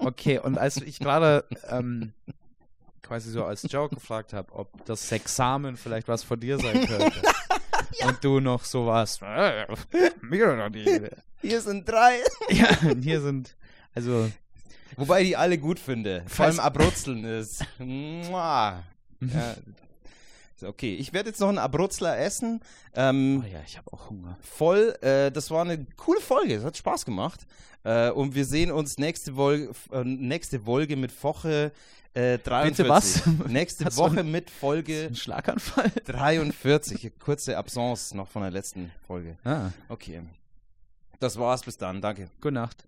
Okay, 0.01 0.39
und 0.39 0.59
als 0.59 0.77
ich 0.77 1.01
gerade 1.01 1.45
ähm, 1.69 2.13
quasi 3.09 3.31
so 3.31 3.45
als 3.45 3.63
Joke 3.71 3.95
gefragt 3.95 4.33
habe, 4.33 4.53
ob 4.55 4.85
das 4.85 5.09
Sexamen 5.09 5.77
vielleicht 5.77 6.07
was 6.09 6.23
von 6.23 6.39
dir 6.39 6.59
sein 6.59 6.87
könnte. 6.87 7.23
Und 8.07 8.23
du 8.23 8.39
noch 8.41 8.65
so 8.65 8.87
warst. 8.87 9.23
Äh, 9.23 9.67
mir 10.21 10.57
doch 10.57 10.69
nicht. 10.69 11.11
Hier 11.41 11.61
sind 11.61 11.89
drei. 11.89 12.19
Ja, 12.51 12.69
hier 13.01 13.21
sind, 13.21 13.57
also, 13.95 14.31
Wobei 14.97 15.23
ich 15.23 15.29
die 15.29 15.37
alle 15.37 15.59
gut 15.59 15.79
finde. 15.79 16.25
Vor 16.27 16.47
allem 16.47 16.61
abrutzeln 16.61 17.25
ist. 17.25 17.65
Mua. 17.79 18.83
Ja. 19.21 19.55
Okay, 20.61 20.97
ich 20.97 21.13
werde 21.13 21.29
jetzt 21.29 21.41
noch 21.41 21.49
einen 21.49 21.59
Abrutzler 21.59 22.19
essen. 22.19 22.61
Ähm, 22.95 23.45
Oh 23.45 23.49
ja, 23.53 23.61
ich 23.65 23.79
habe 23.79 23.93
auch 23.93 24.11
Hunger. 24.11 24.37
voll, 24.41 24.97
äh, 25.03 25.31
das 25.31 25.53
war 25.53 25.63
eine 25.63 25.85
coole 25.97 26.21
Folge, 26.21 26.55
es 26.57 26.65
hat 26.65 26.77
Spaß 26.77 27.05
gemacht. 27.05 27.47
Äh, 27.85 28.11
und 28.11 28.35
wir 28.35 28.45
sehen 28.45 28.73
uns 28.73 28.99
nächste, 28.99 29.37
Vol 29.37 29.71
äh, 29.93 30.03
nächste 30.03 30.59
Folge 30.59 30.97
mit 30.97 31.13
Woche 31.23 31.71
äh, 32.15 32.39
43. 32.39 32.89
was? 32.89 33.27
Nächste 33.49 33.85
Hast 33.85 33.97
Woche 33.97 34.23
mit 34.25 34.51
Folge 34.51 35.11
Schlaganfall? 35.15 35.91
43. 36.07 37.13
Kurze 37.19 37.57
Absence 37.57 38.15
noch 38.15 38.29
von 38.29 38.43
der 38.43 38.51
letzten 38.51 38.91
Folge. 39.07 39.37
Ah, 39.45 39.71
Okay. 39.89 40.23
Das 41.21 41.37
war's, 41.37 41.63
bis 41.63 41.77
dann, 41.77 42.01
danke. 42.01 42.31
gute 42.41 42.53
Nacht. 42.55 42.85